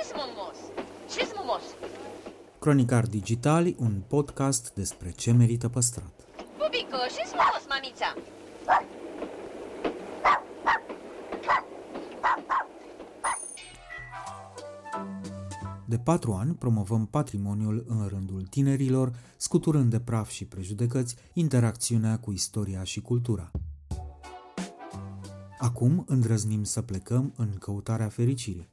ce-s 0.00 0.12
mumos? 0.14 0.56
Ce-s 1.14 1.30
mumos? 1.36 1.62
Cronicar 2.58 3.06
Digitali, 3.06 3.76
un 3.78 4.02
podcast 4.06 4.72
despre 4.74 5.10
ce 5.10 5.32
merită 5.32 5.68
păstrat. 5.68 6.12
Bubico, 6.36 6.96
ce-s 7.16 7.32
mumos, 7.32 7.64
mamița? 7.68 8.14
De 15.84 15.98
patru 15.98 16.32
ani 16.32 16.54
promovăm 16.54 17.06
patrimoniul 17.06 17.84
în 17.88 18.06
rândul 18.06 18.42
tinerilor, 18.42 19.12
scuturând 19.36 19.90
de 19.90 20.00
praf 20.00 20.30
și 20.30 20.44
prejudecăți 20.44 21.16
interacțiunea 21.32 22.18
cu 22.18 22.32
istoria 22.32 22.82
și 22.82 23.00
cultura. 23.00 23.50
Acum 25.58 26.04
îndrăznim 26.06 26.64
să 26.64 26.82
plecăm 26.82 27.32
în 27.36 27.48
căutarea 27.58 28.08
fericirii, 28.08 28.68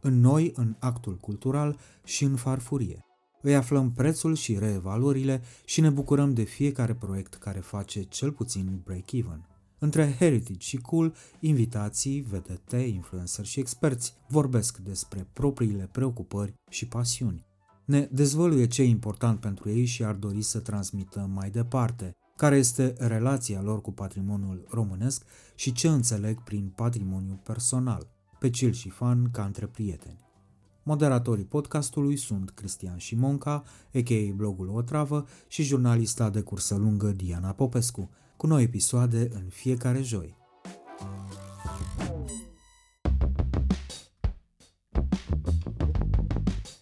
în 0.00 0.20
noi, 0.20 0.52
în 0.54 0.76
actul 0.78 1.16
cultural 1.16 1.78
și 2.04 2.24
în 2.24 2.36
farfurie. 2.36 3.04
Îi 3.42 3.56
aflăm 3.56 3.92
prețul 3.92 4.34
și 4.34 4.58
reevaluările 4.58 5.42
și 5.64 5.80
ne 5.80 5.90
bucurăm 5.90 6.34
de 6.34 6.42
fiecare 6.42 6.94
proiect 6.94 7.34
care 7.34 7.60
face 7.60 8.02
cel 8.02 8.32
puțin 8.32 8.80
break-even. 8.84 9.48
Între 9.78 10.14
heritage 10.18 10.58
și 10.58 10.76
cool, 10.76 11.14
invitații, 11.40 12.20
vedete, 12.20 12.76
influencer 12.76 13.44
și 13.44 13.60
experți 13.60 14.14
vorbesc 14.28 14.78
despre 14.78 15.26
propriile 15.32 15.88
preocupări 15.92 16.54
și 16.70 16.88
pasiuni. 16.88 17.46
Ne 17.84 18.08
dezvăluie 18.12 18.66
ce 18.66 18.82
e 18.82 18.86
important 18.86 19.40
pentru 19.40 19.68
ei 19.68 19.84
și 19.84 20.04
ar 20.04 20.14
dori 20.14 20.42
să 20.42 20.58
transmită 20.58 21.30
mai 21.34 21.50
departe, 21.50 22.12
care 22.36 22.56
este 22.56 22.94
relația 22.98 23.62
lor 23.62 23.80
cu 23.80 23.92
patrimoniul 23.92 24.66
românesc 24.68 25.24
și 25.54 25.72
ce 25.72 25.88
înțeleg 25.88 26.42
prin 26.42 26.72
patrimoniu 26.76 27.40
personal, 27.44 28.19
pe 28.40 28.50
cil 28.50 28.72
și 28.72 28.88
fan 28.88 29.30
ca 29.30 29.44
între 29.44 29.66
prieteni. 29.66 30.18
Moderatorii 30.82 31.44
podcastului 31.44 32.16
sunt 32.16 32.50
Cristian 32.50 32.96
Șimonca, 32.96 33.64
a.k.a. 33.94 34.32
blogul 34.34 34.68
Otravă 34.68 35.26
și 35.48 35.62
jurnalista 35.62 36.30
de 36.30 36.40
cursă 36.40 36.74
lungă 36.74 37.12
Diana 37.12 37.52
Popescu, 37.52 38.10
cu 38.36 38.46
noi 38.46 38.62
episoade 38.62 39.28
în 39.32 39.48
fiecare 39.48 40.02
joi. 40.02 40.36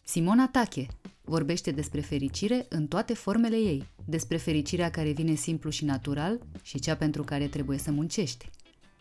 Simona 0.04 0.48
Tache 0.48 0.86
vorbește 1.25 1.70
despre 1.70 2.00
fericire 2.00 2.66
în 2.69 2.86
toate 2.86 3.14
formele 3.14 3.56
ei, 3.56 3.88
despre 4.04 4.36
fericirea 4.36 4.91
care 4.91 5.10
vine 5.12 5.34
simplu 5.34 5.70
și 5.70 5.84
natural 5.84 6.41
și 6.62 6.78
cea 6.78 6.97
pentru 6.97 7.22
care 7.22 7.47
trebuie 7.47 7.78
să 7.78 7.91
muncești, 7.91 8.50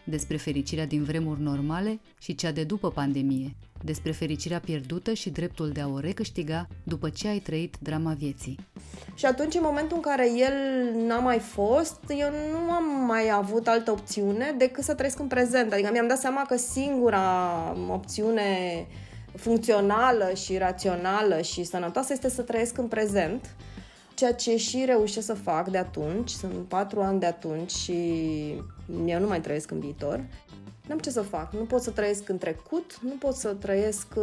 despre 0.09 0.37
fericirea 0.37 0.85
din 0.85 1.03
vremuri 1.03 1.41
normale 1.41 1.99
și 2.19 2.35
cea 2.35 2.51
de 2.51 2.63
după 2.63 2.91
pandemie, 2.91 3.55
despre 3.83 4.11
fericirea 4.11 4.59
pierdută 4.59 5.13
și 5.13 5.29
dreptul 5.29 5.69
de 5.69 5.81
a 5.81 5.87
o 5.87 5.99
recâștiga 5.99 6.67
după 6.83 7.09
ce 7.09 7.27
ai 7.27 7.39
trăit 7.39 7.75
drama 7.79 8.13
vieții. 8.13 8.59
Și 9.15 9.25
atunci, 9.25 9.55
în 9.55 9.61
momentul 9.63 9.95
în 9.95 10.01
care 10.01 10.29
el 10.31 10.53
n-a 11.07 11.19
mai 11.19 11.39
fost, 11.39 11.99
eu 12.09 12.29
nu 12.51 12.71
am 12.71 13.05
mai 13.05 13.29
avut 13.33 13.67
altă 13.67 13.91
opțiune 13.91 14.55
decât 14.57 14.83
să 14.83 14.93
trăiesc 14.93 15.19
în 15.19 15.27
prezent. 15.27 15.73
Adică 15.73 15.89
mi-am 15.91 16.07
dat 16.07 16.19
seama 16.19 16.41
că 16.41 16.57
singura 16.57 17.75
opțiune 17.89 18.87
funcțională 19.35 20.31
și 20.33 20.57
rațională 20.57 21.41
și 21.41 21.63
sănătoasă 21.63 22.13
este 22.13 22.29
să 22.29 22.41
trăiesc 22.41 22.77
în 22.77 22.87
prezent, 22.87 23.55
ceea 24.13 24.33
ce 24.33 24.57
și 24.57 24.83
reușesc 24.85 25.25
să 25.25 25.33
fac 25.33 25.69
de 25.69 25.77
atunci, 25.77 26.29
sunt 26.29 26.67
patru 26.67 27.01
ani 27.01 27.19
de 27.19 27.25
atunci 27.25 27.71
și 27.71 27.93
eu 29.05 29.19
nu 29.19 29.27
mai 29.27 29.41
trăiesc 29.41 29.71
în 29.71 29.79
viitor. 29.79 30.25
N-am 30.87 30.99
ce 30.99 31.09
să 31.09 31.21
fac, 31.21 31.53
nu 31.53 31.63
pot 31.63 31.81
să 31.81 31.91
trăiesc 31.91 32.29
în 32.29 32.37
trecut, 32.37 32.99
nu 33.01 33.15
pot 33.19 33.35
să 33.35 33.53
trăiesc, 33.53 34.15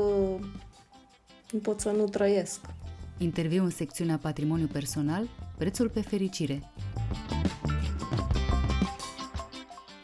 nu 1.50 1.58
pot 1.62 1.80
să 1.80 1.90
nu 1.90 2.04
trăiesc. 2.04 2.60
Interviu 3.18 3.64
în 3.64 3.70
secțiunea 3.70 4.18
Patrimoniu 4.22 4.66
Personal, 4.66 5.28
prețul 5.58 5.88
pe 5.88 6.00
fericire. 6.00 6.70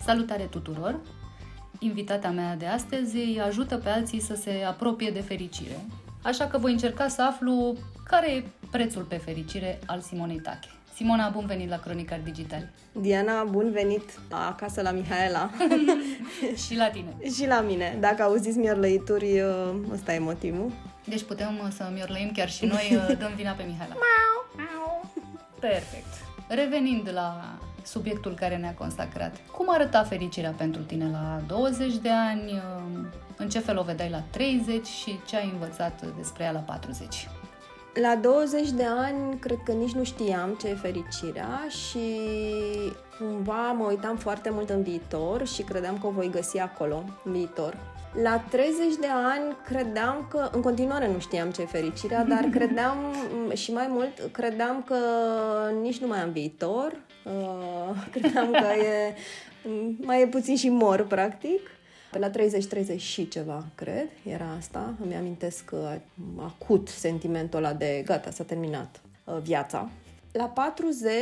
Salutare 0.00 0.44
tuturor! 0.44 1.00
Invitata 1.78 2.30
mea 2.30 2.56
de 2.56 2.66
astăzi 2.66 3.16
îi 3.16 3.40
ajută 3.40 3.76
pe 3.76 3.88
alții 3.88 4.20
să 4.20 4.34
se 4.34 4.62
apropie 4.68 5.10
de 5.10 5.20
fericire, 5.20 5.84
așa 6.22 6.46
că 6.46 6.58
voi 6.58 6.72
încerca 6.72 7.08
să 7.08 7.22
aflu 7.22 7.76
care 8.04 8.32
e 8.32 8.44
prețul 8.70 9.02
pe 9.02 9.16
fericire 9.16 9.80
al 9.86 10.00
Simonei 10.00 10.40
Tache. 10.40 10.68
Simona, 11.00 11.28
bun 11.28 11.46
venit 11.46 11.68
la 11.68 11.78
Cronicar 11.78 12.20
Digital. 12.24 12.68
Diana, 12.92 13.44
bun 13.44 13.70
venit 13.72 14.18
acasă 14.28 14.82
la 14.82 14.90
Mihaela. 14.90 15.50
și 16.66 16.76
la 16.76 16.88
tine. 16.90 17.16
și 17.36 17.46
la 17.46 17.60
mine. 17.60 17.96
Dacă 18.00 18.22
auziți 18.22 18.58
miorlăituri, 18.58 19.42
ăsta 19.92 20.14
e 20.14 20.18
motivul. 20.18 20.72
Deci 21.04 21.22
putem 21.22 21.70
să 21.70 21.90
miorlăim 21.92 22.30
chiar 22.32 22.50
și 22.50 22.64
noi, 22.64 23.00
dăm 23.18 23.32
vina 23.36 23.52
pe 23.52 23.62
Mihaela. 23.62 23.94
Perfect. 25.60 26.12
Revenind 26.48 27.10
la 27.12 27.58
subiectul 27.84 28.34
care 28.34 28.56
ne-a 28.56 28.74
consacrat. 28.74 29.36
Cum 29.56 29.66
arăta 29.70 30.02
fericirea 30.02 30.54
pentru 30.56 30.82
tine 30.82 31.08
la 31.10 31.40
20 31.46 31.94
de 31.94 32.10
ani? 32.10 32.62
În 33.36 33.48
ce 33.48 33.58
fel 33.58 33.78
o 33.78 33.82
vedeai 33.82 34.10
la 34.10 34.22
30 34.30 34.86
și 34.86 35.18
ce 35.26 35.36
ai 35.36 35.50
învățat 35.52 36.04
despre 36.16 36.44
ea 36.44 36.50
la 36.52 36.58
40? 36.58 37.28
La 37.94 38.16
20 38.16 38.70
de 38.70 38.84
ani, 38.84 39.38
cred 39.38 39.58
că 39.64 39.72
nici 39.72 39.92
nu 39.92 40.04
știam 40.04 40.56
ce 40.60 40.68
e 40.68 40.74
fericirea 40.74 41.66
și 41.68 42.00
cumva 43.18 43.72
mă 43.72 43.84
uitam 43.88 44.16
foarte 44.16 44.50
mult 44.50 44.70
în 44.70 44.82
viitor 44.82 45.46
și 45.46 45.62
credeam 45.62 45.98
că 45.98 46.06
o 46.06 46.10
voi 46.10 46.30
găsi 46.30 46.58
acolo, 46.58 47.04
în 47.24 47.32
viitor. 47.32 47.76
La 48.22 48.44
30 48.50 48.94
de 49.00 49.06
ani 49.06 49.56
credeam 49.64 50.26
că, 50.30 50.48
în 50.52 50.60
continuare 50.60 51.08
nu 51.12 51.18
știam 51.18 51.50
ce 51.50 51.62
e 51.62 51.66
fericirea, 51.66 52.24
dar 52.24 52.44
credeam 52.56 52.96
și 53.54 53.72
mai 53.72 53.86
mult, 53.88 54.28
credeam 54.32 54.82
că 54.86 54.96
nici 55.80 55.98
nu 55.98 56.06
mai 56.06 56.18
am 56.18 56.30
viitor, 56.30 56.96
uh, 57.24 58.04
credeam 58.20 58.50
că 58.50 58.66
e, 58.82 59.14
mai 59.96 60.22
e 60.22 60.26
puțin 60.26 60.56
și 60.56 60.68
mor, 60.68 61.06
practic. 61.06 61.60
Pe 62.10 62.18
la 62.18 62.30
30-30 62.30 62.96
și 62.96 63.28
ceva, 63.28 63.66
cred, 63.74 64.08
era 64.22 64.54
asta. 64.58 64.94
Îmi 65.04 65.14
amintesc 65.14 65.64
că 65.64 65.98
acut 66.36 66.88
sentimentul 66.88 67.58
ăla 67.58 67.72
de 67.72 68.02
gata, 68.04 68.30
s-a 68.30 68.44
terminat 68.44 69.00
uh, 69.24 69.38
viața. 69.42 69.90
La 70.32 70.44
40, 70.44 71.12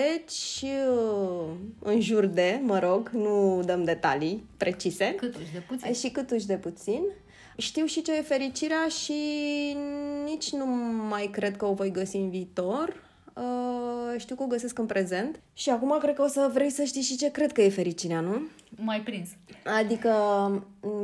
uh, 0.62 1.48
în 1.78 2.00
jur 2.00 2.27
de, 2.27 2.60
mă 2.62 2.78
rog, 2.78 3.09
nu 3.09 3.62
dăm 3.65 3.84
detalii 3.84 4.44
precise. 4.56 5.15
Câtuși 5.15 5.53
de 5.53 5.59
puțin. 5.59 5.93
Și 5.93 6.10
câtuși 6.10 6.47
de 6.47 6.56
puțin. 6.56 7.03
Știu 7.56 7.84
și 7.84 8.03
ce 8.03 8.16
e 8.16 8.22
fericirea 8.22 8.88
și 8.88 9.12
nici 10.25 10.53
nu 10.53 10.66
mai 11.09 11.28
cred 11.32 11.56
că 11.56 11.65
o 11.65 11.72
voi 11.72 11.91
găsi 11.91 12.16
în 12.16 12.31
viitor. 12.31 13.07
Uh, 13.38 14.21
știu 14.21 14.34
că 14.37 14.43
o 14.43 14.47
găsesc 14.47 14.78
în 14.78 14.87
prezent 14.87 15.41
și 15.53 15.71
acum 15.71 15.99
cred 15.99 16.15
că 16.15 16.22
o 16.22 16.26
să 16.26 16.50
vrei 16.53 16.71
să 16.71 16.82
știi 16.82 17.03
și 17.03 17.16
ce 17.16 17.31
cred 17.31 17.53
că 17.53 17.62
e 17.62 17.69
fericirea, 17.69 18.21
nu? 18.21 18.41
Mai 18.76 19.00
prins. 19.00 19.28
Adică 19.78 20.09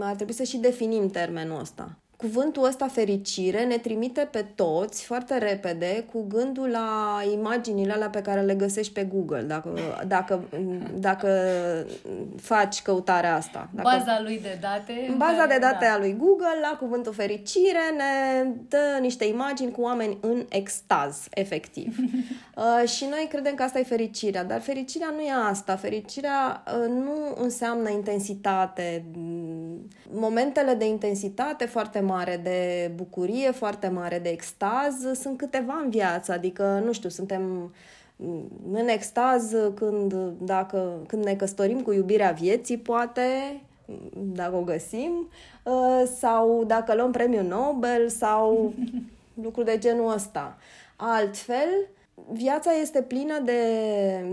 ar 0.00 0.14
trebui 0.14 0.32
să 0.34 0.42
și 0.42 0.56
definim 0.56 1.10
termenul 1.10 1.60
ăsta. 1.60 1.98
Cuvântul 2.24 2.64
ăsta 2.64 2.86
fericire 2.86 3.64
ne 3.64 3.76
trimite 3.76 4.28
pe 4.30 4.44
toți 4.54 5.04
foarte 5.04 5.38
repede 5.38 6.04
cu 6.12 6.24
gândul 6.28 6.68
la 6.68 7.20
imaginile 7.32 7.92
alea 7.92 8.08
pe 8.08 8.22
care 8.22 8.40
le 8.40 8.54
găsești 8.54 8.92
pe 8.92 9.04
Google, 9.04 9.40
dacă, 9.40 9.78
dacă, 10.06 10.44
dacă 10.94 11.28
faci 12.40 12.82
căutarea 12.82 13.34
asta. 13.34 13.68
Dacă, 13.72 13.88
baza 13.96 14.20
lui 14.22 14.40
de 14.42 14.58
date. 14.60 15.14
Baza 15.16 15.46
de 15.46 15.58
date 15.60 15.84
da. 15.84 15.92
a 15.92 15.98
lui 15.98 16.16
Google, 16.16 16.58
la 16.62 16.76
cuvântul 16.78 17.12
fericire, 17.12 17.80
ne 17.96 18.44
dă 18.68 18.98
niște 19.00 19.24
imagini 19.24 19.70
cu 19.70 19.80
oameni 19.80 20.18
în 20.20 20.46
extaz, 20.48 21.26
efectiv. 21.30 21.96
uh, 22.56 22.88
și 22.88 23.04
noi 23.10 23.26
credem 23.30 23.54
că 23.54 23.62
asta 23.62 23.78
e 23.78 23.82
fericirea, 23.82 24.44
dar 24.44 24.60
fericirea 24.60 25.12
nu 25.16 25.20
e 25.20 25.32
asta. 25.48 25.76
Fericirea 25.76 26.62
uh, 26.66 26.88
nu 26.88 27.42
înseamnă 27.42 27.90
intensitate. 27.90 29.04
Momentele 30.10 30.74
de 30.74 30.86
intensitate 30.86 31.64
foarte 31.64 32.00
mare, 32.14 32.40
de 32.42 32.90
bucurie 32.94 33.50
foarte 33.50 33.88
mare, 33.88 34.18
de 34.18 34.28
extaz, 34.28 35.18
sunt 35.20 35.36
câteva 35.38 35.80
în 35.84 35.90
viață, 35.90 36.32
adică, 36.32 36.82
nu 36.84 36.92
știu, 36.92 37.08
suntem 37.08 37.74
în 38.72 38.88
extaz 38.88 39.54
când, 39.74 40.14
dacă, 40.40 41.02
când 41.06 41.24
ne 41.24 41.34
căsătorim 41.34 41.80
cu 41.80 41.92
iubirea 41.92 42.30
vieții, 42.30 42.78
poate, 42.78 43.60
dacă 44.16 44.56
o 44.56 44.62
găsim, 44.62 45.28
sau 46.18 46.64
dacă 46.64 46.94
luăm 46.94 47.10
premiul 47.10 47.44
Nobel 47.44 48.08
sau 48.08 48.74
lucruri 49.44 49.66
de 49.66 49.78
genul 49.78 50.12
ăsta. 50.12 50.58
Altfel, 50.96 51.88
viața 52.32 52.70
este 52.72 53.02
plină 53.02 53.40
de, 53.44 53.62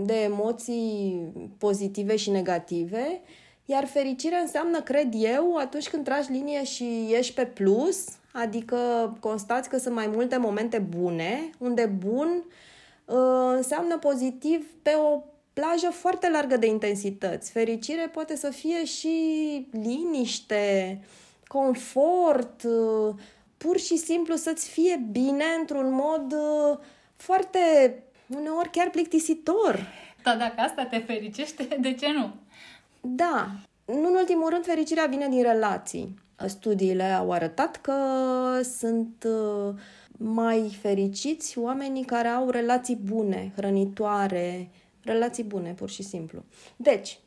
de 0.04 0.22
emoții 0.22 1.22
pozitive 1.58 2.16
și 2.16 2.30
negative 2.30 3.20
iar 3.64 3.86
fericirea 3.86 4.38
înseamnă, 4.38 4.80
cred 4.80 5.12
eu, 5.16 5.56
atunci 5.56 5.88
când 5.88 6.04
tragi 6.04 6.30
linie 6.30 6.64
și 6.64 7.08
ești 7.10 7.34
pe 7.34 7.46
plus, 7.46 8.04
adică 8.32 8.76
constați 9.20 9.68
că 9.68 9.78
sunt 9.78 9.94
mai 9.94 10.06
multe 10.06 10.36
momente 10.36 10.78
bune, 10.78 11.50
unde 11.58 11.86
bun 11.86 12.44
uh, 13.04 13.52
înseamnă 13.56 13.98
pozitiv 13.98 14.66
pe 14.82 14.90
o 14.90 15.22
plajă 15.52 15.90
foarte 15.90 16.30
largă 16.30 16.56
de 16.56 16.66
intensități. 16.66 17.50
Fericire 17.50 18.08
poate 18.12 18.36
să 18.36 18.50
fie 18.50 18.84
și 18.84 19.16
liniște, 19.70 21.00
confort, 21.46 22.62
uh, 22.62 23.14
pur 23.56 23.78
și 23.78 23.96
simplu 23.96 24.34
să-ți 24.34 24.68
fie 24.68 25.04
bine 25.10 25.44
într-un 25.58 25.92
mod 25.92 26.32
uh, 26.32 26.78
foarte, 27.16 27.58
uneori 28.36 28.70
chiar 28.70 28.90
plictisitor. 28.90 29.86
Da, 30.22 30.36
dacă 30.36 30.60
asta 30.60 30.84
te 30.84 30.98
fericește, 30.98 31.68
de 31.80 31.94
ce 31.94 32.06
nu? 32.12 32.32
Da. 33.04 33.50
Nu 33.84 34.06
în 34.06 34.14
ultimul 34.14 34.48
rând, 34.48 34.64
fericirea 34.64 35.06
vine 35.06 35.28
din 35.28 35.42
relații. 35.42 36.14
Studiile 36.46 37.02
au 37.02 37.32
arătat 37.32 37.76
că 37.76 37.94
sunt 38.78 39.26
uh, 39.26 39.74
mai 40.12 40.78
fericiți 40.80 41.58
oamenii 41.58 42.04
care 42.04 42.28
au 42.28 42.50
relații 42.50 42.96
bune, 42.96 43.52
hrănitoare, 43.56 44.70
relații 45.04 45.44
bune, 45.44 45.72
pur 45.72 45.90
și 45.90 46.02
simplu. 46.02 46.44
Deci, 46.76 47.18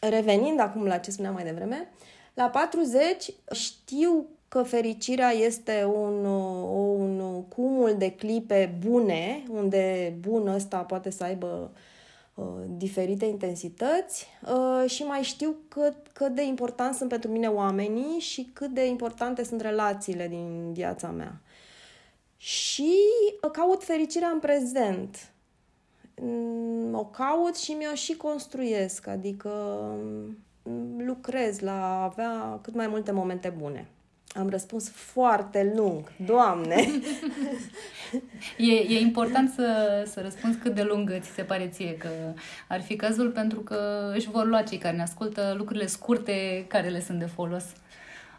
revenind 0.00 0.60
acum 0.60 0.84
la 0.84 0.96
ce 0.96 1.10
spuneam 1.10 1.34
mai 1.34 1.44
devreme, 1.44 1.88
la 2.34 2.48
40 2.48 3.32
știu 3.52 4.26
că 4.48 4.62
fericirea 4.62 5.30
este 5.30 5.84
un, 5.84 6.24
un 6.24 7.42
cumul 7.48 7.94
de 7.98 8.10
clipe 8.10 8.76
bune, 8.86 9.42
unde 9.48 10.14
bun 10.20 10.46
ăsta 10.48 10.78
poate 10.78 11.10
să 11.10 11.24
aibă 11.24 11.70
uh, 11.72 11.78
diferite 12.68 13.24
intensități 13.24 14.26
uh, 14.46 14.90
și 14.90 15.02
mai 15.02 15.22
știu 15.22 15.56
cât, 15.68 15.94
cât 16.12 16.34
de 16.34 16.42
important 16.42 16.94
sunt 16.94 17.08
pentru 17.08 17.30
mine 17.30 17.46
oamenii 17.46 18.18
și 18.18 18.50
cât 18.52 18.70
de 18.70 18.86
importante 18.86 19.44
sunt 19.44 19.60
relațiile 19.60 20.28
din 20.28 20.72
viața 20.72 21.08
mea. 21.08 21.40
Și 22.36 22.94
caut 23.52 23.84
fericirea 23.84 24.28
în 24.28 24.38
prezent. 24.38 25.32
Mm, 26.22 26.94
o 26.94 27.04
caut 27.04 27.56
și 27.56 27.72
mi-o 27.72 27.94
și 27.94 28.16
construiesc, 28.16 29.06
adică 29.06 29.50
mm, 30.62 31.06
lucrez 31.06 31.58
la 31.58 32.00
a 32.00 32.02
avea 32.02 32.58
cât 32.62 32.74
mai 32.74 32.86
multe 32.86 33.12
momente 33.12 33.54
bune. 33.58 33.88
Am 34.34 34.48
răspuns 34.48 34.88
foarte 34.88 35.72
lung, 35.76 36.12
Doamne! 36.26 36.76
e, 38.70 38.72
e 38.72 39.00
important 39.00 39.50
să, 39.50 40.02
să 40.06 40.20
răspunzi 40.20 40.58
cât 40.58 40.74
de 40.74 40.82
lung 40.82 41.18
ți 41.20 41.30
se 41.30 41.42
pare 41.42 41.68
ție 41.68 41.96
că 41.96 42.08
ar 42.68 42.80
fi 42.80 42.96
cazul, 42.96 43.30
pentru 43.30 43.60
că 43.60 44.10
își 44.14 44.30
vor 44.30 44.46
lua 44.46 44.62
cei 44.62 44.78
care 44.78 44.96
ne 44.96 45.02
ascultă 45.02 45.54
lucrurile 45.56 45.86
scurte 45.86 46.64
care 46.68 46.88
le 46.88 47.00
sunt 47.00 47.18
de 47.18 47.24
folos. 47.24 47.64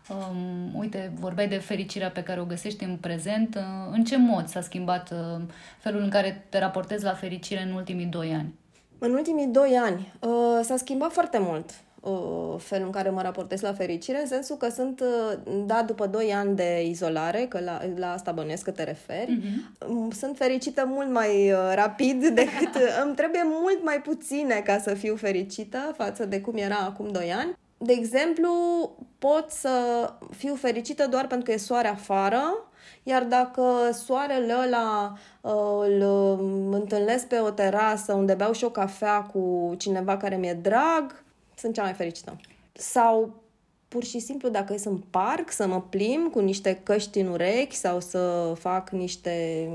Um, 0.09 0.79
uite, 0.79 1.11
vorbeai 1.19 1.47
de 1.47 1.57
fericirea 1.57 2.09
pe 2.09 2.23
care 2.23 2.41
o 2.41 2.45
găsești 2.45 2.83
în 2.83 2.97
prezent. 2.97 3.55
Uh, 3.55 3.61
în 3.91 4.03
ce 4.03 4.17
mod 4.17 4.47
s-a 4.47 4.61
schimbat 4.61 5.11
uh, 5.11 5.41
felul 5.79 6.01
în 6.01 6.09
care 6.09 6.45
te 6.49 6.59
raportezi 6.59 7.03
la 7.03 7.13
fericire 7.13 7.61
în 7.61 7.71
ultimii 7.71 8.05
doi 8.05 8.33
ani? 8.33 8.53
În 8.97 9.11
ultimii 9.11 9.47
doi 9.47 9.79
ani 9.83 10.13
uh, 10.19 10.59
s-a 10.63 10.77
schimbat 10.77 11.11
foarte 11.11 11.37
mult 11.39 11.69
uh, 11.69 11.90
felul 12.57 12.85
în 12.85 12.91
care 12.91 13.09
mă 13.09 13.21
raportez 13.21 13.61
la 13.61 13.73
fericire, 13.73 14.19
în 14.19 14.27
sensul 14.27 14.55
că 14.55 14.69
sunt, 14.69 14.99
uh, 14.99 15.37
da, 15.65 15.83
după 15.83 16.07
doi 16.07 16.33
ani 16.33 16.55
de 16.55 16.85
izolare, 16.85 17.45
că 17.49 17.59
la, 17.59 17.81
la 17.95 18.11
asta 18.11 18.31
bănuiesc 18.31 18.63
că 18.63 18.71
te 18.71 18.83
referi, 18.83 19.39
uh-huh. 19.39 20.15
sunt 20.17 20.37
fericită 20.37 20.83
mult 20.87 21.09
mai 21.09 21.51
uh, 21.51 21.71
rapid 21.73 22.27
decât 22.41 22.75
îmi 23.03 23.15
trebuie 23.15 23.41
mult 23.43 23.83
mai 23.83 24.01
puține 24.01 24.61
ca 24.65 24.77
să 24.77 24.93
fiu 24.93 25.15
fericită 25.15 25.93
față 25.97 26.25
de 26.25 26.41
cum 26.41 26.57
era 26.57 26.77
acum 26.77 27.11
doi 27.11 27.33
ani 27.33 27.59
de 27.83 27.93
exemplu, 27.93 28.51
pot 29.19 29.45
să 29.49 29.69
fiu 30.37 30.55
fericită 30.55 31.07
doar 31.07 31.27
pentru 31.27 31.45
că 31.45 31.51
e 31.51 31.57
soare 31.57 31.87
afară, 31.87 32.41
iar 33.03 33.23
dacă 33.23 33.63
soarele 33.93 34.55
ăla 34.65 35.13
uh, 35.41 35.51
îl 35.87 36.01
întâlnesc 36.71 37.27
pe 37.27 37.39
o 37.39 37.49
terasă 37.49 38.13
unde 38.13 38.33
beau 38.33 38.51
și 38.51 38.63
o 38.63 38.69
cafea 38.69 39.21
cu 39.21 39.73
cineva 39.77 40.17
care 40.17 40.35
mi-e 40.35 40.53
drag, 40.53 41.23
sunt 41.61 41.73
cea 41.73 41.83
mai 41.83 41.93
fericită. 41.93 42.35
Sau 42.73 43.41
pur 43.87 44.03
și 44.03 44.19
simplu 44.19 44.49
dacă 44.49 44.73
ies 44.73 44.83
în 44.83 44.97
parc 44.97 45.51
să 45.51 45.67
mă 45.67 45.81
plim 45.81 46.29
cu 46.31 46.39
niște 46.39 46.79
căști 46.83 47.19
în 47.19 47.27
urechi 47.27 47.75
sau 47.75 47.99
să 47.99 48.53
fac 48.59 48.89
niște 48.89 49.67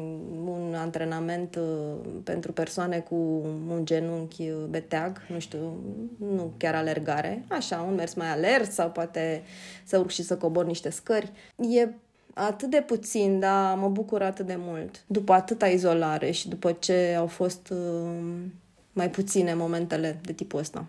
un 0.45 0.75
antrenament 0.75 1.57
uh, 1.57 1.95
pentru 2.25 2.53
persoane 2.53 2.99
cu 2.99 3.15
un 3.69 3.81
genunchi 3.85 4.51
beteag, 4.69 5.23
nu 5.29 5.39
știu, 5.39 5.83
nu 6.19 6.53
chiar 6.57 6.75
alergare, 6.75 7.45
așa, 7.49 7.85
un 7.89 7.95
mers 7.95 8.15
mai 8.15 8.29
alert 8.29 8.73
sau 8.73 8.91
poate 8.91 9.43
să 9.85 9.99
urc 9.99 10.11
și 10.11 10.23
să 10.23 10.37
cobor 10.37 10.65
niște 10.65 10.91
scări. 10.91 11.33
E 11.57 11.89
atât 12.35 12.71
de 12.71 12.85
puțin, 12.87 13.41
dar 13.41 13.77
mă 13.77 13.89
bucur 13.89 14.23
atât 14.23 14.47
de 14.47 14.57
mult. 14.59 15.05
După 15.07 15.33
atâta 15.33 15.67
izolare 15.67 16.31
și 16.31 16.49
după 16.49 16.73
ce 16.73 17.15
au 17.19 17.27
fost 17.27 17.69
uh, 17.71 18.39
mai 18.93 19.11
puține 19.11 19.55
momentele 19.55 20.21
de 20.23 20.33
tipul 20.33 20.59
ăsta. 20.59 20.85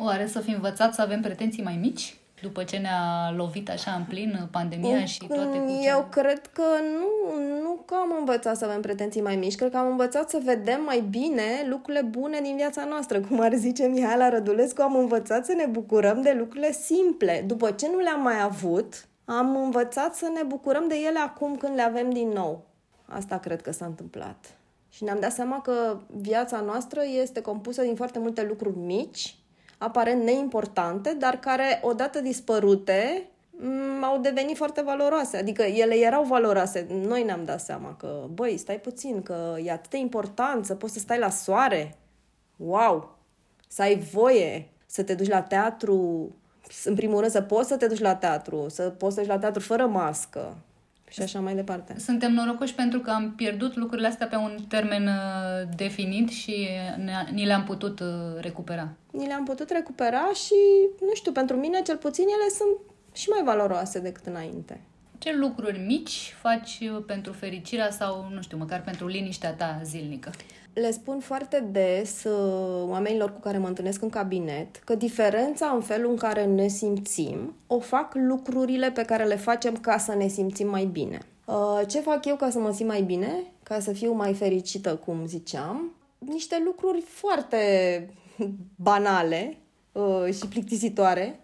Oare 0.00 0.26
să 0.26 0.40
fi 0.40 0.50
învățat 0.50 0.94
să 0.94 1.02
avem 1.02 1.20
pretenții 1.20 1.62
mai 1.62 1.76
mici? 1.80 2.18
după 2.42 2.64
ce 2.64 2.76
ne-a 2.76 3.32
lovit 3.36 3.70
așa 3.70 3.90
în 3.90 4.04
plin 4.04 4.48
pandemia 4.50 5.04
și 5.04 5.26
toate 5.26 5.58
cu 5.58 5.80
Eu 5.82 6.06
cred 6.10 6.46
că 6.46 6.62
nu, 6.98 7.34
nu 7.62 7.82
că 7.84 7.94
am 7.94 8.16
învățat 8.18 8.56
să 8.56 8.64
avem 8.64 8.80
pretenții 8.80 9.20
mai 9.20 9.36
mici, 9.36 9.54
cred 9.54 9.70
că 9.70 9.76
am 9.76 9.90
învățat 9.90 10.30
să 10.30 10.40
vedem 10.44 10.82
mai 10.82 11.00
bine 11.10 11.66
lucrurile 11.68 12.02
bune 12.02 12.40
din 12.40 12.56
viața 12.56 12.84
noastră. 12.84 13.20
Cum 13.28 13.40
ar 13.40 13.54
zice 13.54 13.86
Mihaela 13.86 14.28
Rădulescu, 14.28 14.82
am 14.82 14.96
învățat 14.96 15.44
să 15.44 15.52
ne 15.56 15.66
bucurăm 15.66 16.22
de 16.22 16.34
lucrurile 16.38 16.72
simple. 16.72 17.44
După 17.46 17.70
ce 17.70 17.88
nu 17.92 17.98
le-am 17.98 18.22
mai 18.22 18.42
avut, 18.42 19.08
am 19.24 19.56
învățat 19.56 20.14
să 20.14 20.30
ne 20.34 20.42
bucurăm 20.46 20.88
de 20.88 20.94
ele 21.08 21.18
acum 21.18 21.56
când 21.56 21.74
le 21.74 21.82
avem 21.82 22.10
din 22.10 22.28
nou. 22.28 22.66
Asta 23.04 23.38
cred 23.38 23.62
că 23.62 23.72
s-a 23.72 23.86
întâmplat. 23.86 24.56
Și 24.90 25.04
ne-am 25.04 25.20
dat 25.20 25.32
seama 25.32 25.60
că 25.60 25.98
viața 26.06 26.60
noastră 26.60 27.00
este 27.20 27.40
compusă 27.40 27.82
din 27.82 27.94
foarte 27.94 28.18
multe 28.18 28.42
lucruri 28.42 28.76
mici 28.76 29.36
aparent 29.78 30.22
neimportante, 30.22 31.14
dar 31.18 31.38
care, 31.38 31.80
odată 31.82 32.20
dispărute, 32.20 33.28
mm, 33.50 34.04
au 34.04 34.18
devenit 34.18 34.56
foarte 34.56 34.82
valoroase. 34.82 35.36
Adică 35.36 35.62
ele 35.62 35.94
erau 35.94 36.24
valoroase. 36.24 36.86
Noi 36.90 37.22
ne-am 37.22 37.44
dat 37.44 37.60
seama 37.60 37.94
că, 37.94 38.24
băi, 38.32 38.56
stai 38.56 38.80
puțin, 38.80 39.22
că 39.22 39.56
e 39.64 39.70
atât 39.70 39.90
de 39.90 39.98
important 39.98 40.64
să 40.64 40.74
poți 40.74 40.92
să 40.92 40.98
stai 40.98 41.18
la 41.18 41.30
soare. 41.30 41.96
Wow! 42.56 43.16
Să 43.68 43.82
ai 43.82 43.98
voie 43.98 44.68
să 44.86 45.02
te 45.02 45.14
duci 45.14 45.28
la 45.28 45.42
teatru, 45.42 46.30
în 46.84 46.94
primul 46.94 47.18
rând 47.18 47.30
să 47.30 47.42
poți 47.42 47.68
să 47.68 47.76
te 47.76 47.86
duci 47.86 48.00
la 48.00 48.14
teatru, 48.14 48.68
să 48.68 48.90
poți 48.90 49.14
să 49.14 49.20
te 49.20 49.26
duci 49.26 49.34
la 49.34 49.40
teatru 49.40 49.60
fără 49.60 49.86
mască, 49.86 50.56
și 51.08 51.22
așa 51.22 51.40
mai 51.40 51.54
departe. 51.54 51.98
Suntem 51.98 52.32
norocoși 52.32 52.74
pentru 52.74 53.00
că 53.00 53.10
am 53.10 53.32
pierdut 53.36 53.76
lucrurile 53.76 54.08
astea 54.08 54.26
pe 54.26 54.36
un 54.36 54.56
termen 54.68 55.06
uh, 55.06 55.68
definit 55.76 56.28
și 56.28 56.68
ni 57.32 57.46
le-am 57.46 57.64
putut 57.64 58.00
uh, 58.00 58.06
recupera. 58.40 58.88
Ni 59.10 59.26
le-am 59.26 59.44
putut 59.44 59.70
recupera 59.70 60.30
și, 60.34 60.54
nu 61.00 61.14
știu, 61.14 61.32
pentru 61.32 61.56
mine 61.56 61.80
cel 61.82 61.96
puțin 61.96 62.24
ele 62.24 62.48
sunt 62.48 62.76
și 63.12 63.28
mai 63.28 63.42
valoroase 63.44 64.00
decât 64.00 64.26
înainte. 64.26 64.80
Ce 65.18 65.36
lucruri 65.36 65.78
mici 65.78 66.34
faci 66.40 66.78
uh, 66.82 67.02
pentru 67.06 67.32
fericirea 67.32 67.90
sau, 67.90 68.28
nu 68.32 68.42
știu, 68.42 68.56
măcar 68.56 68.82
pentru 68.82 69.06
liniștea 69.06 69.52
ta 69.52 69.80
zilnică? 69.84 70.30
le 70.80 70.90
spun 70.90 71.20
foarte 71.20 71.68
des 71.70 72.24
uh, 72.24 72.88
oamenilor 72.88 73.32
cu 73.32 73.40
care 73.40 73.58
mă 73.58 73.66
întâlnesc 73.66 74.02
în 74.02 74.08
cabinet 74.08 74.76
că 74.76 74.94
diferența 74.94 75.66
în 75.74 75.80
felul 75.80 76.10
în 76.10 76.16
care 76.16 76.44
ne 76.44 76.68
simțim 76.68 77.54
o 77.66 77.78
fac 77.78 78.14
lucrurile 78.14 78.90
pe 78.90 79.02
care 79.04 79.24
le 79.24 79.36
facem 79.36 79.76
ca 79.76 79.98
să 79.98 80.14
ne 80.14 80.28
simțim 80.28 80.68
mai 80.68 80.84
bine. 80.84 81.18
Uh, 81.44 81.80
ce 81.86 82.00
fac 82.00 82.24
eu 82.24 82.36
ca 82.36 82.50
să 82.50 82.58
mă 82.58 82.72
simt 82.72 82.88
mai 82.88 83.02
bine, 83.02 83.44
ca 83.62 83.80
să 83.80 83.92
fiu 83.92 84.12
mai 84.12 84.34
fericită, 84.34 84.94
cum 84.94 85.26
ziceam? 85.26 85.92
Niște 86.18 86.62
lucruri 86.64 87.00
foarte 87.00 87.58
banale 88.88 89.56
uh, 89.92 90.34
și 90.34 90.46
plictisitoare, 90.48 91.40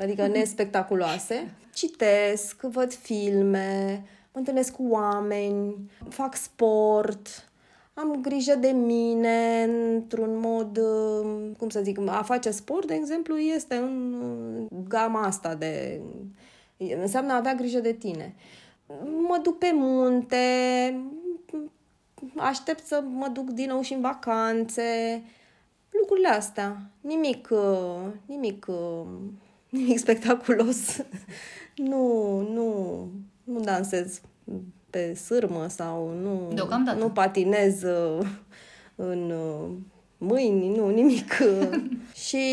adică 0.00 0.26
nespectaculoase. 0.34 1.54
Citesc, 1.80 2.60
văd 2.60 2.92
filme, 2.92 4.04
mă 4.32 4.38
întâlnesc 4.38 4.72
cu 4.72 4.86
oameni, 4.88 5.90
fac 6.08 6.36
sport, 6.36 7.50
am 7.94 8.20
grijă 8.20 8.54
de 8.54 8.68
mine 8.68 9.62
într-un 9.62 10.38
mod, 10.38 10.76
uh, 10.76 11.50
cum 11.58 11.68
să 11.68 11.80
zic, 11.82 11.98
a 12.06 12.22
face 12.22 12.50
sport, 12.50 12.86
de 12.86 12.94
exemplu, 12.94 13.36
este 13.36 13.74
în 13.76 14.12
uh, 14.12 14.78
gama 14.88 15.22
asta 15.22 15.54
de... 15.54 16.00
înseamnă 17.00 17.32
a 17.32 17.36
avea 17.36 17.54
grijă 17.54 17.78
de 17.78 17.92
tine. 17.92 18.34
Mă 19.28 19.38
duc 19.42 19.58
pe 19.58 19.70
munte, 19.74 20.36
aștept 22.36 22.86
să 22.86 23.02
mă 23.10 23.28
duc 23.28 23.50
din 23.50 23.68
nou 23.68 23.80
și 23.80 23.92
în 23.92 24.00
vacanțe, 24.00 25.22
lucrurile 25.90 26.28
astea. 26.28 26.90
Nimic, 27.00 27.48
uh, 27.50 28.12
nimic, 28.26 28.66
nimic 29.70 29.98
spectaculos. 30.04 31.00
nu, 31.76 32.36
nu, 32.40 33.08
nu 33.44 33.60
dansez 33.60 34.20
pe 34.90 35.14
sârmă 35.14 35.66
sau 35.68 36.12
nu, 36.22 36.52
nu 36.98 37.10
patinez 37.10 37.82
uh, 37.82 38.26
în 38.94 39.30
uh, 39.30 39.70
mâini, 40.18 40.76
nu, 40.76 40.88
nimic. 40.88 41.38
și 42.26 42.44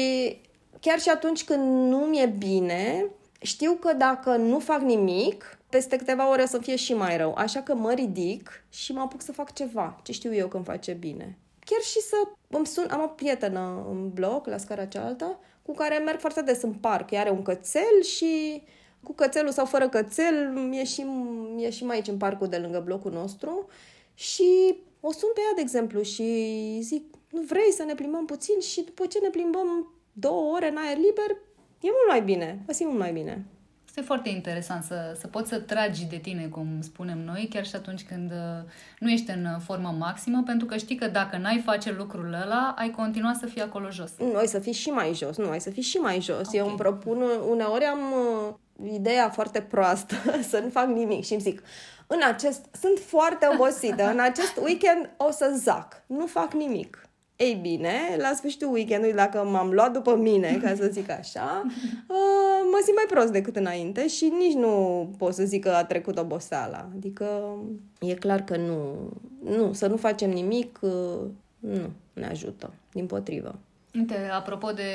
chiar 0.79 1.00
și 1.00 1.09
atunci 1.09 1.43
când 1.43 1.89
nu 1.89 1.97
mi-e 1.97 2.33
bine, 2.38 3.05
știu 3.41 3.74
că 3.74 3.93
dacă 3.93 4.36
nu 4.36 4.59
fac 4.59 4.81
nimic, 4.81 5.59
peste 5.69 5.95
câteva 5.95 6.29
ore 6.29 6.41
o 6.41 6.45
să 6.45 6.57
fie 6.57 6.75
și 6.75 6.93
mai 6.93 7.17
rău. 7.17 7.33
Așa 7.33 7.62
că 7.62 7.75
mă 7.75 7.91
ridic 7.91 8.63
și 8.69 8.91
mă 8.91 9.00
apuc 9.00 9.21
să 9.21 9.31
fac 9.31 9.53
ceva, 9.53 10.00
ce 10.03 10.12
știu 10.12 10.33
eu 10.33 10.47
că 10.47 10.55
îmi 10.55 10.65
face 10.65 10.91
bine. 10.91 11.38
Chiar 11.65 11.81
și 11.81 12.00
să 12.00 12.15
îmi 12.47 12.67
sun, 12.67 12.88
am 12.89 13.01
o 13.01 13.07
prietenă 13.07 13.86
în 13.89 14.09
bloc, 14.09 14.47
la 14.47 14.57
scara 14.57 14.86
cealaltă, 14.86 15.39
cu 15.67 15.74
care 15.74 15.97
merg 15.97 16.19
foarte 16.19 16.41
des 16.41 16.62
în 16.62 16.74
parc. 16.74 17.12
Ea 17.12 17.19
are 17.19 17.29
un 17.29 17.41
cățel 17.41 18.01
și 18.03 18.63
cu 19.03 19.13
cățelul 19.13 19.51
sau 19.51 19.65
fără 19.65 19.89
cățel, 19.89 20.57
ieșim, 20.71 21.09
ieșim 21.57 21.89
aici 21.89 22.07
în 22.07 22.17
parcul 22.17 22.47
de 22.47 22.57
lângă 22.57 22.81
blocul 22.86 23.12
nostru 23.12 23.67
și 24.13 24.77
o 25.00 25.12
sun 25.12 25.29
pe 25.33 25.41
ea, 25.47 25.53
de 25.55 25.62
exemplu, 25.62 26.01
și 26.01 26.24
zic, 26.81 27.03
nu 27.31 27.41
vrei 27.41 27.71
să 27.71 27.83
ne 27.83 27.95
plimbăm 27.95 28.25
puțin? 28.25 28.59
Și 28.59 28.81
după 28.81 29.05
ce 29.05 29.19
ne 29.19 29.29
plimbăm 29.29 29.93
două 30.13 30.53
ore 30.55 30.69
în 30.69 30.77
aer 30.77 30.97
liber, 30.97 31.29
e 31.79 31.89
mult 31.97 32.07
mai 32.09 32.21
bine, 32.21 32.63
mă 32.67 32.74
simt 32.74 32.89
mult 32.89 33.01
mai 33.01 33.12
bine. 33.12 33.45
Este 33.97 34.09
foarte 34.09 34.29
interesant 34.29 34.83
să, 34.83 35.15
să 35.19 35.27
poți 35.27 35.49
să 35.49 35.59
tragi 35.59 36.05
de 36.05 36.17
tine, 36.17 36.47
cum 36.51 36.67
spunem 36.81 37.17
noi, 37.17 37.47
chiar 37.49 37.65
și 37.65 37.75
atunci 37.75 38.03
când 38.03 38.31
uh, 38.31 38.69
nu 38.99 39.09
ești 39.09 39.31
în 39.31 39.59
formă 39.59 39.95
maximă, 39.97 40.43
pentru 40.45 40.65
că 40.67 40.77
știi 40.77 40.95
că 40.95 41.07
dacă 41.07 41.37
n-ai 41.37 41.61
face 41.65 41.91
lucrul 41.91 42.33
ăla, 42.43 42.73
ai 42.77 42.89
continua 42.89 43.33
să 43.39 43.45
fii 43.45 43.61
acolo 43.61 43.89
jos. 43.89 44.11
Nu, 44.17 44.35
ai 44.35 44.47
să 44.47 44.59
fii 44.59 44.71
și 44.71 44.89
mai 44.89 45.13
jos, 45.13 45.37
nu, 45.37 45.49
ai 45.49 45.61
să 45.61 45.69
fii 45.69 45.81
și 45.81 45.97
mai 45.97 46.21
jos. 46.21 46.47
Okay. 46.47 46.59
Eu 46.59 46.67
îmi 46.67 46.77
propun, 46.77 47.23
uneori 47.49 47.83
am 47.83 47.99
uh, 48.79 48.93
ideea 48.93 49.29
foarte 49.29 49.61
proastă 49.61 50.15
să 50.49 50.59
nu 50.59 50.69
fac 50.69 50.87
nimic 50.87 51.25
și 51.25 51.33
îmi 51.33 51.41
zic, 51.41 51.63
în 52.07 52.19
acest, 52.27 52.65
sunt 52.81 52.99
foarte 53.05 53.47
obosită, 53.53 54.09
în 54.11 54.19
acest 54.19 54.57
weekend 54.63 55.09
o 55.17 55.31
să 55.31 55.53
zac, 55.55 56.03
nu 56.07 56.25
fac 56.25 56.53
nimic. 56.53 57.06
Ei 57.38 57.60
bine, 57.62 57.91
la 58.17 58.32
sfârșitul 58.36 58.72
weekendului, 58.72 59.15
dacă 59.15 59.44
m-am 59.44 59.70
luat 59.70 59.91
după 59.91 60.15
mine, 60.15 60.58
ca 60.62 60.75
să 60.75 60.88
zic 60.91 61.10
așa, 61.10 61.62
uh, 61.65 62.62
mă 62.72 62.79
simt 62.84 62.96
mai 62.96 63.06
prost 63.10 63.32
decât 63.32 63.56
înainte 63.56 64.08
și 64.08 64.34
nici 64.39 64.53
nu 64.53 65.10
pot 65.17 65.34
să 65.34 65.44
zic 65.44 65.63
că 65.63 65.70
a 65.70 65.84
trecut 65.84 66.17
oboseala. 66.17 66.89
Adică 66.96 67.58
e 68.00 68.13
clar 68.13 68.41
că 68.41 68.58
nu, 68.58 69.10
nu 69.44 69.74
să 69.74 69.88
nu 69.88 69.98
facem 69.98 70.29
nimic, 70.29 70.79
uh, 70.82 71.29
nu 71.60 71.91
ne 72.13 72.27
ajută, 72.27 72.74
din 72.91 73.06
potrivă. 73.06 73.60
Uite, 73.94 74.29
apropo 74.34 74.72
de 74.72 74.91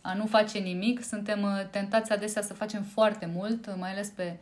a 0.00 0.14
nu 0.14 0.26
face 0.26 0.58
nimic, 0.58 1.02
suntem 1.02 1.42
uh, 1.42 1.68
tentați 1.70 2.12
adesea 2.12 2.42
să 2.42 2.54
facem 2.54 2.82
foarte 2.82 3.30
mult, 3.34 3.76
mai 3.78 3.90
ales 3.90 4.08
pe 4.08 4.36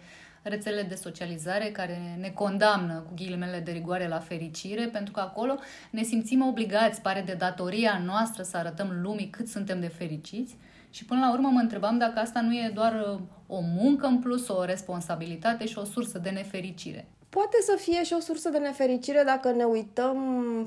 rețelele 0.49 0.83
de 0.83 0.95
socializare 0.95 1.71
care 1.71 2.17
ne 2.21 2.28
condamnă 2.28 3.05
cu 3.07 3.12
ghilimele 3.14 3.59
de 3.59 3.71
rigoare 3.71 4.09
la 4.09 4.19
fericire, 4.19 4.87
pentru 4.87 5.12
că 5.12 5.21
acolo 5.21 5.59
ne 5.90 6.02
simțim 6.02 6.47
obligați, 6.47 7.00
pare 7.00 7.23
de 7.26 7.33
datoria 7.33 8.02
noastră 8.05 8.43
să 8.43 8.57
arătăm 8.57 8.99
lumii 9.02 9.31
cât 9.31 9.49
suntem 9.49 9.81
de 9.81 9.88
fericiți. 9.88 10.57
Și 10.90 11.05
până 11.05 11.21
la 11.21 11.33
urmă 11.33 11.49
mă 11.49 11.61
întrebam 11.61 11.99
dacă 11.99 12.19
asta 12.19 12.40
nu 12.40 12.55
e 12.55 12.71
doar 12.75 12.93
uh, 12.93 13.21
o 13.47 13.61
muncă 13.61 14.07
în 14.07 14.19
plus, 14.19 14.49
o 14.49 14.64
responsabilitate 14.64 15.67
și 15.67 15.78
o 15.78 15.85
sursă 15.85 16.19
de 16.19 16.31
nefericire. 16.31 17.09
Poate 17.28 17.57
să 17.62 17.76
fie 17.78 18.05
și 18.05 18.12
o 18.12 18.21
sursă 18.21 18.49
de 18.49 18.59
nefericire 18.59 19.23
dacă 19.26 19.52
ne 19.52 19.64
uităm 19.64 20.19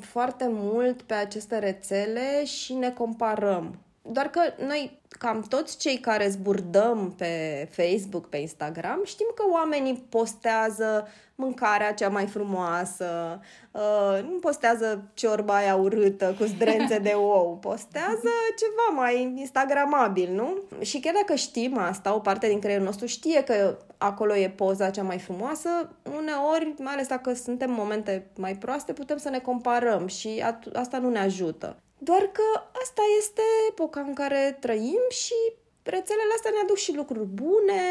foarte 0.01 0.45
mult 0.49 1.01
pe 1.01 1.13
aceste 1.13 1.59
rețele 1.59 2.45
și 2.45 2.73
ne 2.73 2.89
comparăm. 2.89 3.79
Doar 4.11 4.25
că 4.27 4.41
noi, 4.67 5.00
cam 5.17 5.41
toți 5.41 5.77
cei 5.77 5.97
care 5.97 6.29
zburdăm 6.29 7.13
pe 7.17 7.67
Facebook, 7.71 8.27
pe 8.27 8.37
Instagram, 8.37 9.01
știm 9.05 9.27
că 9.35 9.43
oamenii 9.51 10.05
postează 10.09 11.07
mâncarea 11.35 11.93
cea 11.93 12.09
mai 12.09 12.25
frumoasă, 12.25 13.39
uh, 13.71 14.23
nu 14.29 14.37
postează 14.39 15.03
ciorba 15.13 15.55
aia 15.55 15.75
urâtă 15.75 16.35
cu 16.39 16.45
zdrențe 16.45 16.97
de 16.97 17.09
ou, 17.35 17.57
postează 17.61 18.29
ceva 18.57 19.01
mai 19.01 19.33
instagramabil, 19.37 20.33
nu? 20.33 20.57
Și 20.81 20.99
chiar 20.99 21.13
dacă 21.13 21.35
știm 21.35 21.77
asta, 21.77 22.15
o 22.15 22.19
parte 22.19 22.47
din 22.47 22.59
creierul 22.59 22.85
nostru 22.85 23.05
știe 23.05 23.43
că 23.43 23.77
acolo 23.97 24.35
e 24.35 24.49
poza 24.49 24.89
cea 24.89 25.03
mai 25.03 25.17
frumoasă, 25.17 25.69
uneori, 26.17 26.73
mai 26.77 26.93
ales 26.93 27.07
dacă 27.07 27.33
suntem 27.33 27.71
momente 27.71 28.27
mai 28.37 28.55
proaste, 28.55 28.93
putem 28.93 29.17
să 29.17 29.29
ne 29.29 29.39
comparăm 29.39 30.07
și 30.07 30.43
asta 30.73 30.97
nu 30.97 31.09
ne 31.09 31.19
ajută. 31.19 31.75
Doar 32.03 32.21
că 32.21 32.43
asta 32.81 33.01
este 33.19 33.41
epoca 33.69 33.99
în 33.99 34.13
care 34.13 34.57
trăim 34.59 35.01
și 35.09 35.33
rețelele 35.83 36.33
astea 36.35 36.51
ne 36.51 36.57
aduc 36.63 36.77
și 36.77 36.95
lucruri 36.95 37.25
bune. 37.25 37.81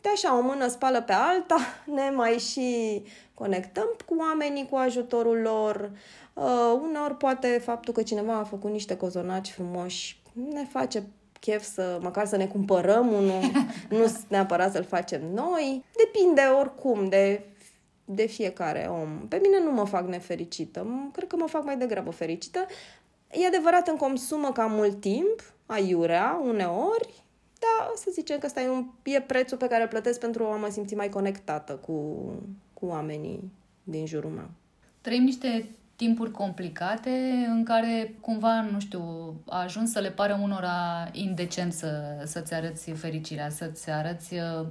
De 0.00 0.08
așa, 0.08 0.38
o 0.38 0.40
mână 0.40 0.68
spală 0.68 1.02
pe 1.02 1.12
alta, 1.12 1.56
ne 1.96 2.10
mai 2.10 2.38
și 2.38 3.02
conectăm 3.34 3.96
cu 4.06 4.14
oamenii 4.18 4.68
cu 4.68 4.76
ajutorul 4.76 5.38
lor. 5.38 5.90
Uh, 6.34 6.80
uneori 6.82 7.16
poate 7.16 7.60
faptul 7.64 7.92
că 7.92 8.02
cineva 8.02 8.34
a 8.34 8.44
făcut 8.44 8.70
niște 8.70 8.96
cozonaci 8.96 9.50
frumoși 9.50 10.22
ne 10.32 10.64
face 10.64 11.06
chef 11.40 11.62
să 11.62 11.98
măcar 12.02 12.26
să 12.26 12.36
ne 12.36 12.46
cumpărăm 12.46 13.12
unul, 13.12 13.40
nu 13.98 14.16
neapărat 14.28 14.72
să-l 14.72 14.84
facem 14.84 15.22
noi. 15.34 15.84
Depinde 15.96 16.40
oricum 16.40 17.08
de 17.08 17.46
de 18.04 18.26
fiecare 18.26 18.88
om. 18.90 19.28
Pe 19.28 19.38
mine 19.42 19.60
nu 19.60 19.70
mă 19.70 19.84
fac 19.84 20.08
nefericită, 20.08 20.86
cred 21.12 21.28
că 21.28 21.36
mă 21.36 21.46
fac 21.46 21.64
mai 21.64 21.76
degrabă 21.76 22.10
fericită, 22.10 22.66
E 23.32 23.46
adevărat, 23.46 23.88
îmi 23.88 23.98
consumă 23.98 24.52
cam 24.52 24.72
mult 24.72 25.00
timp, 25.00 25.54
aiurea, 25.66 26.40
uneori, 26.44 27.22
dar 27.58 27.90
să 27.94 28.10
zicem 28.12 28.38
că 28.38 28.46
ăsta 28.46 28.60
e, 28.60 28.68
un, 28.68 28.86
e 29.02 29.20
prețul 29.20 29.56
pe 29.56 29.66
care 29.66 29.82
îl 29.82 29.88
plătesc 29.88 30.20
pentru 30.20 30.44
a 30.44 30.56
mă 30.56 30.68
simți 30.70 30.94
mai 30.94 31.08
conectată 31.08 31.72
cu, 31.72 31.92
cu 32.74 32.86
oamenii 32.86 33.52
din 33.82 34.06
jurul 34.06 34.30
meu. 34.30 34.50
Trăim 35.00 35.22
niște 35.22 35.68
timpuri 35.96 36.30
complicate 36.30 37.10
în 37.48 37.64
care 37.64 38.14
cumva, 38.20 38.60
nu 38.60 38.80
știu, 38.80 39.34
a 39.48 39.62
ajuns 39.62 39.90
să 39.90 39.98
le 39.98 40.10
pară 40.10 40.38
unora 40.42 41.08
indecent 41.12 41.72
să, 41.72 42.22
să-ți 42.24 42.54
arăți 42.54 42.90
fericirea, 42.90 43.48
să-ți 43.48 43.90
arăți 43.90 44.34
uh, 44.34 44.66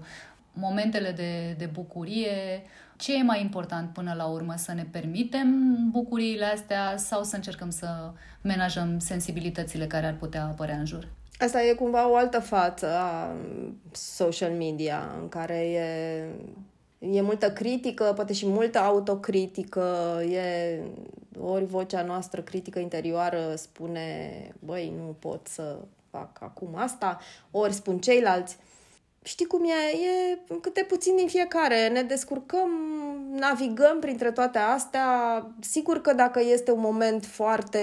momentele 0.54 1.12
de, 1.12 1.56
de 1.58 1.66
bucurie, 1.66 2.64
ce 3.02 3.16
e 3.16 3.24
mai 3.24 3.42
important 3.42 3.94
până 3.94 4.14
la 4.18 4.26
urmă? 4.26 4.54
Să 4.58 4.74
ne 4.74 4.86
permitem 4.92 5.76
bucuriile 5.92 6.46
astea 6.46 6.98
sau 6.98 7.24
să 7.24 7.36
încercăm 7.36 7.70
să 7.70 8.12
menajăm 8.42 9.00
sensibilitățile 9.00 9.88
care 9.88 10.06
ar 10.06 10.16
putea 10.20 10.44
apărea 10.44 10.78
în 10.78 10.86
jur? 10.86 11.08
Asta 11.40 11.64
e 11.64 11.74
cumva 11.74 12.10
o 12.10 12.16
altă 12.16 12.40
față 12.40 12.88
a 12.88 13.36
social 13.92 14.52
media 14.52 15.16
în 15.22 15.30
care 15.30 15.58
e, 15.58 15.86
e 17.00 17.22
multă 17.22 17.52
critică, 17.52 18.12
poate 18.16 18.34
și 18.34 18.48
multă 18.48 18.80
autocritică, 18.80 20.20
e 20.32 20.80
ori 21.40 21.66
vocea 21.66 22.04
noastră 22.04 22.42
critică 22.42 22.80
interioară 22.80 23.54
spune 23.56 24.30
băi, 24.60 24.94
nu 24.98 25.16
pot 25.20 25.48
să 25.48 25.78
fac 26.10 26.38
acum 26.42 26.70
asta, 26.76 27.20
ori 27.52 27.74
spun 27.74 28.00
ceilalți 28.00 28.58
știi 29.24 29.46
cum 29.46 29.64
e, 29.64 29.98
e 29.98 30.38
câte 30.62 30.84
puțin 30.84 31.16
din 31.16 31.28
fiecare. 31.28 31.88
Ne 31.88 32.02
descurcăm, 32.02 32.70
navigăm 33.40 34.00
printre 34.00 34.32
toate 34.32 34.58
astea. 34.58 35.08
Sigur 35.60 36.02
că 36.02 36.14
dacă 36.14 36.42
este 36.52 36.72
un 36.72 36.80
moment 36.80 37.26
foarte, 37.26 37.80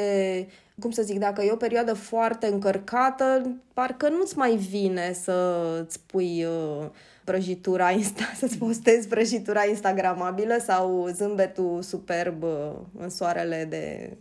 cum 0.80 0.90
să 0.90 1.02
zic, 1.02 1.18
dacă 1.18 1.42
e 1.42 1.52
o 1.52 1.57
perioadă 1.57 1.95
foarte 1.95 2.47
încărcată, 2.47 3.57
parcă 3.75 4.09
nu-ți 4.09 4.38
mai 4.38 4.57
vine 4.57 5.12
să-ți 5.12 6.00
pui 6.07 6.45
uh, 6.45 6.87
prăjitura 7.25 7.90
Insta, 8.00 8.25
să-ți 8.37 8.59
postezi 8.59 9.09
prăjitura 9.09 9.64
instagramabilă 9.64 10.59
sau 10.64 11.09
zâmbetul 11.12 11.83
superb 11.83 12.42
uh, 12.42 12.73
în 12.99 13.11
soarele 13.11 13.66
de 13.68 14.16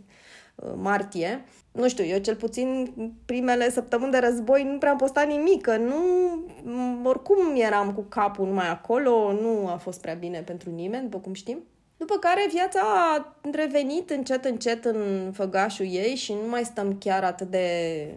uh, 0.54 0.72
martie 0.76 1.44
nu 1.78 1.88
știu, 1.88 2.04
eu 2.04 2.18
cel 2.18 2.36
puțin 2.36 2.92
primele 3.24 3.70
săptămâni 3.70 4.12
de 4.12 4.18
război 4.18 4.64
nu 4.64 4.78
prea 4.78 4.90
am 4.90 4.96
postat 4.96 5.26
nimic, 5.26 5.60
că 5.60 5.76
nu, 5.76 5.96
oricum 7.04 7.36
eram 7.54 7.92
cu 7.92 8.00
capul 8.00 8.46
numai 8.46 8.68
acolo, 8.68 9.32
nu 9.32 9.66
a 9.66 9.76
fost 9.76 10.00
prea 10.00 10.14
bine 10.14 10.40
pentru 10.40 10.70
nimeni, 10.70 11.02
după 11.02 11.18
cum 11.18 11.32
știm. 11.32 11.58
După 11.96 12.14
care 12.14 12.46
viața 12.50 12.80
a 12.82 13.36
revenit 13.52 14.10
încet, 14.10 14.44
încet 14.44 14.84
în 14.84 15.30
făgașul 15.32 15.86
ei 15.86 16.14
și 16.14 16.32
nu 16.32 16.48
mai 16.48 16.64
stăm 16.64 16.96
chiar 16.98 17.24
atât 17.24 17.50
de 17.50 17.68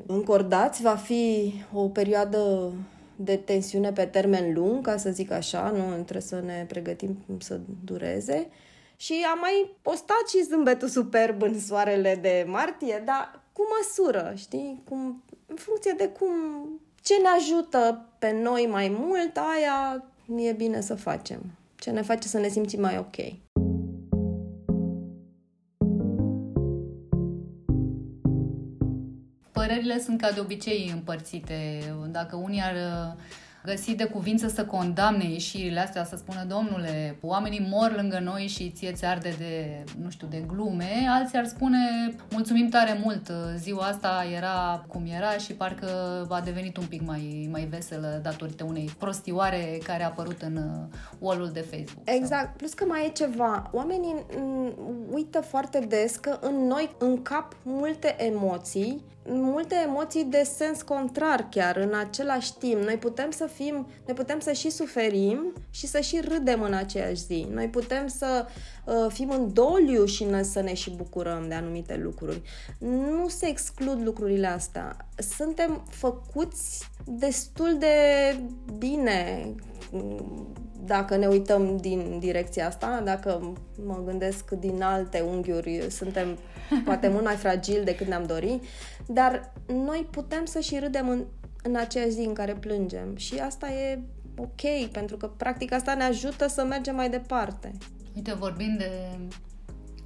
încordați. 0.05 0.81
Va 0.81 0.95
fi 0.95 1.53
o 1.73 1.89
perioadă 1.89 2.71
de 3.15 3.35
tensiune 3.35 3.91
pe 3.91 4.05
termen 4.05 4.53
lung, 4.53 4.85
ca 4.85 4.97
să 4.97 5.09
zic 5.09 5.31
așa, 5.31 5.69
nu 5.69 5.93
trebuie 5.93 6.21
să 6.21 6.41
ne 6.45 6.65
pregătim 6.67 7.17
să 7.39 7.59
dureze. 7.85 8.47
Și 8.95 9.25
am 9.31 9.39
mai 9.39 9.75
postat 9.81 10.29
și 10.29 10.43
zâmbetul 10.43 10.87
superb 10.87 11.41
în 11.41 11.59
soarele 11.59 12.19
de 12.21 12.45
martie, 12.47 13.01
dar 13.05 13.40
cu 13.61 13.67
măsură, 13.77 14.33
știi? 14.35 14.81
Cum, 14.89 15.23
în 15.45 15.55
funcție 15.55 15.93
de 15.97 16.07
cum, 16.07 16.31
ce 17.01 17.13
ne 17.21 17.27
ajută 17.27 18.05
pe 18.19 18.31
noi 18.43 18.67
mai 18.71 18.95
mult, 18.99 19.37
aia 19.37 20.03
e 20.37 20.51
bine 20.51 20.81
să 20.81 20.95
facem. 20.95 21.41
Ce 21.75 21.89
ne 21.89 22.01
face 22.01 22.27
să 22.27 22.37
ne 22.37 22.47
simțim 22.47 22.81
mai 22.81 22.97
ok. 22.97 23.15
Părerile 29.51 29.99
sunt 29.99 30.21
ca 30.21 30.31
de 30.31 30.39
obicei 30.39 30.89
împărțite. 30.93 31.79
Dacă 32.11 32.35
unii 32.35 32.61
ar 32.61 32.75
găsi 33.65 33.95
de 33.95 34.05
cuvință 34.05 34.47
să 34.47 34.65
condamne 34.65 35.23
ieșirile 35.23 35.79
astea, 35.79 36.05
să 36.05 36.15
spună, 36.15 36.43
domnule, 36.47 37.17
oamenii 37.21 37.67
mor 37.69 37.93
lângă 37.95 38.19
noi 38.23 38.47
și 38.47 38.69
ție 38.69 38.91
ți 38.91 39.05
arde 39.05 39.35
de, 39.37 39.83
nu 40.03 40.09
știu, 40.09 40.27
de 40.27 40.43
glume, 40.47 41.07
alții 41.09 41.37
ar 41.37 41.45
spune, 41.45 41.77
mulțumim 42.31 42.69
tare 42.69 42.99
mult, 43.03 43.31
ziua 43.57 43.85
asta 43.85 44.25
era 44.35 44.85
cum 44.87 45.03
era 45.15 45.31
și 45.31 45.53
parcă 45.53 45.87
a 46.29 46.41
devenit 46.41 46.77
un 46.77 46.85
pic 46.85 47.01
mai, 47.05 47.47
mai 47.51 47.65
veselă 47.65 48.19
datorită 48.23 48.63
unei 48.63 48.89
prostioare 48.97 49.79
care 49.83 50.03
a 50.03 50.05
apărut 50.05 50.41
în 50.41 50.87
wall 51.19 51.49
de 51.53 51.59
Facebook. 51.59 52.09
Exact, 52.09 52.45
sau... 52.45 52.53
plus 52.57 52.73
că 52.73 52.85
mai 52.87 53.05
e 53.05 53.09
ceva, 53.09 53.69
oamenii 53.73 54.15
uită 55.11 55.41
foarte 55.41 55.79
des 55.79 56.15
că 56.15 56.37
în 56.41 56.67
noi 56.67 56.95
încap 56.99 57.55
multe 57.63 58.15
emoții 58.17 59.01
multe 59.25 59.75
emoții 59.87 60.23
de 60.23 60.43
sens 60.57 60.81
contrar 60.81 61.47
chiar 61.49 61.75
în 61.75 61.93
același 61.93 62.57
timp. 62.57 62.81
Noi 62.81 62.97
putem 62.97 63.31
să 63.31 63.45
fim, 63.45 63.87
noi 64.05 64.15
putem 64.15 64.39
să 64.39 64.51
și 64.51 64.69
suferim 64.69 65.53
și 65.69 65.87
să 65.87 65.99
și 65.99 66.19
râdem 66.19 66.61
în 66.61 66.73
aceeași 66.73 67.25
zi. 67.25 67.47
Noi 67.51 67.67
putem 67.67 68.07
să 68.07 68.45
uh, 68.85 69.05
fim 69.09 69.29
în 69.29 69.53
doliu 69.53 70.05
și 70.05 70.23
ne, 70.23 70.43
să 70.43 70.61
ne 70.61 70.73
și 70.73 70.89
bucurăm 70.89 71.47
de 71.47 71.53
anumite 71.53 71.99
lucruri. 72.03 72.41
Nu 72.79 73.27
se 73.27 73.47
exclud 73.47 74.01
lucrurile 74.03 74.47
astea. 74.47 75.07
Suntem 75.17 75.83
făcuți 75.89 76.89
destul 77.05 77.77
de 77.77 77.95
bine 78.77 79.45
dacă 80.85 81.15
ne 81.15 81.27
uităm 81.27 81.77
din 81.77 82.19
direcția 82.19 82.67
asta, 82.67 83.01
dacă 83.03 83.53
mă 83.85 84.01
gândesc 84.05 84.51
din 84.51 84.81
alte 84.81 85.21
unghiuri, 85.21 85.85
suntem 85.89 86.37
poate 86.85 87.07
mult 87.07 87.23
mai 87.23 87.35
fragili 87.35 87.83
decât 87.83 88.07
ne-am 88.07 88.25
dori, 88.25 88.59
dar 89.07 89.53
noi 89.67 90.07
putem 90.11 90.45
să 90.45 90.59
și 90.59 90.79
râdem 90.79 91.09
în, 91.09 91.23
în 91.63 91.75
aceeași 91.75 92.11
zi 92.11 92.21
în 92.21 92.33
care 92.33 92.53
plângem 92.53 93.15
și 93.15 93.39
asta 93.39 93.71
e 93.71 93.99
ok, 94.37 94.91
pentru 94.91 95.17
că 95.17 95.27
practic 95.27 95.71
asta 95.71 95.93
ne 95.93 96.03
ajută 96.03 96.47
să 96.47 96.63
mergem 96.63 96.95
mai 96.95 97.09
departe. 97.09 97.71
Uite, 98.15 98.33
vorbim 98.33 98.75
de 98.77 98.91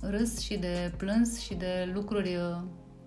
râs 0.02 0.40
și 0.40 0.58
de 0.58 0.92
plâns 0.98 1.40
și 1.40 1.56
de 1.56 1.92
lucruri 1.94 2.36
uh, 2.36 2.62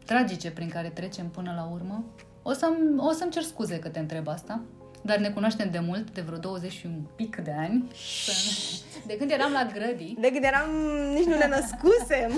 tragice 0.05 0.51
prin 0.51 0.69
care 0.69 0.89
trecem 0.89 1.29
până 1.29 1.53
la 1.57 1.71
urmă. 1.73 2.05
O, 2.43 2.53
să-mi, 2.53 2.99
o 2.99 3.13
să-mi 3.13 3.31
cer 3.31 3.43
scuze 3.43 3.79
că 3.79 3.89
te 3.89 3.99
întreb 3.99 4.29
asta, 4.29 4.63
dar 5.03 5.19
ne 5.19 5.31
cunoaștem 5.31 5.71
de 5.71 5.79
mult, 5.79 6.11
de 6.11 6.21
vreo 6.21 6.39
20 6.39 6.73
și 6.73 6.87
un 6.87 7.03
pic 7.17 7.37
de 7.37 7.55
ani. 7.59 7.91
De 9.07 9.17
când 9.17 9.31
eram 9.31 9.53
la 9.53 9.71
grădii. 9.73 10.17
De 10.21 10.31
când 10.31 10.45
eram, 10.45 10.71
nici 11.15 11.27
nu 11.27 11.37
ne 11.37 11.49
născusem. 11.49 12.33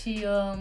și 0.00 0.24
uh, 0.24 0.58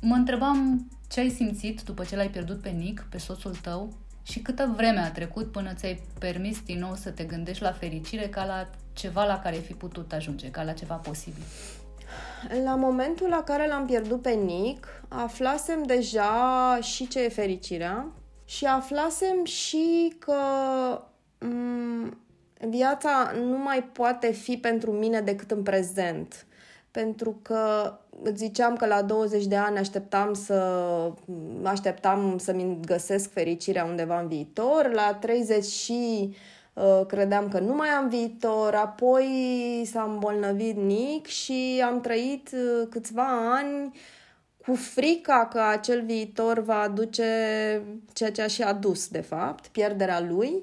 mă 0.00 0.14
întrebam 0.14 0.88
ce 1.08 1.20
ai 1.20 1.30
simțit 1.30 1.82
după 1.82 2.04
ce 2.04 2.16
l-ai 2.16 2.28
pierdut 2.28 2.60
pe 2.60 2.68
Nick, 2.68 3.02
pe 3.10 3.18
soțul 3.18 3.56
tău, 3.56 3.92
și 4.22 4.40
câtă 4.40 4.72
vreme 4.76 4.98
a 4.98 5.10
trecut 5.10 5.52
până 5.52 5.72
ți-ai 5.74 6.02
permis 6.18 6.62
din 6.62 6.78
nou 6.78 6.94
să 6.94 7.10
te 7.10 7.24
gândești 7.24 7.62
la 7.62 7.72
fericire 7.72 8.28
ca 8.28 8.44
la 8.44 8.70
ceva 8.92 9.24
la 9.24 9.38
care 9.38 9.54
ai 9.54 9.62
fi 9.62 9.72
putut 9.72 10.12
ajunge, 10.12 10.50
ca 10.50 10.62
la 10.62 10.72
ceva 10.72 10.94
posibil? 10.94 11.42
La 12.64 12.74
momentul 12.74 13.28
la 13.28 13.42
care 13.42 13.68
l-am 13.68 13.86
pierdut 13.86 14.22
pe 14.22 14.30
Nick, 14.30 14.86
aflasem 15.08 15.82
deja 15.82 16.78
și 16.82 17.08
ce 17.08 17.24
e 17.24 17.28
fericirea 17.28 18.06
și 18.44 18.64
aflasem 18.64 19.44
și 19.44 20.12
că 20.18 20.34
m- 21.38 21.48
mm, 21.48 22.18
viața 22.68 23.32
nu 23.36 23.58
mai 23.58 23.82
poate 23.82 24.32
fi 24.32 24.56
pentru 24.56 24.90
mine 24.90 25.20
decât 25.20 25.50
în 25.50 25.62
prezent. 25.62 26.46
Pentru 26.90 27.38
că 27.42 27.92
ziceam 28.34 28.76
că 28.76 28.86
la 28.86 29.02
20 29.02 29.46
de 29.46 29.56
ani 29.56 29.78
așteptam 29.78 30.34
să 30.34 30.54
așteptam 31.62 32.38
să-mi 32.38 32.78
găsesc 32.86 33.32
fericirea 33.32 33.84
undeva 33.84 34.20
în 34.20 34.28
viitor, 34.28 34.90
la 34.92 35.14
30 35.20 35.64
și 35.64 36.34
uh, 36.72 37.00
credeam 37.06 37.48
că 37.48 37.58
nu 37.58 37.74
mai 37.74 37.88
am 37.88 38.08
viitor, 38.08 38.74
apoi 38.74 39.28
s-a 39.92 40.02
îmbolnăvit 40.02 40.76
Nick 40.76 41.26
și 41.26 41.82
am 41.86 42.00
trăit 42.00 42.50
uh, 42.52 42.86
câțiva 42.90 43.54
ani 43.54 43.92
cu 44.66 44.74
frica 44.74 45.48
că 45.52 45.60
acel 45.60 46.04
viitor 46.04 46.58
va 46.58 46.80
aduce 46.80 47.24
ceea 48.12 48.30
ce 48.30 48.42
a 48.42 48.46
și 48.46 48.62
adus, 48.62 49.08
de 49.08 49.20
fapt, 49.20 49.66
pierderea 49.66 50.20
lui. 50.20 50.62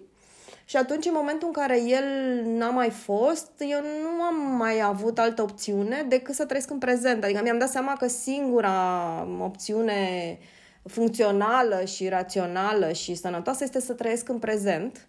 Și 0.65 0.77
atunci, 0.77 1.05
în 1.05 1.13
momentul 1.15 1.47
în 1.47 1.53
care 1.53 1.81
el 1.81 2.03
n-a 2.45 2.69
mai 2.69 2.89
fost, 2.89 3.51
eu 3.57 3.79
nu 4.01 4.21
am 4.21 4.55
mai 4.57 4.81
avut 4.81 5.19
altă 5.19 5.41
opțiune 5.41 6.05
decât 6.07 6.35
să 6.35 6.45
trăiesc 6.45 6.69
în 6.69 6.77
prezent. 6.77 7.23
Adică 7.23 7.41
mi-am 7.43 7.57
dat 7.57 7.69
seama 7.69 7.93
că 7.93 8.07
singura 8.07 9.27
opțiune 9.39 10.37
funcțională 10.83 11.85
și 11.85 12.09
rațională 12.09 12.91
și 12.91 13.15
sănătoasă 13.15 13.63
este 13.63 13.81
să 13.81 13.93
trăiesc 13.93 14.29
în 14.29 14.39
prezent, 14.39 15.07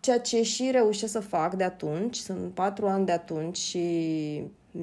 ceea 0.00 0.20
ce 0.20 0.42
și 0.42 0.68
reușesc 0.70 1.12
să 1.12 1.20
fac 1.20 1.54
de 1.54 1.64
atunci, 1.64 2.16
sunt 2.16 2.54
patru 2.54 2.86
ani 2.86 3.06
de 3.06 3.12
atunci 3.12 3.56
și 3.56 3.80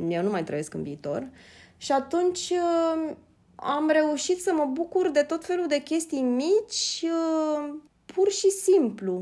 eu 0.07 0.21
nu 0.21 0.29
mai 0.29 0.43
trăiesc 0.43 0.73
în 0.73 0.83
viitor. 0.83 1.27
Și 1.77 1.91
atunci 1.91 2.53
am 3.55 3.89
reușit 3.89 4.41
să 4.41 4.53
mă 4.53 4.65
bucur 4.65 5.09
de 5.09 5.21
tot 5.21 5.45
felul 5.45 5.67
de 5.67 5.81
chestii 5.81 6.21
mici, 6.21 7.03
uh, 7.03 7.73
pur 8.05 8.31
și 8.31 8.49
simplu. 8.49 9.21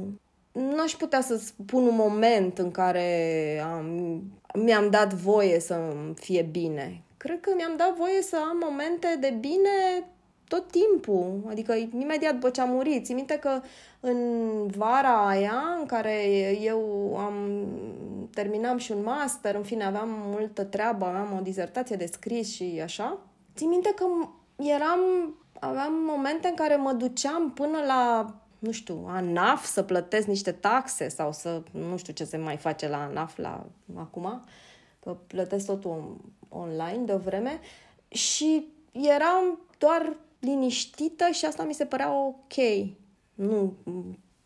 Nu 0.52 0.82
aș 0.82 0.92
putea 0.92 1.22
să 1.22 1.38
spun 1.38 1.88
un 1.88 1.96
moment 1.96 2.58
în 2.58 2.72
care 2.72 3.62
am, 3.74 4.22
mi-am 4.54 4.90
dat 4.90 5.14
voie 5.14 5.60
să 5.60 5.96
fie 6.16 6.42
bine. 6.52 7.02
Cred 7.18 7.40
că 7.40 7.52
mi-am 7.56 7.74
dat 7.78 7.96
voie 7.96 8.22
să 8.22 8.36
am 8.36 8.58
momente 8.64 9.18
de 9.20 9.38
bine 9.40 9.70
tot 10.48 10.72
timpul, 10.72 11.42
adică 11.50 11.74
imediat 11.74 12.34
după 12.34 12.50
ce 12.50 12.62
am 12.62 12.70
murit. 12.70 13.06
Țin 13.06 13.16
minte 13.16 13.40
că 13.40 13.62
în 14.00 14.18
vara 14.68 15.28
aia 15.28 15.78
în 15.80 15.86
care 15.86 16.26
eu 16.62 17.16
am 17.18 17.68
terminam 18.34 18.78
și 18.78 18.92
un 18.92 19.04
master, 19.04 19.56
în 19.56 19.64
fine 19.64 19.84
aveam 19.84 20.10
multă 20.10 20.64
treabă, 20.64 21.06
aveam 21.06 21.38
o 21.38 21.42
dizertație 21.42 21.96
de 21.96 22.10
scris 22.12 22.54
și 22.54 22.80
așa, 22.84 23.20
Țin 23.62 23.70
minte 23.70 23.94
că 23.96 24.06
eram, 24.56 25.00
aveam 25.60 25.94
momente 25.94 26.48
în 26.48 26.56
care 26.56 26.76
mă 26.76 26.94
duceam 26.94 27.52
până 27.52 27.78
la, 27.88 28.34
nu 28.60 28.72
știu, 28.72 29.06
ANAF 29.08 29.66
să 29.66 29.84
plătesc 29.84 30.28
niște 30.28 30.52
taxe 30.52 31.08
sau 31.08 31.32
să, 31.32 31.62
nu 31.72 31.98
știu 31.98 32.14
ce 32.14 32.24
se 32.24 32.38
mai 32.38 32.58
face 32.58 32.88
la 32.88 32.98
ANAF 32.98 33.38
la, 33.38 33.66
acum, 33.96 34.44
că 35.00 35.18
plătesc 35.28 35.66
totul 35.66 36.18
online 36.50 37.04
de 37.06 37.14
o 37.14 37.18
vreme 37.18 37.60
și 38.08 38.68
eram 38.92 39.60
doar 39.78 40.16
liniștită 40.40 41.28
și 41.32 41.46
asta 41.46 41.64
mi 41.64 41.74
se 41.74 41.86
părea 41.86 42.14
ok. 42.14 42.88
Nu 43.34 43.74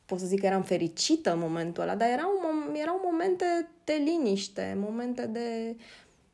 pot 0.06 0.19
să 0.19 0.25
zic 0.25 0.39
că 0.39 0.45
eram 0.45 0.63
fericită 0.63 1.34
în 1.34 1.39
momentul 1.39 1.84
ăla, 1.84 1.95
dar 1.95 2.10
erau, 2.10 2.32
erau 2.73 3.01
momente 3.04 3.69
de 3.84 3.93
liniște, 3.93 4.78
momente 4.80 5.25
de, 5.25 5.75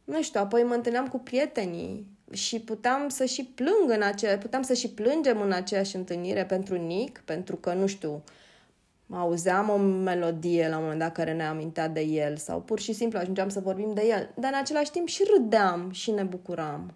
nu 0.04 0.22
știu, 0.22 0.40
apoi 0.40 0.64
mă 0.64 0.74
întâlneam 0.74 1.08
cu 1.08 1.18
prietenii 1.18 2.20
și 2.32 2.60
puteam 2.60 3.10
să 3.10 3.26
și 3.26 3.44
plâng 3.46 3.90
în 3.90 4.02
aceea, 4.02 4.38
puteam 4.38 4.62
să 4.62 4.74
și 4.74 4.90
plângem 4.90 5.42
în 5.42 5.52
aceeași 5.52 5.96
întâlnire 5.96 6.46
pentru 6.46 6.76
Nick, 6.76 7.22
pentru 7.26 7.56
că, 7.56 7.74
nu 7.74 7.88
știu, 7.88 8.24
auzeam 9.10 9.70
o 9.70 9.78
melodie 9.78 10.70
la 10.70 10.76
un 10.76 10.82
moment 10.82 11.00
dat 11.00 11.12
care 11.12 11.34
ne 11.34 11.48
amintea 11.48 11.88
de 11.88 12.02
el 12.02 12.38
sau 12.38 12.62
pur 12.62 12.80
și 12.80 12.94
simplu 12.94 13.20
ajungeam 13.20 13.50
să 13.50 13.60
vorbim 13.60 13.94
de 13.94 14.06
el, 14.06 14.30
dar 14.36 14.52
în 14.54 14.60
același 14.60 14.92
timp 14.92 15.08
și 15.08 15.24
râdeam 15.36 15.92
și 15.92 16.12
ne 16.12 16.24
bucuram. 16.24 16.94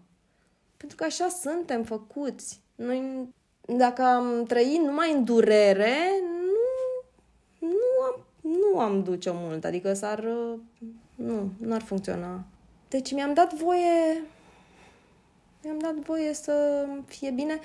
Pentru 0.78 0.98
că 0.98 1.04
așa 1.04 1.28
suntem 1.28 1.84
făcuți. 1.84 2.60
Noi, 2.76 3.30
dacă 3.78 4.02
am 4.02 4.44
trăit 4.48 4.80
numai 4.80 5.14
în 5.14 5.24
durere, 5.24 5.96
nu, 7.60 7.68
nu 7.68 8.02
am, 8.06 8.26
nu 8.42 8.80
am 8.80 9.04
duce-o 9.04 9.34
mult, 9.36 9.66
adică 9.66 9.94
s-ar, 9.94 10.24
nu, 11.16 11.52
nu 11.58 11.74
ar 11.74 11.82
funcționa. 11.82 12.44
Deci 12.88 13.14
mi-am 13.14 13.34
dat 13.34 13.54
voie 13.54 14.24
mi-am 15.66 15.80
dat 15.80 16.06
voie 16.06 16.34
să 16.34 16.86
fie 17.06 17.32
bine 17.32 17.60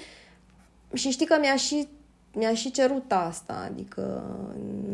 și 0.92 1.10
știi 1.10 1.26
că 1.26 1.36
mi-a 1.40 1.56
și, 1.56 1.88
mi-a 2.34 2.54
și 2.54 2.70
cerut 2.70 3.12
asta, 3.12 3.66
adică 3.70 4.36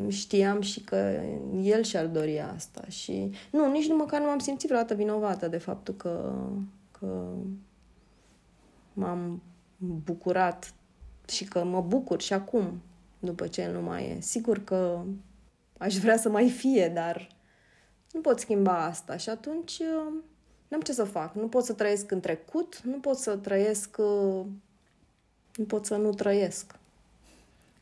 știam 0.09 0.61
și 0.61 0.81
că 0.81 1.21
el 1.63 1.83
și-ar 1.83 2.07
dori 2.07 2.41
asta 2.41 2.85
și 2.89 3.31
nu, 3.51 3.71
nici 3.71 3.89
nu 3.89 3.97
măcar 3.97 4.21
nu 4.21 4.27
m-am 4.27 4.39
simțit 4.39 4.69
vreodată 4.69 4.95
vinovată 4.95 5.49
de 5.49 5.59
faptul 5.59 5.95
că, 5.95 6.35
că 6.99 7.29
m-am 8.93 9.43
bucurat 10.05 10.75
și 11.29 11.45
că 11.45 11.65
mă 11.65 11.81
bucur 11.81 12.21
și 12.21 12.33
acum 12.33 12.81
după 13.19 13.47
ce 13.47 13.63
el 13.63 13.73
nu 13.73 13.83
mai 13.83 14.09
e. 14.09 14.21
Sigur 14.21 14.65
că 14.65 15.03
aș 15.79 15.95
vrea 15.95 16.17
să 16.17 16.29
mai 16.29 16.51
fie, 16.51 16.89
dar 16.89 17.29
nu 18.13 18.21
pot 18.21 18.41
schimba 18.41 18.85
asta 18.85 19.17
și 19.17 19.29
atunci 19.29 19.81
N-am 20.69 20.81
ce 20.81 20.93
să 20.93 21.05
fac. 21.05 21.35
Nu 21.35 21.49
pot 21.49 21.65
să 21.65 21.73
trăiesc 21.73 22.11
în 22.11 22.21
trecut, 22.21 22.81
nu 22.85 22.97
pot 22.97 23.17
să 23.17 23.37
trăiesc... 23.37 23.97
Uh, 23.99 24.47
nu 25.57 25.65
pot 25.65 25.87
să 25.87 25.97
nu 25.97 26.11
trăiesc. 26.11 26.79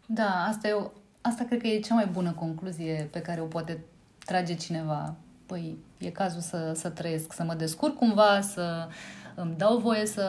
Da, 0.07 0.45
asta, 0.49 0.69
e 0.69 0.73
o, 0.73 0.91
asta 1.21 1.45
cred 1.45 1.61
că 1.61 1.67
e 1.67 1.81
cea 1.81 1.95
mai 1.95 2.07
bună 2.07 2.33
concluzie 2.33 3.09
pe 3.13 3.21
care 3.21 3.41
o 3.41 3.45
poate 3.45 3.85
trage 4.25 4.55
cineva. 4.55 5.15
Păi, 5.47 5.77
e 5.99 6.11
cazul 6.11 6.41
să, 6.41 6.73
să 6.75 6.89
trăiesc, 6.89 7.33
să 7.33 7.43
mă 7.43 7.55
descurc 7.55 7.97
cumva, 7.97 8.41
să 8.41 8.89
îmi 9.35 9.55
dau 9.57 9.79
voie 9.79 10.07
să, 10.07 10.27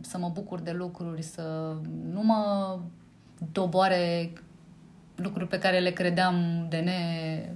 să 0.00 0.18
mă 0.18 0.28
bucur 0.28 0.60
de 0.60 0.72
lucruri, 0.72 1.22
să 1.22 1.76
nu 2.12 2.22
mă 2.22 2.78
doboare 3.52 4.32
lucruri 5.14 5.48
pe 5.48 5.58
care 5.58 5.78
le 5.78 5.90
credeam 5.90 6.66
de, 6.68 6.76
ne, 6.76 7.48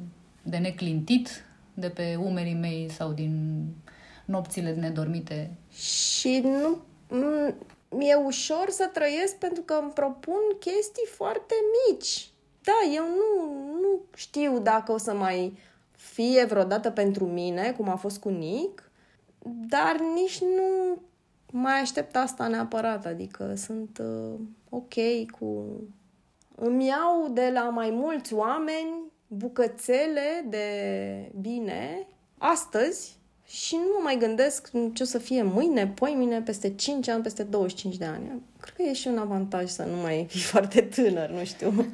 de 0.42 0.56
neclintit 0.56 1.44
de 1.74 1.88
pe 1.88 2.16
umerii 2.16 2.54
mei 2.54 2.90
sau 2.90 3.12
din 3.12 3.64
nopțile 4.28 4.74
nedormite. 4.74 5.50
Și 5.70 6.40
nu... 6.44 6.78
Mi-e 7.90 8.14
ușor 8.14 8.68
să 8.68 8.90
trăiesc 8.92 9.36
pentru 9.36 9.62
că 9.62 9.78
îmi 9.82 9.90
propun 9.90 10.40
chestii 10.58 11.06
foarte 11.06 11.54
mici. 11.88 12.30
Da, 12.62 12.92
eu 12.94 13.04
nu, 13.04 13.52
nu 13.80 14.00
știu 14.14 14.58
dacă 14.58 14.92
o 14.92 14.98
să 14.98 15.14
mai 15.14 15.58
fie 15.90 16.44
vreodată 16.44 16.90
pentru 16.90 17.26
mine, 17.26 17.72
cum 17.76 17.88
a 17.88 17.96
fost 17.96 18.18
cu 18.18 18.28
Nick, 18.28 18.90
dar 19.68 19.96
nici 20.14 20.40
nu 20.40 21.00
mai 21.52 21.80
aștept 21.80 22.16
asta 22.16 22.46
neapărat, 22.46 23.06
adică 23.06 23.54
sunt 23.56 23.98
uh, 23.98 24.40
ok 24.68 24.94
cu... 25.38 25.80
Îmi 26.54 26.86
iau 26.86 27.28
de 27.32 27.50
la 27.52 27.62
mai 27.62 27.90
mulți 27.90 28.34
oameni 28.34 29.02
bucățele 29.26 30.44
de 30.48 30.68
bine 31.40 32.06
astăzi 32.38 33.17
și 33.48 33.74
nu 33.74 33.86
mă 33.96 34.00
mai 34.02 34.16
gândesc 34.18 34.70
ce 34.92 35.02
o 35.02 35.06
să 35.06 35.18
fie 35.18 35.42
mâine, 35.42 35.86
poimine, 35.86 36.40
peste 36.40 36.74
5 36.74 37.08
ani, 37.08 37.22
peste 37.22 37.42
25 37.42 37.96
de 37.96 38.04
ani. 38.04 38.42
Cred 38.60 38.74
că 38.74 38.82
e 38.82 38.92
și 38.92 39.08
un 39.08 39.18
avantaj 39.18 39.68
să 39.68 39.82
nu 39.82 39.96
mai 39.96 40.26
fii 40.30 40.40
foarte 40.40 40.80
tânăr, 40.80 41.30
nu 41.30 41.44
știu. 41.44 41.74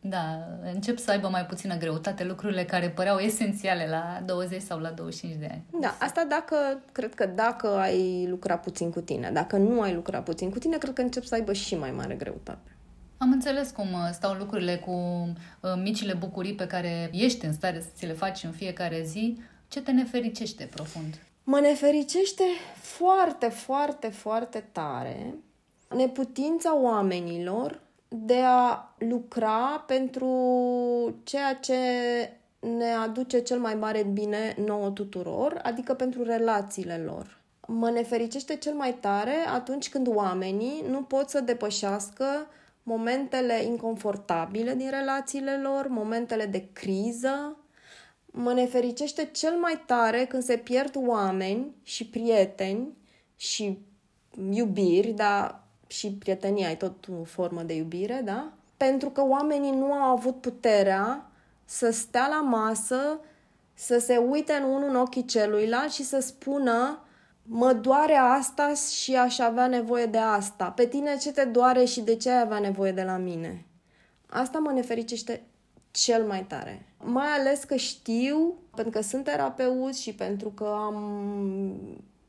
Da, 0.00 0.46
încep 0.74 0.98
să 0.98 1.10
aibă 1.10 1.28
mai 1.28 1.46
puțină 1.46 1.76
greutate 1.76 2.24
lucrurile 2.24 2.64
care 2.64 2.88
păreau 2.88 3.18
esențiale 3.18 3.86
la 3.90 4.22
20 4.26 4.62
sau 4.62 4.78
la 4.78 4.90
25 4.90 5.38
de 5.40 5.48
ani. 5.50 5.82
Da, 5.82 5.96
asta 6.00 6.26
dacă, 6.28 6.56
cred 6.92 7.14
că 7.14 7.26
dacă 7.26 7.68
ai 7.68 8.26
lucrat 8.28 8.62
puțin 8.62 8.90
cu 8.90 9.00
tine. 9.00 9.30
Dacă 9.32 9.56
nu 9.56 9.80
ai 9.80 9.94
lucrat 9.94 10.24
puțin 10.24 10.50
cu 10.50 10.58
tine, 10.58 10.76
cred 10.76 10.94
că 10.94 11.00
încep 11.00 11.24
să 11.24 11.34
aibă 11.34 11.52
și 11.52 11.74
mai 11.74 11.90
mare 11.90 12.14
greutate. 12.14 12.76
Am 13.16 13.32
înțeles 13.32 13.70
cum 13.70 13.92
uh, 13.92 14.08
stau 14.12 14.34
lucrurile 14.34 14.76
cu 14.76 14.92
uh, 15.60 15.70
micile 15.82 16.14
bucurii 16.14 16.54
pe 16.54 16.66
care 16.66 17.10
ești 17.12 17.44
în 17.44 17.52
stare 17.52 17.80
să 17.80 17.88
ți 17.94 18.06
le 18.06 18.12
faci 18.12 18.44
în 18.44 18.50
fiecare 18.50 19.02
zi. 19.04 19.38
Ce 19.68 19.82
te 19.82 19.90
nefericește 19.90 20.68
profund? 20.74 21.22
Mă 21.44 21.60
nefericește 21.60 22.44
foarte, 22.80 23.48
foarte, 23.48 24.08
foarte 24.08 24.68
tare 24.72 25.34
neputința 25.94 26.76
oamenilor 26.76 27.80
de 28.08 28.40
a 28.44 28.94
lucra 28.98 29.84
pentru 29.86 30.30
ceea 31.22 31.54
ce 31.54 31.74
ne 32.60 32.92
aduce 32.92 33.40
cel 33.40 33.58
mai 33.58 33.74
mare 33.74 34.02
bine 34.02 34.54
nouă 34.66 34.90
tuturor, 34.90 35.60
adică 35.62 35.94
pentru 35.94 36.22
relațiile 36.22 36.96
lor. 36.96 37.38
Mă 37.66 37.90
nefericește 37.90 38.56
cel 38.56 38.74
mai 38.74 38.94
tare 38.94 39.34
atunci 39.54 39.88
când 39.88 40.08
oamenii 40.14 40.84
nu 40.88 41.02
pot 41.02 41.28
să 41.28 41.40
depășească 41.40 42.24
momentele 42.82 43.62
inconfortabile 43.64 44.74
din 44.74 44.90
relațiile 44.90 45.60
lor, 45.62 45.86
momentele 45.88 46.46
de 46.46 46.68
criză. 46.72 47.56
Mă 48.32 48.52
nefericește 48.52 49.24
cel 49.24 49.52
mai 49.52 49.82
tare 49.86 50.24
când 50.24 50.42
se 50.42 50.56
pierd 50.56 50.94
oameni 50.96 51.74
și 51.82 52.06
prieteni 52.06 52.96
și 53.36 53.78
iubiri, 54.50 55.12
dar 55.12 55.62
și 55.86 56.12
prietenia 56.12 56.70
e 56.70 56.74
tot 56.74 57.08
o 57.20 57.24
formă 57.24 57.62
de 57.62 57.74
iubire, 57.74 58.20
da? 58.24 58.52
Pentru 58.76 59.10
că 59.10 59.24
oamenii 59.24 59.70
nu 59.70 59.92
au 59.92 60.16
avut 60.16 60.40
puterea 60.40 61.30
să 61.64 61.90
stea 61.90 62.28
la 62.28 62.40
masă, 62.40 63.20
să 63.74 63.98
se 63.98 64.16
uite 64.16 64.52
în 64.52 64.62
unul 64.62 64.88
în 64.88 64.96
ochii 64.96 65.24
celuilalt 65.24 65.92
și 65.92 66.04
să 66.04 66.20
spună 66.20 67.02
mă 67.42 67.72
doare 67.72 68.14
asta 68.14 68.74
și 68.74 69.16
aș 69.16 69.38
avea 69.38 69.66
nevoie 69.66 70.06
de 70.06 70.18
asta. 70.18 70.70
Pe 70.70 70.86
tine 70.86 71.16
ce 71.16 71.32
te 71.32 71.44
doare 71.44 71.84
și 71.84 72.00
de 72.00 72.16
ce 72.16 72.30
ai 72.30 72.40
avea 72.40 72.58
nevoie 72.58 72.92
de 72.92 73.02
la 73.02 73.16
mine? 73.16 73.66
Asta 74.26 74.58
mă 74.58 74.72
nefericește 74.72 75.42
cel 75.90 76.24
mai 76.24 76.44
tare. 76.44 76.87
Mai 77.04 77.26
ales 77.38 77.64
că 77.64 77.76
știu, 77.76 78.54
pentru 78.74 78.92
că 78.92 79.00
sunt 79.00 79.24
terapeut 79.24 79.96
și 79.96 80.14
pentru 80.14 80.48
că 80.48 80.74
am 80.76 80.96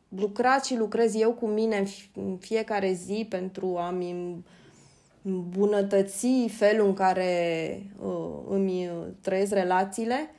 lucrat 0.10 0.66
și 0.66 0.78
lucrez 0.78 1.16
eu 1.16 1.32
cu 1.32 1.48
mine 1.48 1.84
în 2.16 2.38
fiecare 2.38 2.94
zi 2.94 3.26
pentru 3.30 3.78
a-mi 3.78 4.44
îmbunătăți 5.22 6.28
felul 6.48 6.88
în 6.88 6.94
care 6.94 7.84
uh, 8.04 8.40
îmi 8.50 8.90
trăiesc 9.22 9.54
relațiile, 9.54 10.30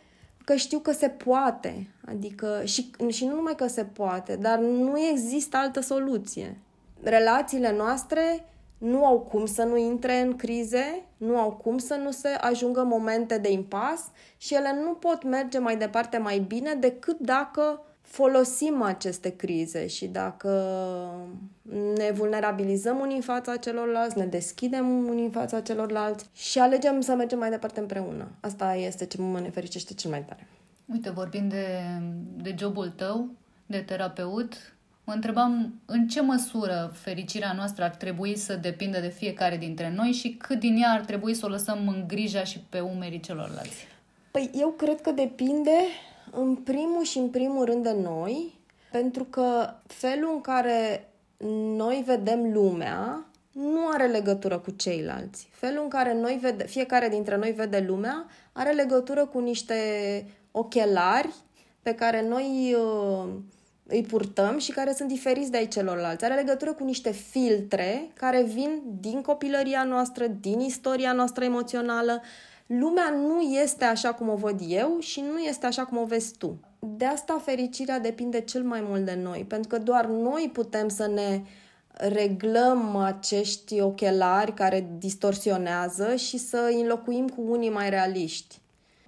că 0.44 0.54
știu 0.54 0.78
că 0.78 0.92
se 0.92 1.08
poate. 1.08 1.86
Adică, 2.06 2.62
și, 2.64 2.90
și 3.08 3.24
nu 3.24 3.34
numai 3.34 3.54
că 3.54 3.66
se 3.66 3.84
poate, 3.84 4.36
dar 4.36 4.58
nu 4.58 4.98
există 5.12 5.56
altă 5.56 5.80
soluție. 5.80 6.60
Relațiile 7.02 7.72
noastre 7.76 8.44
nu 8.78 9.04
au 9.04 9.18
cum 9.18 9.46
să 9.46 9.62
nu 9.62 9.76
intre 9.76 10.20
în 10.20 10.36
crize, 10.36 11.04
nu 11.20 11.38
au 11.38 11.50
cum 11.52 11.78
să 11.78 11.94
nu 11.94 12.10
se 12.10 12.28
ajungă 12.28 12.82
momente 12.82 13.38
de 13.38 13.52
impas 13.52 14.04
și 14.36 14.54
ele 14.54 14.80
nu 14.84 14.94
pot 14.94 15.22
merge 15.22 15.58
mai 15.58 15.76
departe 15.76 16.18
mai 16.18 16.38
bine 16.38 16.74
decât 16.74 17.18
dacă 17.18 17.82
folosim 18.00 18.82
aceste 18.82 19.36
crize 19.36 19.86
și 19.86 20.06
dacă 20.06 20.50
ne 21.96 22.10
vulnerabilizăm 22.10 22.98
unii 22.98 23.16
în 23.16 23.22
fața 23.22 23.56
celorlalți, 23.56 24.18
ne 24.18 24.26
deschidem 24.26 25.06
unii 25.06 25.24
în 25.24 25.30
fața 25.30 25.60
celorlalți 25.60 26.26
și 26.34 26.58
alegem 26.58 27.00
să 27.00 27.14
mergem 27.14 27.38
mai 27.38 27.50
departe 27.50 27.80
împreună. 27.80 28.28
Asta 28.40 28.74
este 28.74 29.06
ce 29.06 29.20
mă 29.20 29.40
nefericiște 29.40 29.94
cel 29.94 30.10
mai 30.10 30.24
tare. 30.24 30.46
Uite, 30.92 31.10
vorbind 31.10 31.50
de, 31.50 31.66
de 32.42 32.54
jobul 32.58 32.88
tău, 32.88 33.28
de 33.66 33.78
terapeut, 33.78 34.74
mă 35.10 35.16
întrebam 35.16 35.74
în 35.86 36.08
ce 36.08 36.20
măsură 36.20 36.92
fericirea 36.94 37.52
noastră 37.56 37.84
ar 37.84 37.90
trebui 37.90 38.36
să 38.36 38.54
depindă 38.54 39.00
de 39.00 39.08
fiecare 39.08 39.56
dintre 39.56 39.92
noi 39.96 40.12
și 40.12 40.36
cât 40.38 40.58
din 40.58 40.76
ea 40.76 40.90
ar 40.90 41.00
trebui 41.00 41.34
să 41.34 41.46
o 41.46 41.48
lăsăm 41.48 41.88
în 41.88 42.04
grija 42.06 42.44
și 42.44 42.60
pe 42.68 42.80
umerii 42.80 43.20
celorlalți. 43.20 43.86
Păi 44.30 44.50
eu 44.54 44.68
cred 44.68 45.00
că 45.00 45.10
depinde 45.10 45.78
în 46.30 46.54
primul 46.54 47.04
și 47.04 47.18
în 47.18 47.28
primul 47.28 47.64
rând 47.64 47.82
de 47.82 47.96
noi, 48.02 48.58
pentru 48.90 49.24
că 49.24 49.74
felul 49.86 50.30
în 50.34 50.40
care 50.40 51.08
noi 51.76 52.02
vedem 52.06 52.52
lumea 52.52 53.24
nu 53.52 53.88
are 53.92 54.06
legătură 54.06 54.58
cu 54.58 54.70
ceilalți. 54.70 55.48
Felul 55.50 55.82
în 55.82 55.88
care 55.88 56.14
noi 56.14 56.38
vede, 56.40 56.66
fiecare 56.66 57.08
dintre 57.08 57.36
noi 57.36 57.50
vede 57.50 57.84
lumea 57.86 58.26
are 58.52 58.70
legătură 58.70 59.26
cu 59.26 59.38
niște 59.38 59.74
ochelari 60.50 61.34
pe 61.82 61.94
care 61.94 62.28
noi 62.28 62.76
uh, 62.78 63.28
îi 63.90 64.02
purtăm 64.02 64.58
și 64.58 64.72
care 64.72 64.92
sunt 64.92 65.08
diferiți 65.08 65.50
de 65.50 65.56
ai 65.56 65.68
celorlalți. 65.68 66.24
Are 66.24 66.34
legătură 66.34 66.72
cu 66.72 66.84
niște 66.84 67.10
filtre 67.10 68.10
care 68.14 68.42
vin 68.42 68.82
din 69.00 69.22
copilăria 69.22 69.84
noastră, 69.84 70.26
din 70.26 70.60
istoria 70.60 71.12
noastră 71.12 71.44
emoțională, 71.44 72.22
lumea 72.66 73.10
nu 73.10 73.40
este 73.40 73.84
așa 73.84 74.12
cum 74.12 74.28
o 74.28 74.34
văd 74.34 74.60
eu 74.68 74.96
și 74.98 75.20
nu 75.32 75.38
este 75.38 75.66
așa 75.66 75.84
cum 75.84 75.98
o 75.98 76.04
vezi 76.04 76.36
tu. 76.36 76.60
De 76.78 77.04
asta 77.04 77.42
fericirea 77.44 77.98
depinde 77.98 78.40
cel 78.40 78.62
mai 78.62 78.80
mult 78.88 79.04
de 79.04 79.18
noi, 79.22 79.44
pentru 79.48 79.68
că 79.68 79.78
doar 79.78 80.06
noi 80.06 80.50
putem 80.52 80.88
să 80.88 81.06
ne 81.06 81.42
reglăm 81.92 82.96
acești 82.96 83.80
ochelari 83.80 84.54
care 84.54 84.88
distorsionează 84.98 86.14
și 86.14 86.38
să 86.38 86.68
îi 86.72 86.80
înlocuim 86.80 87.28
cu 87.28 87.42
unii 87.46 87.70
mai 87.70 87.90
realiști. 87.90 88.58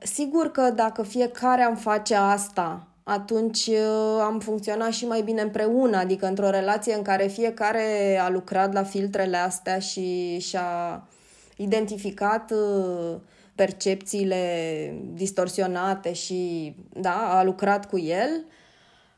Sigur 0.03 0.51
că 0.51 0.71
dacă 0.71 1.03
fiecare 1.03 1.62
am 1.62 1.77
face 1.77 2.14
asta, 2.14 2.87
atunci 3.04 3.66
uh, 3.66 4.20
am 4.20 4.40
funcționat 4.40 4.92
și 4.92 5.06
mai 5.06 5.22
bine 5.22 5.40
împreună, 5.40 5.96
adică 5.96 6.26
într-o 6.26 6.50
relație 6.50 6.94
în 6.94 7.02
care 7.02 7.26
fiecare 7.26 8.18
a 8.18 8.30
lucrat 8.30 8.72
la 8.72 8.82
filtrele 8.82 9.36
astea 9.36 9.78
și 9.78 10.38
și-a 10.38 11.02
identificat 11.56 12.50
uh, 12.50 13.16
percepțiile 13.54 14.44
distorsionate 15.14 16.12
și 16.12 16.74
da, 16.92 17.38
a 17.38 17.44
lucrat 17.44 17.88
cu 17.88 17.98
el 17.98 18.44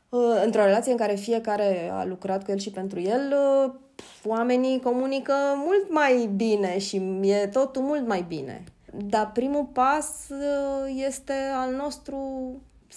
uh, 0.09 0.41
într-o 0.45 0.63
relație 0.63 0.91
în 0.91 0.97
care 0.97 1.15
fiecare 1.15 1.89
a 1.93 2.05
lucrat 2.05 2.43
cu 2.43 2.51
el 2.51 2.57
și 2.57 2.69
pentru 2.69 2.99
el, 2.99 3.33
uh, 3.65 3.73
oamenii 4.25 4.81
comunică 4.81 5.33
mult 5.55 5.85
mai 5.89 6.29
bine 6.35 6.79
și 6.79 7.19
e 7.21 7.47
totul 7.47 7.81
mult 7.81 8.07
mai 8.07 8.25
bine. 8.27 8.63
Dar 8.97 9.31
primul 9.31 9.69
pas 9.73 10.09
uh, 10.29 11.03
este 11.07 11.33
al 11.55 11.73
nostru, 11.73 12.17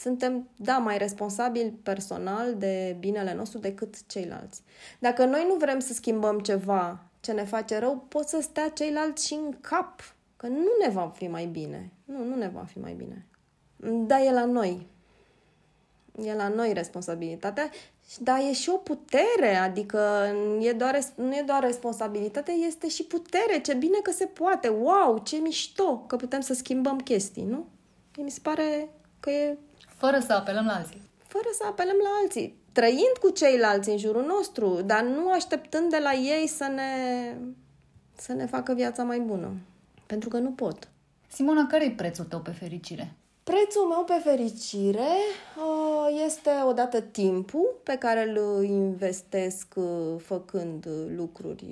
suntem, 0.01 0.49
da, 0.57 0.79
mai 0.79 0.99
responsabili 0.99 1.79
personal 1.83 2.55
de 2.55 2.97
binele 3.01 3.35
nostru 3.35 3.59
decât 3.59 4.07
ceilalți. 4.07 4.63
Dacă 4.99 5.25
noi 5.25 5.45
nu 5.49 5.55
vrem 5.55 5.79
să 5.79 5.93
schimbăm 5.93 6.39
ceva 6.39 7.03
ce 7.21 7.33
ne 7.33 7.45
face 7.45 7.79
rău, 7.79 8.07
pot 8.09 8.29
să 8.29 8.39
stea 8.41 8.69
ceilalți 8.69 9.27
și 9.27 9.35
în 9.35 9.55
cap 9.61 10.01
Că 10.39 10.47
nu 10.47 10.69
ne 10.85 10.89
va 10.89 11.13
fi 11.15 11.27
mai 11.27 11.47
bine. 11.47 11.93
Nu, 12.05 12.25
nu 12.25 12.35
ne 12.35 12.49
va 12.49 12.65
fi 12.65 12.79
mai 12.79 12.93
bine. 12.93 13.27
Da, 14.07 14.23
e 14.23 14.33
la 14.33 14.45
noi. 14.45 14.87
E 16.23 16.35
la 16.35 16.49
noi 16.49 16.73
responsabilitatea, 16.73 17.71
dar 18.19 18.39
e 18.39 18.53
și 18.53 18.71
o 18.71 18.77
putere, 18.77 19.55
adică 19.63 20.27
e 20.61 20.73
doar, 20.73 20.99
nu 21.15 21.37
e 21.37 21.43
doar 21.47 21.63
responsabilitate, 21.63 22.53
este 22.53 22.89
și 22.89 23.05
putere. 23.05 23.61
Ce 23.61 23.75
bine 23.75 23.99
că 24.03 24.11
se 24.11 24.27
poate. 24.27 24.69
Wow, 24.69 25.19
ce 25.19 25.37
mișto 25.37 25.99
că 25.99 26.17
putem 26.17 26.41
să 26.41 26.55
schimbăm 26.55 26.99
chestii, 26.99 27.45
nu? 27.45 27.67
Mi 28.17 28.31
se 28.31 28.41
pare 28.43 28.89
că 29.21 29.31
e... 29.31 29.59
Fără 29.99 30.19
să 30.27 30.33
apelăm 30.33 30.65
la 30.67 30.73
alții. 30.73 31.03
Fără 31.27 31.49
să 31.53 31.63
apelăm 31.67 31.97
la 32.03 32.09
alții. 32.23 32.57
Trăind 32.73 33.17
cu 33.21 33.31
ceilalți 33.31 33.91
în 33.91 33.99
jurul 33.99 34.25
nostru, 34.25 34.81
dar 34.85 35.03
nu 35.03 35.31
așteptând 35.31 35.91
de 35.91 35.99
la 36.03 36.13
ei 36.13 36.47
să 36.47 36.67
ne, 36.75 36.93
să 38.17 38.33
ne 38.33 38.47
facă 38.47 38.73
viața 38.73 39.03
mai 39.03 39.19
bună 39.19 39.51
pentru 40.09 40.29
că 40.29 40.39
nu 40.39 40.51
pot. 40.51 40.89
Simona, 41.27 41.67
care 41.67 41.85
e 41.85 41.91
prețul 41.91 42.25
tău 42.25 42.41
pe 42.41 42.51
fericire? 42.51 43.13
Prețul 43.45 43.87
meu 43.89 44.05
pe 44.05 44.21
fericire 44.25 45.13
uh, 45.57 46.23
este 46.27 46.51
odată 46.69 47.01
timpul 47.01 47.75
pe 47.83 47.97
care 47.97 48.29
îl 48.29 48.65
investesc 48.65 49.67
uh, 49.77 49.85
făcând 50.19 50.87
uh, 50.87 51.13
lucruri. 51.17 51.65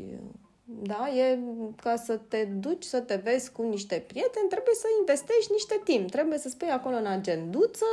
Da, 0.64 1.08
e 1.08 1.38
ca 1.82 1.96
să 1.96 2.20
te 2.28 2.44
duci 2.44 2.84
să 2.84 3.00
te 3.00 3.20
vezi 3.24 3.52
cu 3.52 3.62
niște 3.62 4.04
prieteni, 4.06 4.48
trebuie 4.48 4.74
să 4.74 4.86
investești 4.98 5.52
niște 5.52 5.80
timp. 5.84 6.10
Trebuie 6.10 6.38
să 6.38 6.48
spui 6.48 6.68
acolo 6.68 6.96
în 6.96 7.06
agenduță 7.06 7.84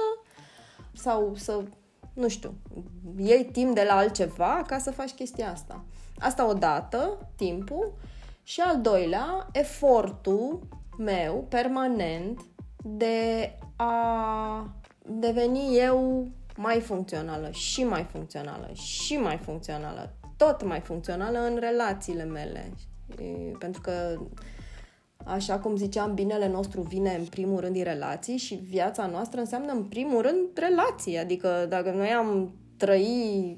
sau 0.93 1.35
să 1.35 1.63
nu 2.13 2.27
știu, 2.27 2.53
iei 3.17 3.45
timp 3.45 3.75
de 3.75 3.83
la 3.87 3.95
altceva 3.95 4.63
ca 4.67 4.77
să 4.77 4.91
faci 4.91 5.11
chestia 5.11 5.51
asta. 5.51 5.85
Asta 6.19 6.49
odată, 6.49 7.29
timpul, 7.35 7.93
și 8.43 8.61
al 8.61 8.81
doilea, 8.81 9.47
efortul 9.51 10.67
meu 10.97 11.45
permanent 11.49 12.41
de 12.83 13.55
a 13.75 14.75
deveni 15.05 15.77
eu 15.77 16.27
mai 16.55 16.79
funcțională 16.79 17.49
și 17.51 17.83
mai 17.83 18.03
funcțională 18.03 18.69
și 18.73 19.17
mai 19.17 19.37
funcțională, 19.37 20.13
tot 20.37 20.63
mai 20.63 20.79
funcțională 20.79 21.39
în 21.39 21.57
relațiile 21.59 22.23
mele. 22.23 22.73
Pentru 23.59 23.81
că, 23.81 24.19
așa 25.23 25.59
cum 25.59 25.75
ziceam, 25.75 26.13
binele 26.13 26.47
nostru 26.47 26.81
vine 26.81 27.15
în 27.19 27.25
primul 27.25 27.59
rând 27.59 27.73
din 27.73 27.83
relații 27.83 28.37
și 28.37 28.55
viața 28.55 29.05
noastră 29.05 29.39
înseamnă 29.39 29.71
în 29.71 29.83
primul 29.83 30.21
rând 30.21 30.47
relații. 30.55 31.17
Adică 31.17 31.65
dacă 31.69 31.93
noi 31.95 32.09
am 32.09 32.53
trăi 32.77 33.57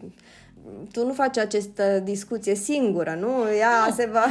tu 0.91 1.06
nu 1.06 1.13
faci 1.13 1.38
această 1.38 1.99
discuție 1.99 2.56
singură, 2.56 3.17
nu? 3.19 3.54
Ea 3.60 3.93
se 3.95 4.10
va... 4.12 4.25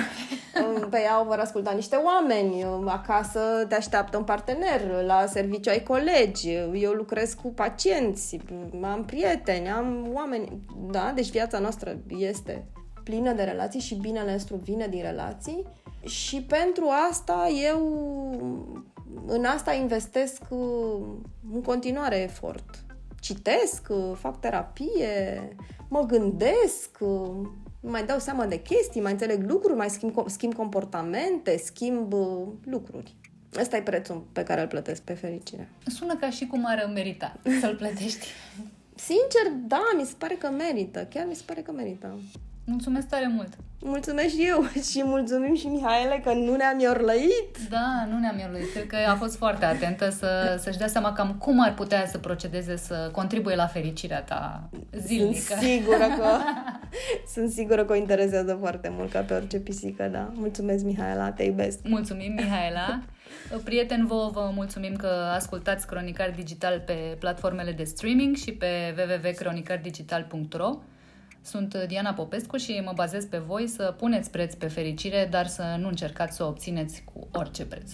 Pe 0.90 1.00
ea 1.00 1.20
o 1.20 1.24
vor 1.24 1.38
asculta 1.38 1.70
niște 1.70 1.96
oameni, 1.96 2.64
acasă 2.86 3.40
te 3.68 3.74
așteaptă 3.74 4.16
un 4.16 4.24
partener, 4.24 5.04
la 5.06 5.26
serviciu 5.26 5.70
ai 5.70 5.82
colegi, 5.82 6.52
eu 6.72 6.92
lucrez 6.92 7.34
cu 7.34 7.48
pacienți, 7.48 8.38
am 8.82 9.04
prieteni, 9.04 9.68
am 9.68 10.10
oameni, 10.12 10.60
da? 10.90 11.12
Deci 11.14 11.30
viața 11.30 11.58
noastră 11.58 11.96
este 12.18 12.66
plină 13.04 13.32
de 13.32 13.42
relații 13.42 13.80
și 13.80 13.94
binele 13.94 14.32
nostru 14.32 14.56
vine 14.56 14.86
din 14.86 15.02
relații 15.02 15.66
și 16.04 16.42
pentru 16.42 16.88
asta 17.10 17.48
eu 17.70 17.80
în 19.26 19.44
asta 19.44 19.74
investesc 19.74 20.42
în 21.52 21.62
continuare 21.62 22.16
efort 22.16 22.84
citesc, 23.24 23.86
fac 24.14 24.40
terapie, 24.40 25.48
mă 25.88 26.00
gândesc, 26.00 26.98
mai 27.80 28.04
dau 28.04 28.18
seama 28.18 28.46
de 28.46 28.60
chestii, 28.60 29.00
mai 29.00 29.12
înțeleg 29.12 29.50
lucruri, 29.50 29.76
mai 29.76 29.90
schimb, 29.90 30.28
schimb 30.28 30.54
comportamente, 30.54 31.56
schimb 31.56 32.12
uh, 32.12 32.46
lucruri. 32.64 33.14
Ăsta 33.60 33.76
e 33.76 33.82
prețul 33.82 34.26
pe 34.32 34.42
care 34.42 34.60
îl 34.60 34.66
plătesc 34.66 35.02
pe 35.02 35.12
fericire. 35.12 35.68
Sună 35.86 36.16
ca 36.16 36.30
și 36.30 36.46
cum 36.46 36.64
ar 36.66 36.90
merita 36.94 37.36
să-l 37.60 37.76
plătești. 37.76 38.26
Sincer, 38.94 39.52
da, 39.66 39.82
mi 39.96 40.04
se 40.04 40.14
pare 40.18 40.34
că 40.34 40.50
merită. 40.50 41.06
Chiar 41.10 41.26
mi 41.26 41.34
se 41.34 41.42
pare 41.46 41.60
că 41.60 41.72
merită. 41.72 42.18
Mulțumesc 42.64 43.08
tare 43.08 43.30
mult! 43.34 43.48
Mulțumesc 43.86 44.28
și 44.28 44.46
eu 44.46 44.64
și 44.90 45.02
mulțumim 45.04 45.54
și 45.54 45.66
Mihaele 45.66 46.20
că 46.24 46.32
nu 46.32 46.56
ne-am 46.56 46.78
iorlăit. 46.78 47.58
Da, 47.70 48.06
nu 48.10 48.18
ne-am 48.18 48.38
iorlăit. 48.38 48.72
Cred 48.72 48.86
că 48.86 48.96
a 49.08 49.14
fost 49.14 49.36
foarte 49.36 49.64
atentă 49.64 50.10
să, 50.10 50.58
să-și 50.60 50.78
dea 50.78 50.86
seama 50.86 51.12
cam 51.12 51.34
cum 51.34 51.60
ar 51.60 51.74
putea 51.74 52.06
să 52.06 52.18
procedeze 52.18 52.76
să 52.76 53.08
contribuie 53.12 53.54
la 53.54 53.66
fericirea 53.66 54.22
ta 54.22 54.68
zilnică. 54.96 55.38
Sunt 55.38 55.60
sigură 55.60 56.06
că, 56.18 56.26
sunt 57.34 57.50
sigură 57.50 57.84
că 57.84 57.92
o 57.92 57.96
interesează 57.96 58.56
foarte 58.60 58.88
mult 58.96 59.10
ca 59.10 59.20
pe 59.20 59.34
orice 59.34 59.58
pisică, 59.58 60.08
da. 60.12 60.30
Mulțumesc, 60.34 60.84
Mihaela, 60.84 61.30
te 61.30 61.42
iubesc. 61.42 61.78
Mulțumim, 61.82 62.32
Mihaela. 62.32 63.02
Prieten, 63.64 64.06
vouă 64.06 64.30
vă 64.30 64.50
mulțumim 64.54 64.96
că 64.96 65.08
ascultați 65.34 65.86
Cronicar 65.86 66.32
Digital 66.36 66.82
pe 66.86 67.16
platformele 67.18 67.72
de 67.72 67.84
streaming 67.84 68.36
și 68.36 68.52
pe 68.52 68.94
www.cronicardigital.ro. 68.96 70.78
Sunt 71.44 71.84
Diana 71.88 72.12
Popescu 72.12 72.56
și 72.56 72.82
mă 72.84 72.92
bazez 72.94 73.24
pe 73.24 73.38
voi 73.38 73.66
să 73.66 73.94
puneți 73.98 74.30
preț 74.30 74.54
pe 74.54 74.66
fericire, 74.66 75.28
dar 75.30 75.46
să 75.46 75.76
nu 75.78 75.88
încercați 75.88 76.36
să 76.36 76.44
o 76.44 76.46
obțineți 76.46 77.04
cu 77.04 77.28
orice 77.32 77.66
preț. 77.66 77.90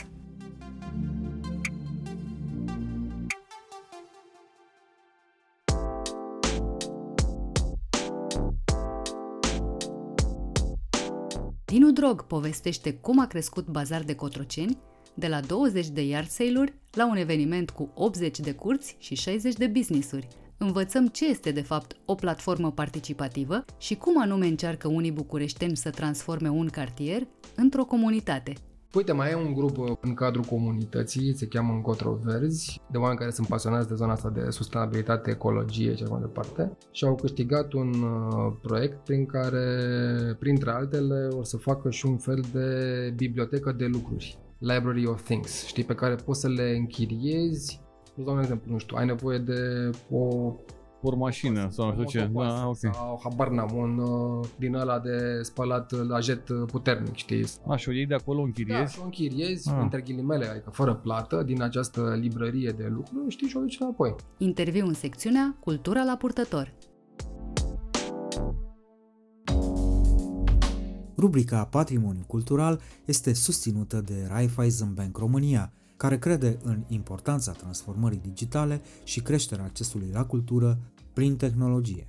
Dinu 11.65 11.91
Drog 11.91 12.27
povestește 12.27 12.95
cum 12.95 13.21
a 13.21 13.27
crescut 13.27 13.67
Bazar 13.67 14.03
de 14.03 14.15
Cotroceni, 14.15 14.79
de 15.15 15.29
la 15.29 15.41
20 15.41 15.89
de 15.89 16.03
yard 16.03 16.29
sale-uri 16.29 16.75
la 16.93 17.07
un 17.07 17.17
eveniment 17.17 17.71
cu 17.71 17.91
80 17.95 18.39
de 18.39 18.53
curți 18.53 18.97
și 18.99 19.15
60 19.15 19.55
de 19.55 19.67
business-uri– 19.67 20.29
învățăm 20.63 21.07
ce 21.07 21.29
este 21.29 21.51
de 21.51 21.63
fapt 21.63 21.97
o 22.05 22.15
platformă 22.15 22.73
participativă 22.73 23.65
și 23.79 23.95
cum 23.95 24.21
anume 24.21 24.47
încearcă 24.47 24.89
unii 24.89 25.13
bucureșteni 25.13 25.77
să 25.77 25.91
transforme 25.91 26.49
un 26.49 26.69
cartier 26.69 27.27
într-o 27.57 27.85
comunitate. 27.85 28.53
Uite, 28.95 29.13
mai 29.13 29.31
e 29.31 29.35
un 29.35 29.55
grup 29.55 29.79
uh, 29.79 29.97
în 30.01 30.15
cadrul 30.15 30.45
comunității, 30.45 31.37
se 31.37 31.47
cheamă 31.47 31.73
Încotro 31.73 32.19
Verzi, 32.23 32.81
de 32.91 32.99
oameni 32.99 33.19
care 33.19 33.31
sunt 33.31 33.47
pasionați 33.47 33.89
de 33.89 33.95
zona 33.95 34.13
asta 34.13 34.31
de 34.31 34.51
sustenabilitate, 34.51 35.31
ecologie 35.31 35.95
și 35.95 36.03
așa 36.03 36.13
mai 36.13 36.21
departe. 36.21 36.77
Și 36.91 37.05
au 37.05 37.15
câștigat 37.15 37.73
un 37.73 37.89
uh, 38.03 38.53
proiect 38.63 39.05
prin 39.05 39.27
care, 39.27 39.67
printre 40.39 40.71
altele, 40.71 41.29
o 41.31 41.43
să 41.43 41.57
facă 41.57 41.91
și 41.91 42.07
un 42.07 42.17
fel 42.17 42.45
de 42.53 43.13
bibliotecă 43.17 43.73
de 43.73 43.87
lucruri. 43.87 44.39
Library 44.59 45.07
of 45.07 45.23
Things, 45.23 45.67
știi, 45.67 45.85
pe 45.85 45.95
care 45.95 46.15
poți 46.15 46.41
să 46.41 46.49
le 46.49 46.75
închiriezi 46.77 47.81
Îți 48.21 48.29
dau 48.29 48.39
un 48.39 48.45
exemplu, 48.45 48.73
nu 48.73 48.79
știu, 48.79 48.97
ai 48.97 49.07
nevoie 49.07 49.39
de 49.39 49.91
o 50.11 50.53
o 51.03 51.17
mașină 51.17 51.69
sau 51.71 51.87
nu 51.87 51.93
știu 51.93 52.05
ce. 52.05 52.31
Da, 52.33 52.67
ok. 52.67 52.77
Sau 52.77 53.21
habar 53.23 53.49
n-am, 53.49 53.71
un 53.75 53.99
uh, 53.99 54.47
din 54.59 54.75
ăla 54.75 54.99
de 54.99 55.43
spălat 55.43 56.07
la 56.07 56.21
jet 56.21 56.51
puternic, 56.67 57.15
știi? 57.15 57.45
A, 57.69 57.77
și 57.77 57.89
o 57.89 57.93
iei 57.93 58.07
de 58.07 58.15
acolo, 58.15 58.41
o 58.41 58.45
închiriezi? 58.45 58.81
Da, 58.81 58.87
și 58.87 58.99
o 59.01 59.05
închiriezi, 59.05 59.71
ah. 59.71 59.79
între 59.81 60.01
ghilimele, 60.01 60.47
adică 60.47 60.71
fără 60.71 60.95
plată, 60.95 61.43
din 61.43 61.63
această 61.63 62.17
librărie 62.21 62.75
de 62.77 62.87
lucruri, 62.87 63.31
știi, 63.31 63.49
și 63.49 63.57
o 63.57 63.61
duci 63.61 63.77
înapoi. 63.81 64.15
Interviu 64.39 64.87
în 64.87 64.95
secțiunea 64.95 65.57
Cultura 65.61 66.03
la 66.03 66.17
purtător. 66.17 66.73
Rubrica 71.17 71.65
Patrimoniu 71.65 72.25
Cultural 72.27 72.81
este 73.05 73.35
susținută 73.35 74.01
de 74.01 74.27
Raiffeisen 74.29 74.95
Bank 74.95 75.19
România– 75.19 75.73
care 76.01 76.19
crede 76.19 76.59
în 76.63 76.85
importanța 76.89 77.53
transformării 77.53 78.21
digitale 78.23 78.81
și 79.05 79.21
creșterea 79.21 79.65
accesului 79.65 80.11
la 80.13 80.25
cultură 80.25 80.79
prin 81.13 81.37
tehnologie. 81.37 82.07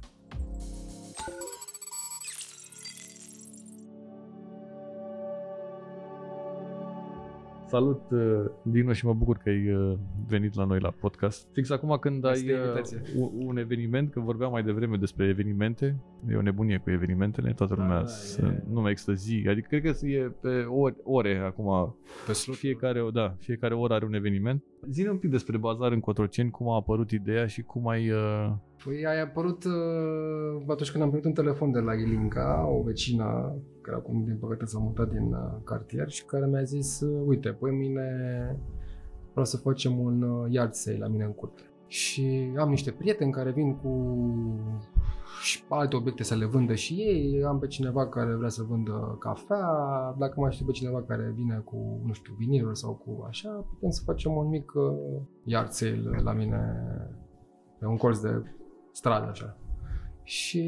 Salut, 7.72 8.12
uh, 8.12 8.52
Dino, 8.64 8.94
și 8.94 9.06
mă 9.06 9.14
bucur 9.14 9.38
că 9.38 9.50
ai 9.50 9.74
uh, 9.74 9.98
venit 10.28 10.56
la 10.56 10.66
noi 10.66 10.80
la 10.80 10.90
podcast. 10.90 11.48
Fix 11.54 11.70
acum 11.70 11.98
când 12.00 12.26
ai 12.26 12.52
uh, 12.52 13.30
un 13.34 13.58
eveniment, 13.58 14.12
că 14.12 14.20
vorbeam 14.20 14.52
mai 14.52 14.64
devreme 14.64 14.98
despre 14.98 15.28
evenimente, 15.28 16.02
e 16.30 16.36
o 16.36 16.42
nebunie 16.42 16.78
cu 16.78 16.90
evenimentele, 16.90 17.54
toată 17.54 17.76
lumea 17.76 18.00
da, 18.00 18.06
să 18.06 18.46
e... 18.46 18.64
nu 18.70 18.82
mai 18.82 18.92
există 18.92 19.14
zi, 19.14 19.46
adică 19.50 19.68
cred 19.70 19.82
că 19.82 20.06
e 20.06 20.32
pe 20.42 20.64
ore, 20.68 20.96
ore 21.04 21.38
acum, 21.38 21.96
pe 22.28 22.34
slot, 22.34 22.56
fiecare, 22.56 23.08
da, 23.14 23.36
fiecare 23.40 23.74
oră 23.74 23.94
are 23.94 24.06
un 24.06 24.14
eveniment. 24.14 24.64
Zine 24.90 25.10
un 25.10 25.18
pic 25.18 25.30
despre 25.30 25.58
bazar 25.58 25.92
în 25.92 26.00
Cotroceni, 26.00 26.50
cum 26.50 26.70
a 26.70 26.76
apărut 26.76 27.12
ideea 27.12 27.48
și 27.48 27.62
cum 27.62 27.88
ai... 27.88 28.10
Uh... 28.10 28.52
Păi 28.84 29.06
a 29.06 29.22
apărut 29.22 29.64
uh, 29.64 30.64
atunci 30.68 30.92
când 30.92 31.04
am 31.04 31.10
primit 31.10 31.26
un 31.26 31.34
telefon 31.34 31.72
de 31.72 31.80
la 31.80 31.94
Ilinca, 31.94 32.68
o 32.68 32.82
vecină 32.82 33.56
care 33.82 33.98
acum 33.98 34.24
din 34.26 34.38
păcate 34.38 34.66
s-a 34.66 34.80
mutat 34.80 35.10
din 35.10 35.34
uh, 35.34 35.62
cartier 35.64 36.10
și 36.10 36.26
care 36.26 36.46
mi-a 36.46 36.64
zis, 36.64 37.00
uh, 37.00 37.24
uite, 37.26 37.50
păi 37.50 37.72
mine 37.72 38.10
vreau 39.32 39.46
să 39.46 39.58
facem 39.58 40.00
un 40.00 40.22
uh, 40.22 40.48
yard 40.50 40.74
sale 40.74 40.98
la 40.98 41.08
mine 41.08 41.24
în 41.24 41.34
curte. 41.34 41.62
Și 41.92 42.54
am 42.58 42.70
niște 42.70 42.92
prieteni 42.92 43.32
care 43.32 43.52
vin 43.52 43.76
cu 43.76 44.16
și 45.42 45.64
alte 45.70 45.96
obiecte 45.96 46.24
să 46.24 46.36
le 46.36 46.46
vândă 46.46 46.74
și 46.74 46.94
ei. 46.94 47.44
Am 47.44 47.60
pe 47.60 47.68
cineva 47.68 48.08
care 48.08 48.36
vrea 48.36 48.50
să 48.50 48.64
vândă 48.64 49.16
cafea, 49.20 49.66
dacă 50.18 50.40
mai 50.40 50.52
știu 50.52 50.66
pe 50.66 50.72
cineva 50.72 51.04
care 51.04 51.34
vine 51.36 51.62
cu, 51.66 52.02
nu 52.06 52.14
știu, 52.14 52.34
viniluri 52.38 52.78
sau 52.78 52.94
cu 52.94 53.26
așa, 53.28 53.50
putem 53.50 53.90
să 53.90 54.02
facem 54.06 54.36
un 54.36 54.48
mic 54.48 54.72
uh, 54.76 55.22
yard 55.44 55.70
sale 55.70 56.22
la 56.24 56.34
mine 56.34 56.62
pe 57.80 57.86
un 57.86 57.98
colț 57.98 58.20
de 58.20 58.44
stradă 58.92 59.30
așa. 59.30 59.58
Și 60.24 60.62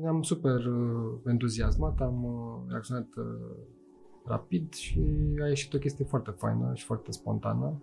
ne-am 0.00 0.22
super 0.22 0.64
uh, 0.64 1.18
entuziasmat, 1.26 2.00
am 2.00 2.24
uh, 2.24 2.70
reacționat 2.70 3.08
uh, 3.16 3.56
rapid 4.24 4.72
și 4.72 5.02
a 5.42 5.46
ieșit 5.46 5.74
o 5.74 5.78
chestie 5.78 6.04
foarte 6.04 6.30
faină 6.30 6.70
și 6.74 6.84
foarte 6.84 7.10
spontană. 7.10 7.82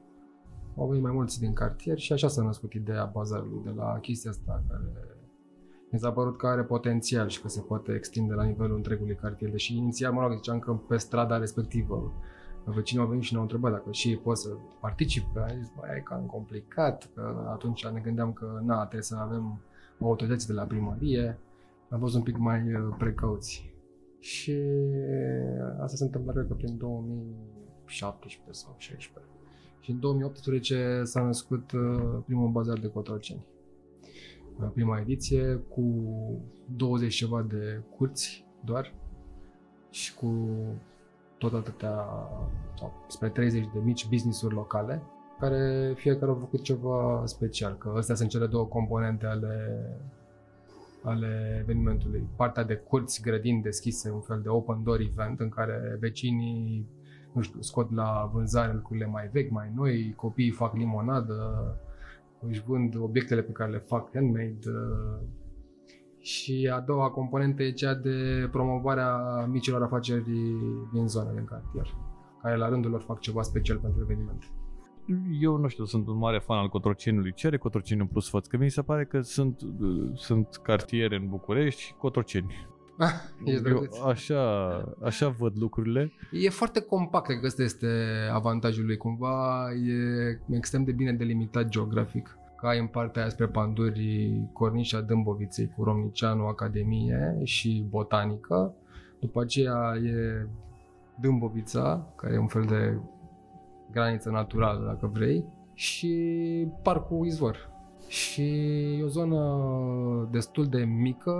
Au 0.78 0.88
venit 0.88 1.04
mai 1.04 1.12
mulți 1.12 1.40
din 1.40 1.54
cartier 1.54 1.98
și 1.98 2.14
așa 2.14 2.28
s-a 2.28 2.44
născut 2.44 2.74
ideea 2.74 3.06
bazarului, 3.14 3.64
de 3.64 3.70
la 3.70 4.00
chestia 4.00 4.30
asta 4.30 4.64
care 4.68 4.84
mi 5.92 6.00
s-a 6.00 6.12
părut 6.12 6.38
că 6.38 6.48
are 6.48 6.64
potențial 6.64 7.28
și 7.28 7.42
că 7.42 7.48
se 7.48 7.62
poate 7.62 7.94
extinde 7.94 8.34
la 8.34 8.44
nivelul 8.44 8.76
întregului 8.76 9.16
cartier. 9.16 9.50
Deși 9.50 9.78
inițial, 9.78 10.14
mă 10.14 10.22
rog, 10.22 10.36
ziceam 10.36 10.60
că 10.60 10.72
pe 10.72 10.98
strada 10.98 11.38
respectivă 11.38 12.14
vecinii 12.66 13.04
au 13.04 13.10
venit 13.10 13.24
și 13.24 13.32
ne-au 13.32 13.44
întrebat 13.44 13.72
dacă 13.72 13.92
și 13.92 14.10
ei 14.10 14.18
pot 14.18 14.38
să 14.38 14.50
participe. 14.80 15.40
Am 15.40 15.58
zis, 15.58 15.72
băi, 15.76 15.90
e 15.98 16.00
cam 16.00 16.26
complicat, 16.26 17.10
că 17.14 17.48
atunci 17.50 17.88
ne 17.88 18.00
gândeam 18.00 18.34
că 18.34 18.62
na, 18.64 18.80
trebuie 18.80 19.02
să 19.02 19.16
avem 19.16 19.62
autorități 20.00 20.48
de 20.48 20.54
la 20.54 20.64
primărie. 20.64 21.40
Am 21.90 22.00
fost 22.00 22.16
un 22.16 22.22
pic 22.22 22.38
mai 22.38 22.74
uh, 22.74 22.96
precauți. 22.98 23.74
Și 24.20 24.62
asta 25.82 25.96
se 25.96 26.04
întâmplă, 26.04 26.32
cred 26.32 26.48
că, 26.48 26.54
prin 26.54 26.78
2017 26.78 28.52
sau 28.52 28.76
2016. 28.80 29.35
Și 29.86 29.92
în 29.92 30.00
2018 30.00 31.02
s-a 31.04 31.22
născut 31.22 31.72
uh, 31.72 32.22
primul 32.26 32.50
bazar 32.50 32.78
de 32.78 32.88
Cotroceni. 32.88 33.46
prima 34.74 35.00
ediție, 35.00 35.56
cu 35.56 35.84
20 36.76 37.16
ceva 37.16 37.42
de 37.42 37.82
curți 37.98 38.46
doar 38.64 38.94
și 39.90 40.16
cu 40.16 40.50
tot 41.38 41.54
atâtea, 41.54 42.06
sau 42.78 43.06
spre 43.08 43.30
30 43.30 43.70
de 43.74 43.80
mici 43.84 44.08
business-uri 44.08 44.54
locale, 44.54 45.02
care 45.40 45.94
fiecare 45.96 46.32
au 46.32 46.38
făcut 46.38 46.62
ceva 46.62 47.24
special, 47.26 47.78
că 47.78 47.94
astea 47.98 48.16
sunt 48.16 48.30
cele 48.30 48.48
două 48.48 48.66
componente 48.66 49.26
ale, 49.26 49.86
ale 51.04 51.58
evenimentului. 51.62 52.28
Partea 52.36 52.64
de 52.64 52.76
curți, 52.76 53.22
grădini 53.22 53.62
deschise, 53.62 54.12
un 54.12 54.22
fel 54.22 54.42
de 54.42 54.50
open 54.50 54.84
door 54.84 55.00
event 55.00 55.40
în 55.40 55.50
care 55.50 55.98
vecinii 56.00 56.88
nu 57.36 57.42
știu, 57.42 57.62
scot 57.62 57.94
la 57.94 58.30
vânzare 58.34 58.74
lucrurile 58.74 59.06
mai 59.06 59.30
vechi, 59.32 59.52
mai 59.52 59.72
noi, 59.76 60.14
copiii 60.16 60.52
fac 60.52 60.76
limonadă, 60.76 61.36
își 62.40 62.64
vând 62.64 62.96
obiectele 63.00 63.42
pe 63.42 63.52
care 63.52 63.72
le 63.72 63.78
fac 63.78 64.10
handmade. 64.14 64.60
Uh, 64.66 65.28
și 66.20 66.70
a 66.74 66.80
doua 66.80 67.10
componentă 67.10 67.64
e 67.64 67.72
cea 67.72 67.94
de 67.94 68.48
promovarea 68.52 69.46
micilor 69.50 69.84
afaceri 69.84 70.24
din 70.94 71.08
zona, 71.08 71.32
din 71.32 71.46
cartier, 71.46 71.88
care 72.42 72.58
la 72.58 72.70
rândul 72.70 72.92
lor 72.92 73.02
fac 73.02 73.20
ceva 73.20 73.42
special 73.42 73.78
pentru 73.78 74.02
eveniment. 74.02 74.44
Eu 75.42 75.58
nu 75.58 75.68
știu, 75.68 75.86
sunt 75.86 76.08
un 76.08 76.18
mare 76.18 76.40
fan 76.40 76.58
al 76.58 76.70
Cotrocenului. 76.70 77.34
Ce 77.34 77.48
are 77.48 77.58
Cotroceniu 77.58 78.06
plus 78.06 78.30
față? 78.30 78.48
Că 78.50 78.58
mi 78.58 78.70
se 78.70 78.82
pare 78.82 79.06
că 79.06 79.22
sunt, 79.22 79.62
uh, 79.62 80.12
sunt 80.14 80.60
cartiere 80.64 81.16
în 81.16 81.28
București 81.28 81.82
și 81.82 81.94
Cotroceni. 81.94 82.68
Ah, 82.98 83.12
Eu, 83.46 83.88
așa, 84.08 84.70
așa 85.04 85.30
văd 85.30 85.54
lucrurile. 85.58 86.12
E 86.32 86.50
foarte 86.50 86.82
compact, 86.82 87.26
cred 87.26 87.40
că 87.40 87.46
ăsta 87.46 87.64
este 87.64 87.88
avantajul 88.32 88.86
lui. 88.86 88.98
Cumva 88.98 89.68
e 89.72 90.56
extrem 90.56 90.84
de 90.84 90.92
bine 90.92 91.12
delimitat 91.14 91.68
geografic. 91.68 92.38
Ca 92.58 92.68
ai 92.68 92.80
în 92.80 92.88
partea 92.88 93.22
aia 93.22 93.32
spre 93.32 93.48
Panduri, 93.48 94.42
Cornișa 94.54 95.02
Dâmboviței 95.02 95.74
cu 95.76 95.84
Romnicianu 95.84 96.46
Academie 96.46 97.40
și 97.44 97.86
Botanică. 97.90 98.74
După 99.20 99.42
aceea 99.42 99.96
e 100.04 100.48
Dâmbovița, 101.20 102.14
care 102.16 102.34
e 102.34 102.38
un 102.38 102.48
fel 102.48 102.66
de 102.66 102.98
graniță 103.92 104.30
naturală, 104.30 104.86
dacă 104.86 105.10
vrei, 105.14 105.46
și 105.74 106.14
Parcul 106.84 107.26
Izvor, 107.26 107.70
și 108.08 108.42
e 109.00 109.04
o 109.04 109.08
zonă 109.08 110.30
destul 110.32 110.68
de 110.68 110.84
mică, 110.84 111.32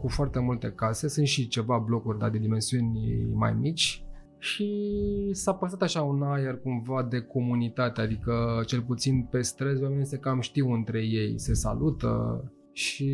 cu 0.00 0.08
foarte 0.08 0.38
multe 0.38 0.72
case. 0.72 1.08
Sunt 1.08 1.26
și 1.26 1.48
ceva 1.48 1.78
blocuri, 1.78 2.18
dar 2.18 2.30
de 2.30 2.38
dimensiuni 2.38 3.26
mai 3.32 3.52
mici. 3.52 4.04
Și 4.38 5.28
s-a 5.32 5.54
păstrat 5.54 5.82
așa 5.82 6.02
un 6.02 6.22
aer 6.22 6.58
cumva 6.58 7.02
de 7.02 7.20
comunitate, 7.20 8.00
adică 8.00 8.62
cel 8.66 8.82
puțin 8.82 9.28
pe 9.30 9.40
străzi 9.40 9.82
oamenii 9.82 10.06
se 10.06 10.18
cam 10.18 10.40
știu 10.40 10.72
între 10.72 10.98
ei, 10.98 11.38
se 11.38 11.54
salută, 11.54 12.44
și 12.76 13.10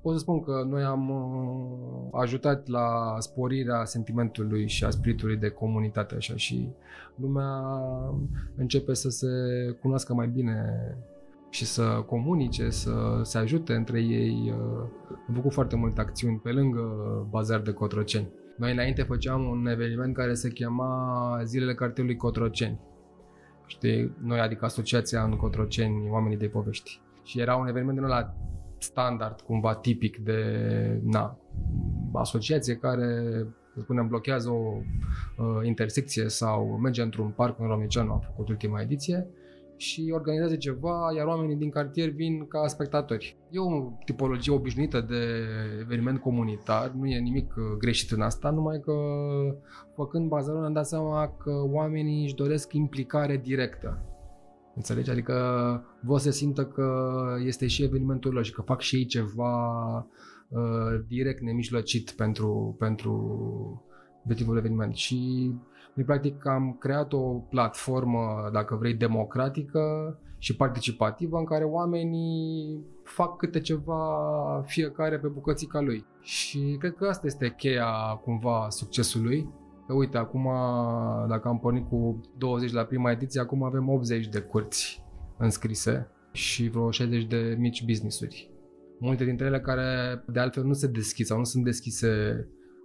pot 0.00 0.12
să 0.12 0.18
spun 0.18 0.42
că 0.42 0.64
noi 0.68 0.82
am 0.82 1.10
uh, 1.10 2.20
ajutat 2.20 2.66
la 2.66 3.16
sporirea 3.18 3.84
sentimentului 3.84 4.68
și 4.68 4.84
a 4.84 4.90
spiritului 4.90 5.36
de 5.36 5.48
comunitate 5.48 6.14
așa 6.14 6.36
și 6.36 6.68
lumea 7.16 7.60
începe 8.56 8.94
să 8.94 9.08
se 9.08 9.26
cunoască 9.80 10.14
mai 10.14 10.28
bine 10.28 10.56
și 11.54 11.64
să 11.64 11.82
comunice, 12.06 12.70
să 12.70 13.20
se 13.22 13.38
ajute 13.38 13.74
între 13.74 14.00
ei. 14.00 14.52
Uh, 14.56 14.88
am 15.28 15.34
făcut 15.34 15.52
foarte 15.52 15.76
multe 15.76 16.00
acțiuni 16.00 16.38
pe 16.38 16.50
lângă 16.50 16.82
bazar 17.30 17.60
de 17.60 17.72
Cotroceni. 17.72 18.28
Noi 18.56 18.72
înainte 18.72 19.02
făceam 19.02 19.44
un 19.44 19.66
eveniment 19.66 20.14
care 20.14 20.34
se 20.34 20.50
chema 20.50 21.40
Zilele 21.44 21.74
Cartierului 21.74 22.16
Cotroceni. 22.16 22.80
Știi? 23.66 24.14
Noi, 24.22 24.40
adică 24.40 24.64
Asociația 24.64 25.22
în 25.22 25.36
Cotroceni, 25.36 26.08
Oamenii 26.10 26.36
de 26.36 26.46
Povești. 26.46 27.00
Și 27.22 27.40
era 27.40 27.56
un 27.56 27.66
eveniment 27.66 27.96
din 27.96 28.06
ăla 28.06 28.34
standard, 28.78 29.40
cumva 29.40 29.74
tipic 29.74 30.16
de 30.18 30.40
na, 31.02 31.38
asociație 32.12 32.74
care, 32.76 33.22
să 33.74 33.80
spunem, 33.80 34.08
blochează 34.08 34.50
o 34.50 34.76
uh, 34.76 35.66
intersecție 35.66 36.28
sau 36.28 36.78
merge 36.82 37.02
într-un 37.02 37.30
parc 37.30 37.58
în 37.58 37.66
Romicianu, 37.66 38.12
am 38.12 38.20
făcut 38.20 38.48
ultima 38.48 38.80
ediție 38.80 39.26
și 39.76 40.10
organizează 40.14 40.56
ceva, 40.56 41.12
iar 41.16 41.26
oamenii 41.26 41.56
din 41.56 41.70
cartier 41.70 42.08
vin 42.08 42.46
ca 42.46 42.66
spectatori. 42.66 43.36
E 43.50 43.58
o 43.58 43.92
tipologie 44.04 44.52
obișnuită 44.52 45.00
de 45.00 45.46
eveniment 45.80 46.20
comunitar, 46.20 46.90
nu 46.90 47.06
e 47.06 47.18
nimic 47.18 47.54
uh, 47.56 47.64
greșit 47.78 48.10
în 48.10 48.20
asta, 48.20 48.50
numai 48.50 48.80
că 48.80 48.94
făcând 49.94 50.28
bazarul 50.28 50.64
am 50.64 50.72
dat 50.72 50.86
seama 50.86 51.28
că 51.28 51.52
oamenii 51.72 52.22
își 52.22 52.34
doresc 52.34 52.72
implicare 52.72 53.36
directă. 53.36 54.02
Înțelegi? 54.74 55.10
Adică 55.10 55.34
vor 56.02 56.18
să 56.18 56.30
simtă 56.30 56.64
că 56.64 57.12
este 57.44 57.66
și 57.66 57.82
evenimentul 57.82 58.32
lor 58.32 58.44
și 58.44 58.52
că 58.52 58.62
fac 58.62 58.80
și 58.80 58.96
ei 58.96 59.06
ceva 59.06 59.96
uh, 60.48 61.00
direct 61.08 61.40
nemijlocit 61.40 62.10
pentru, 62.10 62.76
pentru 62.78 63.12
obiectivul 64.24 64.56
eveniment. 64.56 64.94
Și 64.94 65.50
noi, 65.94 66.04
practic, 66.04 66.46
am 66.46 66.76
creat 66.80 67.12
o 67.12 67.18
platformă, 67.20 68.50
dacă 68.52 68.74
vrei, 68.74 68.94
democratică 68.94 69.80
și 70.38 70.56
participativă 70.56 71.38
în 71.38 71.44
care 71.44 71.64
oamenii 71.64 72.84
fac 73.02 73.36
câte 73.36 73.60
ceva 73.60 74.02
fiecare 74.66 75.18
pe 75.18 75.28
bucățica 75.28 75.80
lui. 75.80 76.04
Și 76.20 76.76
cred 76.78 76.94
că 76.94 77.06
asta 77.06 77.26
este 77.26 77.54
cheia, 77.56 78.20
cumva, 78.24 78.66
succesului. 78.68 79.48
Că 79.86 79.92
uite, 79.94 80.16
acum, 80.16 80.42
dacă 81.28 81.48
am 81.48 81.58
pornit 81.58 81.88
cu 81.88 82.20
20 82.38 82.72
la 82.72 82.84
prima 82.84 83.10
ediție, 83.10 83.40
acum 83.40 83.62
avem 83.62 83.88
80 83.88 84.28
de 84.28 84.40
curți 84.40 85.04
înscrise 85.38 86.10
și 86.32 86.68
vreo 86.68 86.90
60 86.90 87.24
de 87.24 87.56
mici 87.58 87.84
business-uri. 87.84 88.50
Multe 88.98 89.24
dintre 89.24 89.46
ele 89.46 89.60
care, 89.60 90.22
de 90.26 90.40
altfel, 90.40 90.64
nu 90.64 90.72
se 90.72 90.86
deschid 90.86 91.26
sau 91.26 91.38
nu 91.38 91.44
sunt 91.44 91.64
deschise 91.64 92.08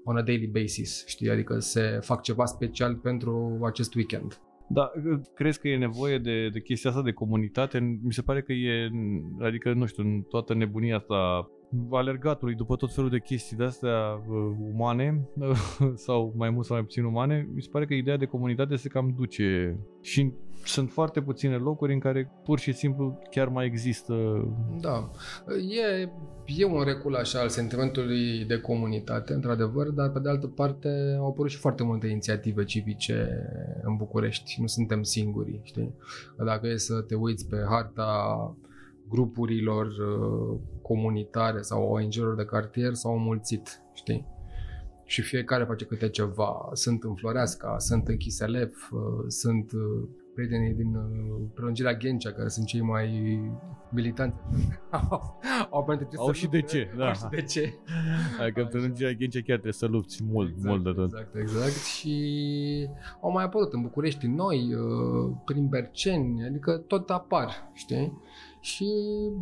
on 0.10 0.17
a 0.17 0.22
daily 0.22 0.48
basis, 0.48 1.08
știi? 1.08 1.30
Adică 1.30 1.60
se 1.60 2.00
fac 2.02 2.22
ceva 2.22 2.45
special 2.45 2.95
pentru 2.95 3.60
acest 3.63 3.95
weekend. 3.95 4.39
Da, 4.67 4.91
crezi 5.36 5.60
că 5.60 5.67
e 5.67 5.78
nevoie 5.78 6.17
de, 6.17 6.50
de 6.50 6.62
chestia 6.62 6.89
asta 6.89 7.02
de 7.02 7.12
comunitate? 7.12 7.80
Mi 7.80 8.13
se 8.13 8.22
pare 8.22 8.41
că 8.41 8.54
e, 8.54 8.89
adică, 9.41 9.74
nu 9.74 9.86
știu, 9.86 10.04
în 10.04 10.22
toată 10.22 10.54
nebunia 10.54 10.95
asta 10.95 11.50
alergatului 11.91 12.55
după 12.55 12.75
tot 12.75 12.93
felul 12.93 13.10
de 13.10 13.19
chestii 13.19 13.58
de 13.58 13.63
astea 13.63 14.23
uh, 14.29 14.55
umane 14.73 15.29
sau 16.05 16.34
mai 16.36 16.49
mult 16.49 16.65
sau 16.65 16.75
mai 16.75 16.86
puțin 16.86 17.03
umane, 17.03 17.49
mi 17.53 17.62
se 17.62 17.69
pare 17.71 17.86
că 17.86 17.93
ideea 17.93 18.17
de 18.17 18.25
comunitate 18.25 18.75
se 18.75 18.89
cam 18.89 19.13
duce 19.17 19.77
și 20.01 20.34
sunt 20.63 20.91
foarte 20.91 21.21
puține 21.21 21.55
locuri 21.55 21.93
în 21.93 21.99
care 21.99 22.32
pur 22.43 22.60
și 22.60 22.71
simplu 22.71 23.19
chiar 23.29 23.47
mai 23.47 23.65
există. 23.65 24.13
Da, 24.82 25.10
e, 25.55 26.10
e 26.45 26.65
un 26.65 26.84
recul 26.84 27.15
așa 27.15 27.39
al 27.39 27.49
sentimentului 27.49 28.45
de 28.45 28.60
comunitate, 28.60 29.34
într-adevăr, 29.34 29.88
dar 29.89 30.10
pe 30.10 30.19
de 30.19 30.29
altă 30.29 30.47
parte 30.47 31.15
au 31.19 31.27
apărut 31.27 31.51
și 31.51 31.58
foarte 31.58 31.84
multe 31.84 32.08
inițiative 32.08 32.63
civice 32.63 33.47
în 33.84 33.95
București. 33.95 34.62
Nu 34.62 34.67
suntem 34.67 35.03
singuri, 35.03 35.60
știi? 35.63 35.93
Dacă 36.45 36.67
e 36.67 36.77
să 36.77 37.01
te 37.01 37.15
uiți 37.15 37.47
pe 37.47 37.58
harta 37.69 38.13
grupurilor 39.10 39.86
uh, 39.86 40.60
comunitare 40.82 41.62
sau 41.62 41.84
ONG-urilor 41.84 42.36
de 42.36 42.45
cartier 42.45 42.93
s-au 42.93 43.17
mulțit, 43.17 43.82
știi? 43.93 44.28
Și 45.06 45.22
fiecare 45.22 45.63
face 45.63 45.86
câte 45.86 46.10
ceva. 46.10 46.69
Sunt 46.74 47.04
în 47.04 47.15
Floreasca, 47.15 47.76
sunt 47.78 48.08
în 48.08 48.17
Chiselev, 48.17 48.89
uh, 48.91 49.26
sunt 49.28 49.72
uh, 49.72 50.08
prietenii 50.36 50.74
din 50.74 50.98
prelungirea 51.54 51.93
Ghencea, 51.93 52.32
care 52.32 52.48
sunt 52.48 52.65
cei 52.65 52.82
mai 52.82 53.39
militanți. 53.89 54.38
au, 55.10 55.39
au 56.17 56.32
și 56.32 56.48
de 56.48 56.62
ce, 56.62 56.93
da. 56.98 57.08
Au 57.08 57.13
și 57.13 57.28
de 57.30 57.41
ce. 57.41 57.74
Adică 58.41 58.62
în 58.62 58.67
prelungirea 58.67 59.12
Ghencea 59.12 59.39
chiar 59.39 59.58
trebuie 59.58 59.74
să 59.74 59.86
lupți 59.86 60.24
mult, 60.24 60.50
exact, 60.50 60.67
mult 60.67 60.84
de 60.84 60.91
tot. 60.91 61.06
Exact, 61.06 61.36
exact. 61.36 61.86
Și 61.86 62.88
au 63.22 63.32
mai 63.32 63.43
apărut 63.43 63.74
în 63.74 63.82
București 63.82 64.28
noi, 64.28 64.69
prin 65.45 65.67
Berceni, 65.67 66.43
adică 66.43 66.78
tot 66.78 67.10
apar, 67.10 67.72
știi? 67.74 68.22
Și 68.60 68.88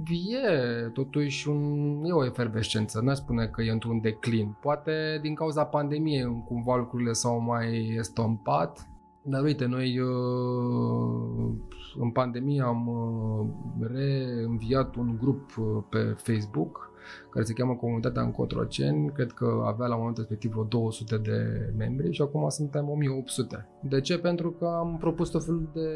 e 0.06 0.90
totuși 0.94 1.50
un, 1.50 2.04
e 2.06 2.12
o 2.12 2.26
efervescență. 2.26 3.02
Nu 3.02 3.14
spune 3.14 3.48
că 3.48 3.62
e 3.62 3.72
într-un 3.72 4.02
declin. 4.02 4.58
Poate 4.62 5.20
din 5.22 5.36
cauza 5.36 5.66
pandemiei 5.66 6.44
cumva 6.48 6.76
lucrurile 6.76 7.12
s-au 7.12 7.40
mai 7.40 7.96
estompat. 7.98 8.90
Dar 9.22 9.44
uite, 9.44 9.66
noi 9.66 10.00
uh, 10.00 11.54
în 12.00 12.10
pandemie 12.10 12.62
am 12.62 12.88
uh, 12.88 13.48
reînviat 13.92 14.96
un 14.96 15.18
grup 15.22 15.58
uh, 15.58 15.84
pe 15.90 16.16
Facebook 16.18 16.92
care 17.30 17.46
se 17.46 17.54
cheamă 17.54 17.76
Comunitatea 17.76 18.22
în 18.22 18.32
Cotroceni. 18.32 19.12
Cred 19.12 19.32
că 19.32 19.64
avea 19.66 19.88
la 19.88 19.96
momentul 19.96 20.24
respectiv 20.24 20.52
vreo 20.52 20.64
200 20.64 21.18
de 21.18 21.72
membri 21.78 22.14
și 22.14 22.22
acum 22.22 22.50
suntem 22.50 22.90
1800. 22.90 23.68
De 23.82 24.02
ce? 24.02 24.20
Pentru 24.20 24.52
că 24.52 24.66
am 24.66 24.98
propus 25.00 25.30
tot 25.30 25.44
felul 25.46 25.70
de 25.74 25.90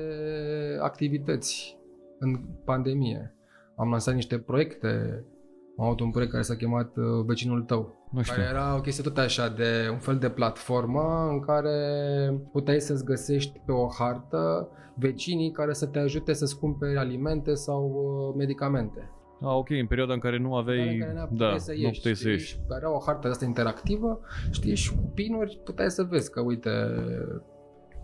activități 0.81 1.80
în 2.21 2.39
pandemie. 2.65 3.35
Am 3.75 3.89
lansat 3.89 4.13
niște 4.13 4.37
proiecte, 4.37 5.23
am 5.77 5.85
avut 5.85 5.99
un 5.99 6.11
proiect 6.11 6.31
care 6.31 6.43
s-a 6.43 6.55
chemat 6.55 6.95
uh, 6.97 7.03
Vecinul 7.25 7.61
Tău. 7.61 8.09
Nu 8.11 8.21
știu. 8.21 8.35
Care 8.35 8.47
era 8.47 8.75
o 8.75 8.81
chestie 8.81 9.03
tot 9.03 9.17
așa 9.17 9.49
de 9.49 9.89
un 9.91 9.97
fel 9.97 10.17
de 10.17 10.29
platformă 10.29 11.27
în 11.29 11.39
care 11.39 11.75
puteai 12.51 12.79
să-ți 12.79 13.05
găsești 13.05 13.61
pe 13.65 13.71
o 13.71 13.87
hartă 13.97 14.69
vecinii 14.95 15.51
care 15.51 15.73
să 15.73 15.85
te 15.85 15.99
ajute 15.99 16.33
să-ți 16.33 16.59
cumperi 16.59 16.97
alimente 16.97 17.53
sau 17.53 17.83
uh, 17.85 18.35
medicamente. 18.37 19.09
Ah, 19.41 19.53
ok, 19.55 19.69
în 19.69 19.87
perioada 19.87 20.13
în 20.13 20.19
care 20.19 20.37
nu 20.39 20.55
aveai... 20.55 20.93
În 20.93 20.99
care 20.99 21.13
n-a- 21.13 21.19
da, 21.19 21.25
puteai 21.25 21.59
să 21.59 21.71
ieși, 21.71 21.83
nu 21.83 21.91
puteai 21.91 22.15
să 22.15 22.21
știi? 22.21 22.31
ieși. 22.31 22.47
Și 22.47 22.59
Era 22.77 22.95
o 22.95 23.01
hartă 23.05 23.27
asta 23.27 23.45
interactivă, 23.45 24.19
știi, 24.51 24.75
și 24.75 24.95
cu 24.95 25.11
pinuri 25.13 25.61
puteai 25.63 25.91
să 25.91 26.03
vezi 26.03 26.31
că, 26.31 26.41
uite, 26.41 26.69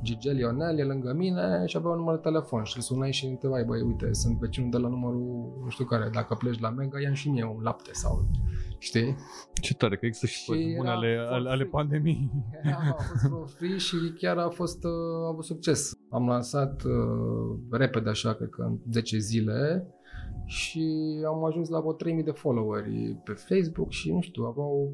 Gigi 0.02 0.30
Lionel 0.30 0.80
e 0.80 0.84
lângă 0.84 1.14
mine 1.14 1.64
și 1.66 1.78
avea 1.78 1.90
un 1.90 1.98
număr 1.98 2.16
de 2.16 2.22
telefon 2.22 2.64
și 2.64 2.76
îl 2.76 2.82
sunai 2.82 3.12
și 3.12 3.26
întrebai, 3.26 3.64
băi, 3.64 3.82
uite, 3.82 4.14
sunt 4.14 4.38
vecinul 4.40 4.70
de 4.70 4.78
la 4.78 4.88
numărul, 4.88 5.60
nu 5.64 5.70
știu 5.70 5.86
care, 5.86 6.10
dacă 6.14 6.36
pleci 6.36 6.60
la 6.60 6.70
Mega, 6.70 7.00
ia 7.00 7.14
și 7.14 7.30
mie 7.30 7.46
un 7.46 7.62
lapte 7.62 7.90
sau, 7.94 8.28
știi? 8.78 9.16
Ce 9.62 9.74
tare, 9.74 9.98
că 9.98 10.06
există 10.06 10.28
și, 10.28 10.38
Și 10.38 10.46
părți 10.46 10.76
bune 10.76 10.90
era 10.90 10.98
ale, 10.98 11.16
for 11.16 11.34
ale, 11.34 11.50
ale 11.50 11.58
free. 11.58 11.70
pandemiei. 11.70 12.32
Era, 12.64 12.78
a 12.90 13.02
fost 13.02 13.28
for 13.30 13.48
free 13.48 13.78
și 13.78 13.96
chiar 14.18 14.38
a 14.38 14.50
fost, 14.50 14.84
uh, 14.84 15.26
a 15.26 15.28
avut 15.28 15.44
succes. 15.44 15.98
Am 16.10 16.28
lansat 16.28 16.84
uh, 16.84 17.60
repede 17.72 18.10
așa, 18.10 18.34
cred 18.34 18.50
că 18.50 18.62
în 18.62 18.78
10 18.92 19.18
zile 19.18 19.88
și 20.46 20.88
am 21.26 21.44
ajuns 21.44 21.70
la 21.70 21.80
vreo 21.80 21.94
3000 21.94 22.24
de 22.24 22.32
followeri 22.32 23.22
pe 23.24 23.32
Facebook 23.32 23.92
și 23.92 24.12
nu 24.12 24.22
știu, 24.22 24.44
aveau 24.44 24.94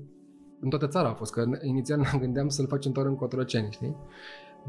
în 0.60 0.70
toată 0.70 0.88
țara 0.88 1.10
a 1.10 1.14
fost, 1.14 1.32
că 1.32 1.44
inițial 1.62 2.00
ne 2.00 2.20
gândeam 2.20 2.48
să-l 2.48 2.68
facem 2.68 2.92
doar 2.92 3.06
în 3.06 3.16
Cotroceni, 3.16 3.72
știi? 3.72 3.96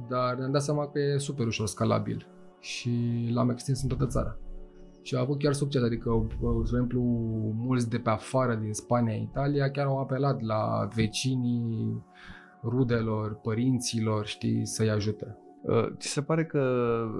Dar 0.08 0.34
ne-am 0.34 0.50
dat 0.50 0.62
seama 0.62 0.88
că 0.88 0.98
e 0.98 1.18
super 1.18 1.46
ușor 1.46 1.66
scalabil 1.66 2.26
și 2.60 2.90
l-am 3.32 3.50
extins 3.50 3.82
în 3.82 3.88
toată 3.88 4.06
țara. 4.06 4.38
Și 5.02 5.14
a 5.14 5.20
avut 5.20 5.38
chiar 5.38 5.52
succes, 5.52 5.82
adică, 5.82 6.10
uh, 6.10 6.26
de 6.40 6.58
exemplu, 6.60 7.00
mulți 7.56 7.88
de 7.90 7.98
pe 7.98 8.10
afară, 8.10 8.54
din 8.54 8.72
Spania, 8.72 9.14
Italia, 9.14 9.70
chiar 9.70 9.86
au 9.86 9.98
apelat 9.98 10.40
la 10.40 10.88
vecinii, 10.94 12.04
rudelor, 12.62 13.34
părinților, 13.34 14.26
știi, 14.26 14.66
să-i 14.66 14.90
ajute. 14.90 15.38
Uh, 15.66 15.86
Ți 15.98 16.08
se 16.08 16.22
pare 16.22 16.44
că, 16.44 16.60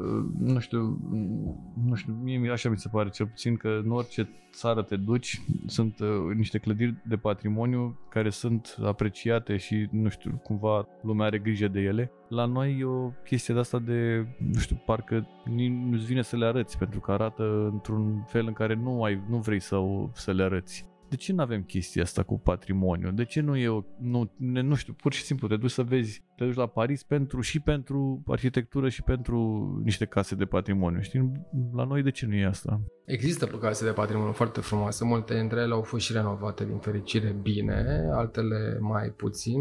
uh, 0.05 0.25
nu 0.39 0.59
știu, 0.59 0.99
mm, 1.11 1.75
nu 1.87 1.95
știu, 1.95 2.13
mie 2.23 2.51
așa 2.51 2.69
mi 2.69 2.79
se 2.79 2.89
pare 2.93 3.09
cel 3.09 3.27
puțin 3.27 3.57
că 3.57 3.81
în 3.85 3.91
orice 3.91 4.29
țară 4.53 4.83
te 4.83 4.97
duci 4.97 5.41
sunt 5.67 5.99
uh, 5.99 6.09
niște 6.37 6.59
clădiri 6.59 6.95
de 7.09 7.17
patrimoniu 7.17 7.99
care 8.09 8.31
sunt 8.31 8.77
apreciate 8.85 9.57
și, 9.57 9.89
nu 9.91 10.09
știu, 10.09 10.41
cumva 10.43 10.87
lumea 11.03 11.27
are 11.27 11.39
grijă 11.39 11.69
de 11.69 11.81
ele. 11.81 12.11
La 12.29 12.45
noi 12.45 12.79
e 12.81 12.85
o 12.85 13.09
chestie 13.25 13.55
de 13.55 13.61
asta 13.61 13.79
de, 13.79 14.27
nu 14.53 14.59
știu, 14.59 14.83
parcă 14.87 15.27
ni- 15.45 15.89
nu-ți 15.91 16.05
vine 16.07 16.23
să 16.23 16.37
le 16.37 16.45
arăți 16.47 16.79
pentru 16.79 17.01
că 17.01 17.13
arată 17.13 17.69
într-un 17.73 18.25
fel 18.27 18.47
în 18.47 18.53
care 18.53 18.75
nu 18.75 19.03
ai, 19.03 19.23
nu 19.29 19.37
vrei 19.39 19.61
să, 19.61 19.77
o- 19.77 20.11
să 20.13 20.33
le 20.33 20.43
arăți. 20.43 20.93
De 21.15 21.21
ce 21.21 21.33
nu 21.33 21.43
avem 21.43 21.63
chestia 21.63 22.03
asta 22.03 22.23
cu 22.23 22.39
patrimoniu? 22.39 23.11
De 23.11 23.25
ce 23.25 23.41
nu 23.41 23.57
e 23.57 23.69
o, 23.69 23.83
nu, 23.99 24.31
ne, 24.37 24.61
nu 24.61 24.75
știu, 24.75 24.93
pur 24.93 25.13
și 25.13 25.23
simplu 25.23 25.49
te 25.49 25.57
duci 25.57 25.71
să 25.71 25.83
vezi, 25.83 26.23
te 26.37 26.45
duci 26.45 26.55
la 26.55 26.67
Paris 26.67 27.03
pentru 27.03 27.41
și 27.41 27.61
pentru 27.61 28.23
arhitectură 28.27 28.89
și 28.89 29.03
pentru 29.03 29.39
niște 29.85 30.05
case 30.05 30.35
de 30.35 30.45
patrimoniu, 30.45 31.01
știi? 31.01 31.33
La 31.73 31.85
noi 31.85 32.03
de 32.03 32.11
ce 32.11 32.27
nu 32.27 32.35
e 32.35 32.47
asta? 32.47 32.81
Există 33.05 33.47
case 33.47 33.85
de 33.85 33.91
patrimoniu 33.91 34.33
foarte 34.33 34.61
frumoase, 34.61 35.05
multe 35.05 35.35
dintre 35.35 35.61
ele 35.61 35.73
au 35.73 35.83
fost 35.83 36.05
și 36.05 36.13
renovate 36.13 36.65
din 36.65 36.79
fericire 36.79 37.37
bine, 37.43 38.09
altele 38.13 38.79
mai 38.81 39.09
puțin. 39.09 39.61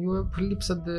E 0.00 0.06
o 0.06 0.24
lipsă 0.36 0.82
de, 0.84 0.92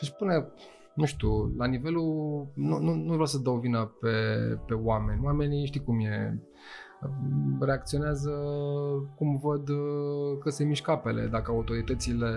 își 0.00 0.10
spune, 0.10 0.46
nu 0.94 1.04
știu, 1.04 1.54
la 1.56 1.66
nivelul, 1.66 2.46
nu, 2.54 2.78
nu, 2.78 2.94
nu 2.94 3.10
vreau 3.10 3.26
să 3.26 3.38
dau 3.38 3.56
vina 3.56 3.84
pe, 4.00 4.08
pe 4.66 4.74
oameni. 4.74 5.20
Oamenii 5.24 5.66
știi 5.66 5.84
cum 5.84 6.00
e, 6.00 6.42
reacționează 7.60 8.30
cum 9.16 9.36
văd 9.42 9.68
uh, 9.68 10.38
că 10.40 10.50
se 10.50 10.64
mișcă 10.64 10.90
apele. 10.90 11.26
Dacă 11.26 11.50
autoritățile 11.50 12.28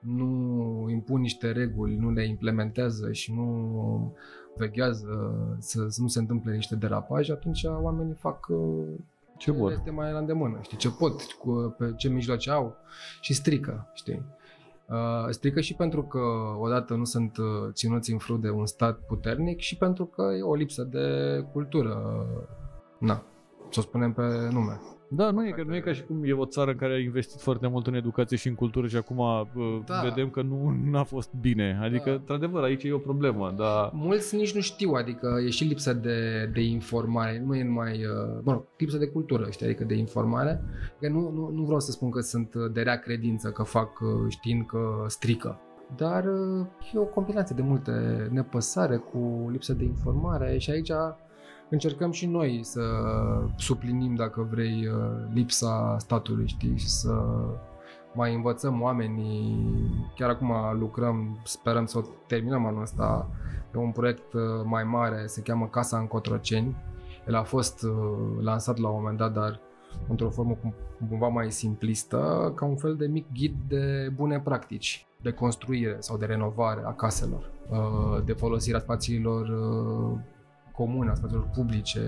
nu 0.00 0.86
impun 0.90 1.20
niște 1.20 1.52
reguli, 1.52 1.96
nu 1.96 2.10
le 2.10 2.26
implementează 2.26 3.12
și 3.12 3.34
nu 3.34 4.16
veghează 4.56 5.34
să, 5.58 5.86
să 5.88 6.00
nu 6.02 6.08
se 6.08 6.18
întâmple 6.18 6.54
niște 6.54 6.76
derapaje, 6.76 7.32
atunci 7.32 7.64
oamenii 7.64 8.14
fac 8.14 8.46
uh, 8.48 8.86
Ce 9.36 9.50
vor? 9.52 9.72
este 9.72 9.90
mai 9.90 10.12
la 10.12 10.18
îndemână, 10.18 10.58
știi, 10.62 10.76
ce 10.76 10.90
pot, 10.90 11.22
cu, 11.22 11.74
pe 11.78 11.92
ce 11.96 12.08
mijloace 12.08 12.50
au 12.50 12.76
și 13.20 13.34
strică, 13.34 13.90
știi. 13.92 14.22
Uh, 14.88 15.28
strică 15.28 15.60
și 15.60 15.74
pentru 15.74 16.02
că 16.02 16.20
odată 16.58 16.94
nu 16.94 17.04
sunt 17.04 17.36
uh, 17.36 17.72
ținuți 17.72 18.12
în 18.12 18.18
frâu 18.18 18.36
de 18.36 18.50
un 18.50 18.66
stat 18.66 18.98
puternic 18.98 19.58
și 19.58 19.76
pentru 19.76 20.04
că 20.04 20.22
e 20.38 20.42
o 20.42 20.54
lipsă 20.54 20.82
de 20.82 21.06
cultură, 21.52 22.26
na, 22.98 23.22
să 23.70 23.80
o 23.80 23.82
spunem 23.82 24.12
pe 24.12 24.22
nume. 24.52 24.80
Da, 25.12 25.30
nu 25.30 25.46
e, 25.46 25.50
că, 25.50 25.62
nu 25.66 25.76
e 25.76 25.80
ca 25.80 25.92
și 25.92 26.04
cum 26.04 26.24
e 26.24 26.32
o 26.32 26.44
țară 26.44 26.70
în 26.70 26.76
care 26.76 26.92
a 26.92 26.98
investit 26.98 27.40
foarte 27.40 27.66
mult 27.66 27.86
în 27.86 27.94
educație 27.94 28.36
și 28.36 28.48
în 28.48 28.54
cultură 28.54 28.86
și 28.86 28.96
acum 28.96 29.18
uh, 29.18 29.80
Da. 29.86 30.00
vedem 30.02 30.30
că 30.30 30.42
nu 30.42 30.98
a 30.98 31.02
fost 31.02 31.30
bine. 31.40 31.78
Adică, 31.82 32.10
Da. 32.10 32.12
într-adevăr, 32.12 32.62
aici 32.62 32.82
e 32.84 32.92
o 32.92 32.98
problemă, 32.98 33.54
dar 33.56 33.90
Mulți 33.92 34.36
nici 34.36 34.54
nu 34.54 34.60
știu, 34.60 34.92
adică 34.92 35.40
e 35.46 35.50
și 35.50 35.64
lipsă 35.64 35.92
de, 35.92 36.50
de 36.52 36.60
informare, 36.60 37.42
nu 37.46 37.54
e 37.54 37.64
numai, 37.64 37.92
uh, 37.92 38.40
mă 38.42 38.52
rog, 38.52 38.64
lipsă 38.78 38.96
de 38.96 39.06
cultură, 39.06 39.46
știi, 39.50 39.66
adică 39.66 39.84
de 39.84 39.94
informare. 39.94 40.62
Că 41.00 41.08
nu, 41.08 41.30
nu, 41.30 41.50
nu 41.54 41.62
vreau 41.62 41.80
să 41.80 41.90
spun 41.90 42.10
că 42.10 42.20
sunt 42.20 42.54
uh, 42.54 42.72
de 42.72 42.82
rea 42.82 42.96
credință, 42.96 43.50
că 43.50 43.62
fac 43.62 44.00
uh, 44.00 44.08
știind 44.28 44.66
că 44.66 45.04
strică. 45.06 45.60
Dar 45.96 46.24
uh, 46.24 46.66
e 46.94 46.98
o 46.98 47.04
combinație 47.04 47.56
de 47.56 47.62
multe 47.62 47.92
nepăsare 48.32 48.96
cu 48.96 49.48
lipsă 49.50 49.72
de 49.72 49.84
informare 49.84 50.58
și 50.58 50.70
aici 50.70 50.90
încercăm 51.70 52.10
și 52.10 52.26
noi 52.26 52.60
să 52.62 52.82
suplinim, 53.56 54.14
dacă 54.14 54.46
vrei, 54.50 54.86
uh, 54.86 55.32
lipsa 55.32 55.96
statului, 55.98 56.48
știi, 56.48 56.78
și 56.78 56.88
să 56.88 57.22
mai 58.14 58.34
învățăm 58.34 58.82
oamenii. 58.82 59.72
Chiar 60.16 60.28
acum 60.28 60.52
lucrăm, 60.78 61.40
sperăm 61.44 61.86
să 61.86 61.98
o 61.98 62.02
terminăm 62.26 62.66
anul 62.66 62.82
ăsta 62.82 63.30
pe 63.70 63.78
un 63.78 63.90
proiect 63.90 64.32
uh, 64.32 64.42
mai 64.64 64.84
mare, 64.84 65.26
se 65.26 65.42
cheamă 65.42 65.66
Casa 65.66 65.98
în 65.98 66.06
Cotroceni. 66.06 66.76
El 67.26 67.34
a 67.34 67.42
fost 67.42 67.82
uh, 67.82 67.90
lansat 68.40 68.78
la 68.78 68.88
un 68.88 68.94
moment 68.94 69.18
dat, 69.18 69.32
dar 69.32 69.60
într-o 70.08 70.30
formă 70.30 70.58
cum- 70.60 70.74
cumva 71.08 71.28
mai 71.28 71.50
simplistă, 71.50 72.52
ca 72.56 72.64
un 72.64 72.76
fel 72.76 72.96
de 72.96 73.06
mic 73.06 73.26
ghid 73.32 73.54
de 73.68 74.12
bune 74.14 74.40
practici 74.40 75.06
de 75.22 75.30
construire 75.32 75.96
sau 75.98 76.16
de 76.16 76.24
renovare 76.24 76.82
a 76.84 76.92
caselor, 76.92 77.50
uh, 77.68 78.24
de 78.24 78.32
folosirea 78.32 78.80
spațiilor 78.80 79.48
uh, 79.48 80.18
comune, 80.80 81.10
a 81.10 81.14
spațiilor 81.14 81.48
publice. 81.54 82.00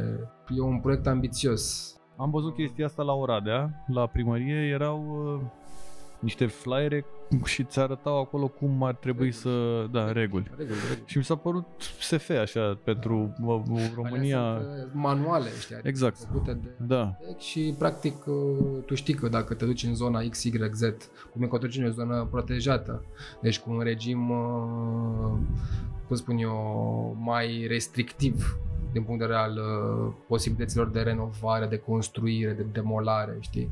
E 0.57 0.61
un 0.61 0.81
proiect 0.81 1.07
ambițios. 1.07 1.95
am 2.17 2.31
văzut 2.31 2.55
chestia 2.55 2.85
asta 2.85 3.03
la 3.03 3.13
Oradea, 3.13 3.85
la 3.87 4.07
primărie, 4.07 4.69
erau 4.69 4.99
uh, 4.99 5.41
niște 6.23 6.47
flyere 6.47 7.05
și 7.45 7.65
ți 7.65 7.79
arătau 7.79 8.21
acolo 8.21 8.49
cum 8.49 8.83
ar 8.83 8.95
trebui 8.95 9.25
Reguli. 9.25 9.41
să... 9.43 9.87
Da, 9.93 10.13
reguli. 10.13 10.45
Reguli, 10.57 10.79
reguli. 10.89 11.03
Și 11.05 11.19
mi 11.19 11.25
s-a 11.25 11.35
părut 11.37 11.67
SF 12.01 12.31
așa 12.31 12.79
pentru 12.85 13.35
uh, 13.43 13.61
România. 13.95 14.41
Alea 14.41 14.61
sunt, 14.63 14.85
uh, 14.85 14.91
manuale, 14.93 15.49
știi, 15.61 15.75
adică 15.75 15.89
Exact. 15.89 16.17
făcute 16.19 16.53
de 16.63 16.69
Da. 16.87 17.01
arhitect 17.03 17.41
și 17.41 17.75
practic 17.79 18.27
uh, 18.27 18.35
tu 18.87 18.95
știi 18.95 19.15
că 19.15 19.29
dacă 19.29 19.55
te 19.55 19.65
duci 19.65 19.83
în 19.83 19.95
zona 19.95 20.21
XYZ, 20.31 20.83
cum 21.33 21.43
e 21.43 21.47
Cotroceni, 21.47 21.87
e 21.87 21.89
o 21.89 21.93
zonă 21.93 22.29
protejată, 22.31 23.05
deci 23.41 23.59
cu 23.61 23.71
un 23.71 23.81
regim, 23.81 24.31
uh, 24.31 25.39
cum 26.07 26.17
spun 26.17 26.37
eu, 26.39 27.17
mai 27.21 27.67
restrictiv 27.69 28.57
din 28.93 29.03
punct 29.03 29.21
de 29.21 29.27
vedere 29.27 29.45
al 29.45 29.57
uh, 29.57 30.13
posibilităților 30.27 30.89
de 30.89 31.01
renovare, 31.01 31.67
de 31.67 31.79
construire, 31.79 32.53
de 32.53 32.67
demolare, 32.73 33.37
știi? 33.41 33.71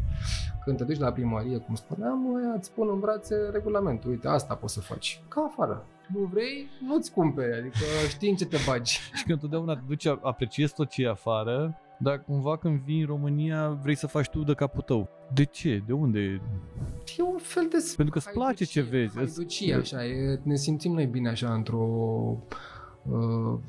Când 0.64 0.76
te 0.76 0.84
duci 0.84 0.98
la 0.98 1.12
primărie, 1.12 1.56
cum 1.58 1.74
spuneam, 1.74 2.34
ăia 2.34 2.54
îți 2.56 2.72
pun 2.72 2.88
în 2.92 3.00
brațe 3.00 3.36
regulamentul. 3.52 4.10
Uite, 4.10 4.28
asta 4.28 4.54
poți 4.54 4.74
să 4.74 4.80
faci. 4.80 5.22
Ca 5.28 5.50
afară. 5.50 5.86
Nu 6.14 6.28
vrei, 6.32 6.68
nu-ți 6.86 7.12
cumperi, 7.12 7.58
adică 7.58 7.76
știi 8.08 8.30
în 8.30 8.36
ce 8.36 8.46
te 8.46 8.56
bagi. 8.66 8.98
Și 9.18 9.24
că 9.24 9.32
întotdeauna 9.32 9.74
te 9.74 9.80
duci, 9.86 10.06
apreciezi 10.06 10.74
tot 10.74 10.88
ce 10.88 11.02
e 11.02 11.08
afară, 11.08 11.78
dar 11.98 12.22
cumva 12.22 12.56
când 12.56 12.80
vii 12.80 13.00
în 13.00 13.06
România 13.06 13.68
vrei 13.82 13.94
să 13.94 14.06
faci 14.06 14.28
tu 14.28 14.42
de 14.42 14.54
capul 14.54 14.82
tău. 14.82 15.08
De 15.34 15.44
ce? 15.44 15.82
De 15.86 15.92
unde? 15.92 16.40
E 17.18 17.22
un 17.22 17.38
fel 17.38 17.68
de 17.70 17.76
Pentru 17.96 18.18
că 18.18 18.26
îți 18.26 18.30
place 18.38 18.64
ce 18.64 18.80
vezi. 18.80 19.18
Îți- 19.18 19.34
Haiducie, 19.34 19.74
așa, 19.74 20.04
e, 20.04 20.40
ne 20.42 20.54
simțim 20.54 20.92
noi 20.92 21.06
bine 21.06 21.28
așa 21.28 21.52
într-o 21.52 21.78
uh, 21.78 22.38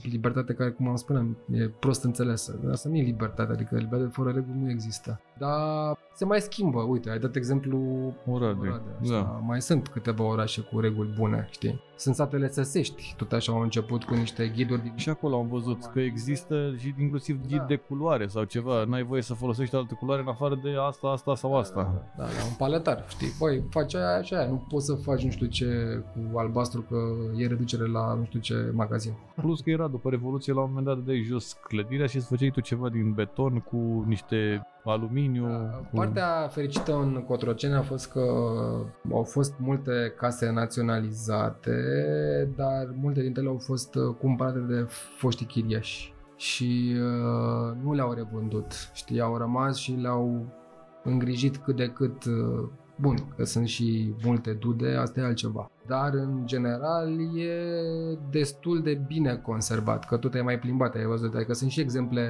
libertate 0.02 0.54
care, 0.54 0.70
cum 0.70 0.88
am 0.88 0.96
spuneam, 0.96 1.38
e 1.52 1.68
prost 1.68 2.04
înțelesă. 2.04 2.60
Dar 2.64 2.72
Asta 2.72 2.90
nu 2.90 2.96
e 2.96 3.02
libertate, 3.02 3.52
adică 3.52 3.76
libertate 3.76 4.10
fără 4.12 4.32
reguli 4.32 4.60
nu 4.60 4.70
există. 4.70 5.22
Dar 5.38 5.98
se 6.14 6.26
mai 6.26 6.42
schimbă, 6.42 6.82
uite, 6.82 7.10
ai 7.10 7.20
dat 7.20 7.36
exemplu 7.36 7.80
Oradea, 8.26 8.82
așa, 9.02 9.12
da. 9.12 9.42
Mai 9.46 9.62
sunt 9.62 9.88
câteva 9.88 10.24
orașe 10.24 10.62
cu 10.62 10.80
reguli 10.80 11.14
bune, 11.18 11.48
știi? 11.52 11.82
Sunt 11.96 12.16
satele 12.16 12.48
țăsești, 12.48 13.14
tot 13.18 13.32
așa 13.32 13.52
au 13.52 13.62
început 13.62 14.04
cu 14.04 14.14
niște 14.14 14.48
ghiduri 14.56 14.82
din... 14.82 14.94
Și 14.96 15.10
acolo 15.10 15.38
am 15.38 15.48
văzut 15.48 15.86
că 15.86 16.00
există 16.00 16.74
și 16.78 16.94
inclusiv 17.00 17.40
ghid 17.48 17.58
Da. 17.58 17.64
de 17.64 17.76
culoare 17.76 18.28
sau 18.28 18.44
ceva. 18.44 18.84
N-ai 18.84 19.04
voie 19.04 19.22
să 19.22 19.34
folosești 19.34 19.76
alte 19.76 19.94
culoare 19.94 20.22
în 20.22 20.28
afară 20.28 20.60
de 20.64 20.70
asta, 20.88 21.08
asta 21.08 21.36
sau 21.36 21.58
asta. 21.58 22.06
Da, 22.18 22.24
da, 22.24 22.30
un 22.50 22.56
paletar, 22.58 23.06
știi? 23.10 23.34
Băi, 23.40 23.64
faci 23.70 23.96
aia 23.96 24.22
și 24.22 24.34
aia, 24.34 24.48
nu 24.48 24.66
poți 24.70 24.86
să 24.86 24.94
faci 24.94 25.24
nu 25.24 25.30
știu 25.32 25.46
ce 25.48 25.66
cu 26.14 26.38
albastru 26.38 26.82
că 26.82 26.98
e 27.38 27.48
reducere 27.48 27.88
la 27.88 28.14
nu 28.14 28.24
știu 28.26 28.40
ce 28.40 28.72
magazin. 28.74 29.14
Plus 29.36 29.62
că 29.62 29.70
era 29.70 29.88
după 29.88 30.10
Revoluție 30.10 30.54
la 30.54 30.62
un 30.62 30.68
moment 30.68 30.86
dat 30.86 30.98
de 30.98 31.22
jos 31.22 31.54
clădirea 31.68 32.06
și 32.08 32.16
îți 32.16 32.28
făceai 32.28 32.50
tu 32.50 32.60
ceva 32.60 32.90
din 32.90 33.12
beton 33.12 33.60
cu 33.60 34.04
niște 34.08 34.68
aluminiu. 34.90 35.46
Cu... 35.90 35.96
Partea 35.96 36.48
fericită 36.48 36.94
în 36.94 37.24
Cotroceni 37.28 37.74
a 37.74 37.82
fost 37.82 38.12
că 38.12 38.20
au 39.12 39.24
fost 39.24 39.54
multe 39.58 40.14
case 40.18 40.50
naționalizate, 40.50 41.74
dar 42.56 42.94
multe 42.96 43.22
dintre 43.22 43.42
ele 43.42 43.52
au 43.52 43.58
fost 43.58 43.96
uh, 43.96 44.16
cumpărate 44.20 44.60
de 44.60 44.88
foștii 45.18 45.46
chiriași. 45.46 46.14
și 46.36 46.96
uh, 46.96 47.76
nu 47.84 47.94
le-au 47.94 48.14
revândut. 48.14 48.90
Știi, 48.94 49.22
au 49.22 49.38
rămas 49.38 49.78
și 49.78 49.92
le-au 49.92 50.46
îngrijit 51.04 51.58
cât 51.58 51.76
de 51.76 51.88
cât 51.88 52.26
uh, 52.26 52.70
Bun, 53.02 53.34
că 53.36 53.44
sunt 53.44 53.68
și 53.68 54.14
multe 54.24 54.52
dude, 54.52 54.96
asta 54.96 55.20
e 55.20 55.24
altceva. 55.24 55.72
Dar, 55.88 56.14
în 56.14 56.42
general, 56.46 57.38
e 57.38 57.54
destul 58.30 58.82
de 58.82 59.02
bine 59.08 59.36
conservat, 59.36 60.06
că 60.06 60.18
tu 60.18 60.30
te-ai 60.30 60.44
mai 60.44 60.60
plimbat, 60.60 60.96
ai 60.96 61.06
văzut, 61.06 61.36
adică 61.36 61.54
sunt 61.54 61.72
și 61.72 61.80
exemple 61.80 62.30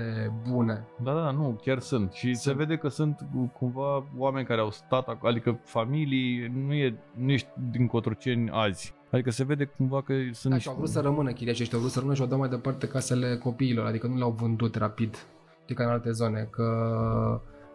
bune. 0.50 0.88
Da, 1.04 1.14
da, 1.14 1.32
nu, 1.32 1.60
chiar 1.64 1.80
sunt. 1.80 2.12
Și 2.12 2.34
sunt. 2.34 2.38
se 2.38 2.54
vede 2.54 2.76
că 2.76 2.88
sunt 2.88 3.20
cumva 3.58 4.04
oameni 4.18 4.46
care 4.46 4.62
au 4.62 4.72
stat, 4.72 5.18
adică 5.24 5.60
familii, 5.64 6.52
nu, 6.66 6.74
e, 6.74 7.00
nu 7.16 7.32
ești 7.32 7.48
din 7.72 7.88
Cotroceni 7.88 8.50
azi. 8.50 8.94
Adică 9.12 9.32
se 9.32 9.44
vede 9.44 9.66
cumva 9.66 10.02
că 10.02 10.14
sunt... 10.32 10.54
Da, 10.54 10.60
și 10.60 10.68
au 10.68 10.76
vrut 10.76 10.90
să 10.90 11.00
rămână 11.00 11.32
chiriași 11.32 11.62
ăștia, 11.62 11.78
au 11.78 11.84
vrut 11.84 11.94
să 11.94 12.00
rămână 12.00 12.18
și 12.18 12.24
au 12.24 12.28
dat 12.28 12.40
mai 12.40 12.50
departe 12.50 12.88
casele 12.88 13.38
copiilor, 13.38 13.86
adică 13.86 14.08
nu 14.08 14.18
le-au 14.18 14.32
vândut 14.32 14.76
rapid, 14.76 15.16
știi, 15.64 15.76
ca 15.76 15.84
în 15.84 15.90
alte 15.90 16.12
zone, 16.12 16.48
că 16.52 16.66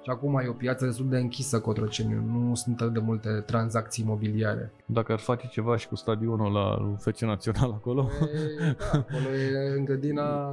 și 0.07 0.13
acum 0.13 0.39
e 0.39 0.49
o 0.49 0.53
piață 0.53 0.85
destul 0.85 1.09
de 1.09 1.19
închisă 1.19 1.61
Cotroceniu, 1.61 2.23
nu 2.33 2.55
sunt 2.55 2.81
atât 2.81 2.93
de 2.93 2.99
multe 2.99 3.29
tranzacții 3.47 4.05
imobiliare. 4.05 4.73
Dacă 4.85 5.13
ar 5.13 5.19
face 5.19 5.49
ceva 5.51 5.77
și 5.77 5.89
cu 5.89 5.95
stadionul 5.95 6.53
la 6.53 6.97
FC 6.99 7.21
Național 7.21 7.71
acolo? 7.73 8.09
E, 8.23 8.75
da, 8.79 8.99
acolo 8.99 9.35
e 9.35 9.79
în 9.79 9.85
grădina 9.85 10.53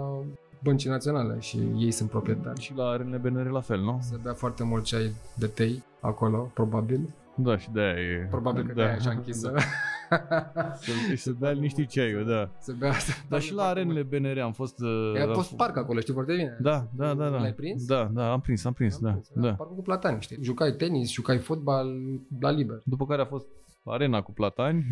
băncii 0.64 0.90
naționale 0.90 1.40
și 1.40 1.60
ei 1.78 1.92
sunt 1.92 2.10
proprietari. 2.10 2.62
Și 2.62 2.74
la 2.76 2.84
arenele 2.84 3.18
BNR 3.18 3.50
la 3.50 3.62
fel, 3.62 3.80
nu? 3.80 4.00
Se 4.02 4.20
bea 4.24 4.34
foarte 4.34 4.64
mult 4.64 4.84
ceai 4.84 5.12
de 5.36 5.48
tei 5.48 5.84
acolo, 6.00 6.52
probabil. 6.54 7.10
Da, 7.36 7.58
și 7.58 7.72
de-aia 7.72 8.00
e... 8.00 8.28
Probabil 8.30 8.62
că 8.62 8.68
da. 8.68 8.74
de-aia 8.74 8.92
e 8.92 8.96
așa 8.96 9.10
închisă. 9.10 9.52
Da. 9.56 9.62
Se, 10.80 11.16
se 11.16 11.32
bea 11.32 11.52
liniștit 11.52 11.90
ceaiul, 11.90 12.26
da. 12.26 12.50
Se 12.60 12.72
bea, 12.72 12.94
Dar 13.30 13.42
și 13.42 13.54
la 13.54 13.64
arenele 13.64 14.04
BNR 14.04 14.40
am 14.40 14.54
fost... 14.54 14.80
Uh, 14.80 15.30
a 15.30 15.34
fost 15.34 15.56
parc 15.56 15.78
acolo, 15.78 16.00
știi 16.00 16.14
foarte 16.14 16.36
bine. 16.36 16.58
Da, 16.62 16.88
da, 16.96 17.14
da. 17.14 17.30
da. 17.30 17.38
L-ai 17.40 17.54
prins? 17.54 17.86
Da, 17.86 18.12
da, 18.14 18.32
am 18.32 18.42
prins, 18.42 18.66
am 18.66 18.74
prins, 18.74 18.96
am 18.96 19.02
da. 19.02 19.10
Prins, 19.10 19.30
da. 19.34 19.54
Parcul 19.54 19.76
cu 19.76 19.82
platani, 19.82 20.22
știi. 20.22 20.38
Jucai 20.42 20.72
tenis, 20.72 21.12
jucai 21.12 21.38
fotbal 21.38 21.88
la 22.40 22.50
liber. 22.50 22.82
După 22.86 23.06
care 23.06 23.22
a 23.22 23.26
fost 23.26 23.46
arena 23.86 24.22
cu 24.22 24.32
platani. 24.32 24.86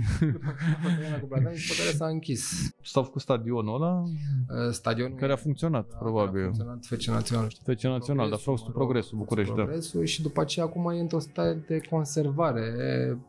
arena 0.85 1.19
cu 1.19 1.27
platani, 1.27 1.55
după 1.55 1.73
care 1.77 1.95
s-a 1.95 2.07
închis. 2.07 2.73
S-a 2.81 3.03
făcut 3.03 3.21
stadionul 3.21 3.81
ăla. 3.81 4.03
Uh, 4.03 4.71
stadionul 4.71 5.17
care 5.17 5.31
a 5.31 5.35
funcționat, 5.35 5.87
da, 5.89 5.95
probabil. 5.95 6.41
A 6.41 6.43
funcționat 6.43 6.85
FC 6.85 7.03
Național. 7.03 7.49
Știi? 7.49 7.75
FC 7.75 7.81
Național, 7.81 8.29
dar 8.29 8.37
a 8.37 8.41
fost 8.41 8.69
progresul 8.69 9.17
București, 9.17 9.55
da. 9.55 9.61
Progresul 9.61 10.05
și 10.05 10.21
după 10.21 10.41
aceea 10.41 10.65
acum 10.65 10.89
e 10.89 10.99
într-o 10.99 11.19
stare 11.19 11.63
de 11.67 11.81
conservare 11.89 12.73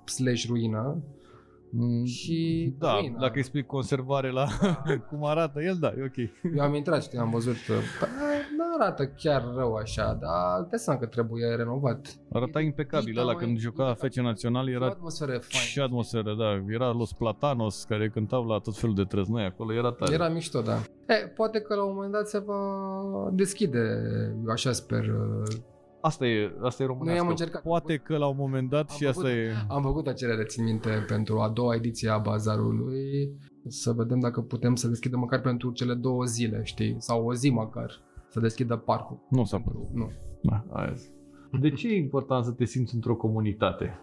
slash 0.04 0.46
ruină 0.46 1.02
Mm, 1.74 2.04
și 2.04 2.72
da, 2.78 2.98
ruina. 2.98 3.18
dacă 3.18 3.32
îi 3.34 3.44
spui 3.44 3.62
conservare 3.62 4.30
la 4.30 4.46
da. 4.62 4.82
cum 5.08 5.24
arată 5.24 5.62
el, 5.62 5.76
da, 5.80 5.92
e 5.98 6.04
ok. 6.04 6.16
Eu 6.56 6.62
am 6.64 6.74
intrat, 6.74 7.02
știi, 7.02 7.18
am 7.18 7.30
văzut, 7.30 7.54
nu 8.56 8.64
arată 8.78 9.06
chiar 9.06 9.44
rău 9.56 9.74
așa, 9.74 10.18
dar 10.20 10.66
te 10.70 10.76
seama 10.76 11.00
că 11.00 11.06
trebuie 11.06 11.54
renovat. 11.54 12.16
Arăta 12.32 12.60
impecabil 12.60 13.18
ăla 13.18 13.34
când 13.34 13.58
juca 13.58 13.94
FC 13.94 14.14
Național, 14.14 14.68
era 14.68 14.86
atmosferă 14.86 15.30
fain. 15.30 15.64
și 15.64 15.80
atmosferă, 15.80 16.34
da, 16.34 16.72
era 16.74 16.90
Los 16.90 17.12
Platanos 17.12 17.84
care 17.84 18.08
cântau 18.08 18.46
la 18.46 18.58
tot 18.58 18.76
felul 18.76 18.94
de 18.94 19.04
trăznăi 19.04 19.44
acolo, 19.44 19.74
era 19.74 19.92
tare. 19.92 20.14
Era 20.14 20.28
mișto, 20.28 20.60
da. 20.60 20.76
E, 21.06 21.26
poate 21.26 21.60
că 21.60 21.74
la 21.74 21.84
un 21.84 21.94
moment 21.94 22.12
dat 22.12 22.28
se 22.28 22.38
va 22.38 22.60
deschide, 23.30 23.80
așa 24.48 24.72
sper, 24.72 25.04
Asta 26.02 26.26
e, 26.26 26.52
asta 26.60 26.82
e 26.82 26.86
românească. 26.86 27.20
Noi 27.20 27.24
am 27.24 27.28
încercat. 27.28 27.62
Poate 27.62 27.96
că 27.96 28.16
la 28.16 28.26
un 28.26 28.36
moment 28.38 28.68
dat 28.68 28.90
am 28.90 28.96
și 28.96 29.04
făcut, 29.04 29.16
asta 29.16 29.36
e... 29.36 29.52
Am 29.68 29.82
făcut 29.82 30.06
o 30.06 30.12
cerere, 30.12 30.44
țin 30.44 30.64
minte, 30.64 31.04
pentru 31.06 31.38
a 31.38 31.48
doua 31.48 31.74
ediție 31.74 32.08
a 32.08 32.18
bazarului, 32.18 33.30
să 33.68 33.92
vedem 33.92 34.20
dacă 34.20 34.40
putem 34.40 34.74
să 34.74 34.88
deschidem 34.88 35.18
măcar 35.18 35.40
pentru 35.40 35.70
cele 35.70 35.94
două 35.94 36.24
zile, 36.24 36.60
știi? 36.64 36.96
Sau 36.98 37.26
o 37.26 37.34
zi 37.34 37.50
măcar, 37.50 37.90
să 38.28 38.40
deschidă 38.40 38.76
parcul. 38.76 39.26
Nu 39.30 39.44
s-a 39.44 39.58
putut. 39.58 39.88
Nu. 39.92 40.10
Da, 40.42 40.64
aia 40.70 40.94
De 41.60 41.70
ce 41.70 41.88
e 41.88 41.96
important 41.96 42.44
să 42.44 42.50
te 42.50 42.64
simți 42.64 42.94
într-o 42.94 43.16
comunitate? 43.16 44.00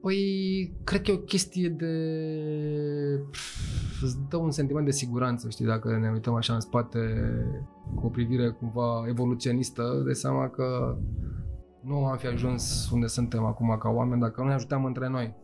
Păi, 0.00 0.74
cred 0.84 1.02
că 1.02 1.10
e 1.10 1.14
o 1.14 1.18
chestie 1.18 1.68
de... 1.68 1.94
Îți 4.02 4.16
dă 4.28 4.36
un 4.36 4.50
sentiment 4.50 4.84
de 4.84 4.90
siguranță, 4.90 5.48
știi, 5.48 5.64
dacă 5.64 5.98
ne 5.98 6.10
uităm 6.10 6.34
așa 6.34 6.54
în 6.54 6.60
spate 6.60 6.98
cu 7.94 8.06
o 8.06 8.08
privire 8.08 8.50
cumva 8.50 9.04
evoluționistă, 9.08 10.02
de 10.06 10.12
seama 10.12 10.48
că 10.48 10.96
nu 11.82 12.04
am 12.04 12.16
fi 12.16 12.26
ajuns 12.26 12.90
unde 12.90 13.06
suntem 13.06 13.44
acum 13.44 13.76
ca 13.78 13.88
oameni 13.88 14.20
dacă 14.20 14.40
nu 14.40 14.46
ne 14.46 14.54
ajutam 14.54 14.84
între 14.84 15.08
noi. 15.08 15.34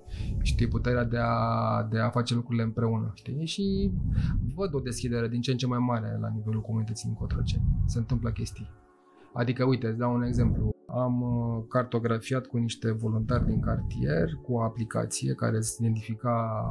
Știi, 0.42 0.68
puterea 0.68 1.04
de 1.04 1.18
a, 1.20 1.86
de 1.90 1.98
a 1.98 2.08
face 2.08 2.34
lucrurile 2.34 2.62
împreună. 2.62 3.10
Știi? 3.14 3.46
Și 3.46 3.92
văd 4.54 4.74
o 4.74 4.80
deschidere 4.80 5.28
din 5.28 5.40
ce 5.40 5.50
în 5.50 5.56
ce 5.56 5.66
mai 5.66 5.78
mare 5.78 6.18
la 6.20 6.28
nivelul 6.28 6.60
comunității 6.60 7.08
din 7.08 7.18
Cotroceni. 7.18 7.62
Se 7.86 7.98
întâmplă 7.98 8.30
chestii. 8.30 8.70
Adică, 9.32 9.64
uite, 9.64 9.86
îți 9.86 9.98
dau 9.98 10.14
un 10.14 10.22
exemplu. 10.22 10.70
Am 10.86 11.22
uh, 11.22 11.64
cartografiat 11.68 12.46
cu 12.46 12.56
niște 12.56 12.92
voluntari 12.92 13.46
din 13.46 13.60
cartier, 13.60 14.34
cu 14.42 14.52
o 14.52 14.62
aplicație 14.62 15.34
care 15.34 15.56
îți 15.56 15.76
identifica 15.80 16.62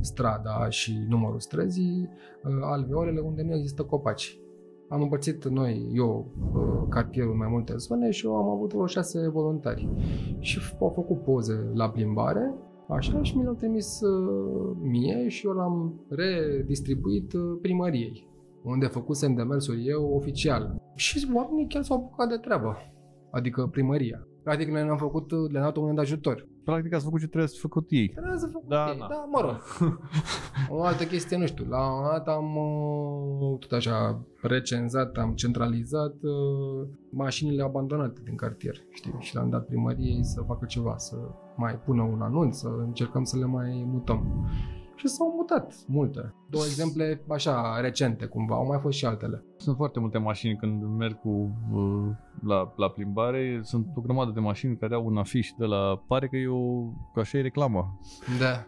strada 0.00 0.68
și 0.68 1.04
numărul 1.08 1.40
străzii, 1.40 2.08
uh, 2.44 2.52
alveolele 2.62 3.20
unde 3.20 3.42
nu 3.42 3.54
există 3.54 3.82
copaci. 3.82 4.38
Am 4.94 5.02
împărțit 5.02 5.48
noi, 5.48 5.90
eu, 5.92 6.26
uh, 6.54 6.86
cartierul 6.88 7.32
în 7.32 7.38
mai 7.38 7.48
multe 7.50 7.76
zone 7.76 8.10
și 8.10 8.26
eu 8.26 8.36
am 8.36 8.48
avut 8.48 8.72
vreo 8.72 8.86
șase 8.86 9.28
voluntari. 9.28 9.88
Și 10.38 10.58
au 10.80 10.92
făcut 10.94 11.22
poze 11.22 11.70
la 11.72 11.90
plimbare, 11.90 12.54
așa, 12.88 13.22
și 13.22 13.36
mi 13.36 13.42
le-au 13.42 13.54
trimis 13.54 14.00
mie 14.80 15.28
și 15.28 15.46
eu 15.46 15.52
l-am 15.52 16.04
redistribuit 16.08 17.32
primăriei 17.60 18.28
unde 18.62 18.86
făcusem 18.86 19.34
demersul 19.34 19.86
eu 19.86 20.14
oficial. 20.14 20.82
Și 20.94 21.30
oamenii 21.34 21.66
chiar 21.68 21.82
s-au 21.82 21.96
apucat 21.96 22.28
de 22.28 22.36
treabă, 22.36 22.76
adică 23.30 23.66
primăria. 23.66 24.26
Practic 24.42 24.68
noi 24.68 24.82
ne-am 24.82 24.96
făcut, 24.96 25.30
le-am 25.30 25.64
dat 25.64 25.76
un 25.76 25.98
ajutor. 25.98 26.48
Practic 26.64 26.94
ați 26.94 27.04
făcut 27.04 27.20
ce 27.20 27.26
trebuie 27.26 27.48
să 27.48 27.58
făcut 27.60 27.86
ei. 27.90 28.08
Trebuie 28.08 28.38
să 28.38 28.46
făcut 28.46 28.68
da, 28.68 28.90
ei, 28.90 28.98
da, 28.98 29.06
da 29.10 29.28
mă 29.30 29.40
rog. 29.40 29.62
o 30.78 30.82
altă 30.82 31.04
chestie, 31.04 31.36
nu 31.36 31.46
știu, 31.46 31.64
la 31.68 31.94
un 31.94 32.02
dat 32.02 32.28
am 32.28 32.56
uh, 32.56 33.58
tot 33.58 33.72
așa 33.72 34.20
recenzat, 34.42 35.16
am 35.16 35.32
centralizat 35.34 36.14
uh, 36.22 36.88
mașinile 37.10 37.62
abandonate 37.62 38.20
din 38.24 38.36
cartier, 38.36 38.74
știi, 38.90 39.14
și 39.18 39.34
le-am 39.34 39.50
dat 39.50 39.66
primăriei 39.66 40.24
să 40.24 40.42
facă 40.46 40.64
ceva, 40.64 40.96
să 40.96 41.16
mai 41.56 41.78
pună 41.78 42.02
un 42.02 42.20
anunț, 42.20 42.56
să 42.56 42.68
încercăm 42.78 43.24
să 43.24 43.38
le 43.38 43.44
mai 43.44 43.84
mutăm 43.86 44.48
și 44.94 45.08
s-au 45.08 45.34
mutat 45.36 45.74
multe. 45.86 46.34
Două 46.54 46.66
exemple 46.66 47.24
așa 47.28 47.80
recente 47.80 48.24
cumva, 48.26 48.54
au 48.54 48.66
mai 48.66 48.78
fost 48.78 48.96
și 48.96 49.04
altele. 49.06 49.44
Sunt 49.56 49.76
foarte 49.76 50.00
multe 50.00 50.18
mașini 50.18 50.56
când 50.56 50.82
merg 50.98 51.20
cu 51.20 51.28
uh, 51.72 52.16
la, 52.46 52.72
la 52.76 52.88
plimbare, 52.88 53.60
sunt 53.62 53.86
o 53.94 54.00
grămadă 54.00 54.30
de 54.30 54.40
mașini 54.40 54.76
care 54.76 54.94
au 54.94 55.06
un 55.06 55.16
afiș 55.16 55.50
de 55.58 55.64
la, 55.64 56.02
pare 56.06 56.28
că 56.28 56.36
e 56.36 56.48
o, 56.48 56.82
că 57.14 57.20
așa 57.20 57.38
e 57.38 57.40
reclamă. 57.40 57.98
Da. 58.38 58.66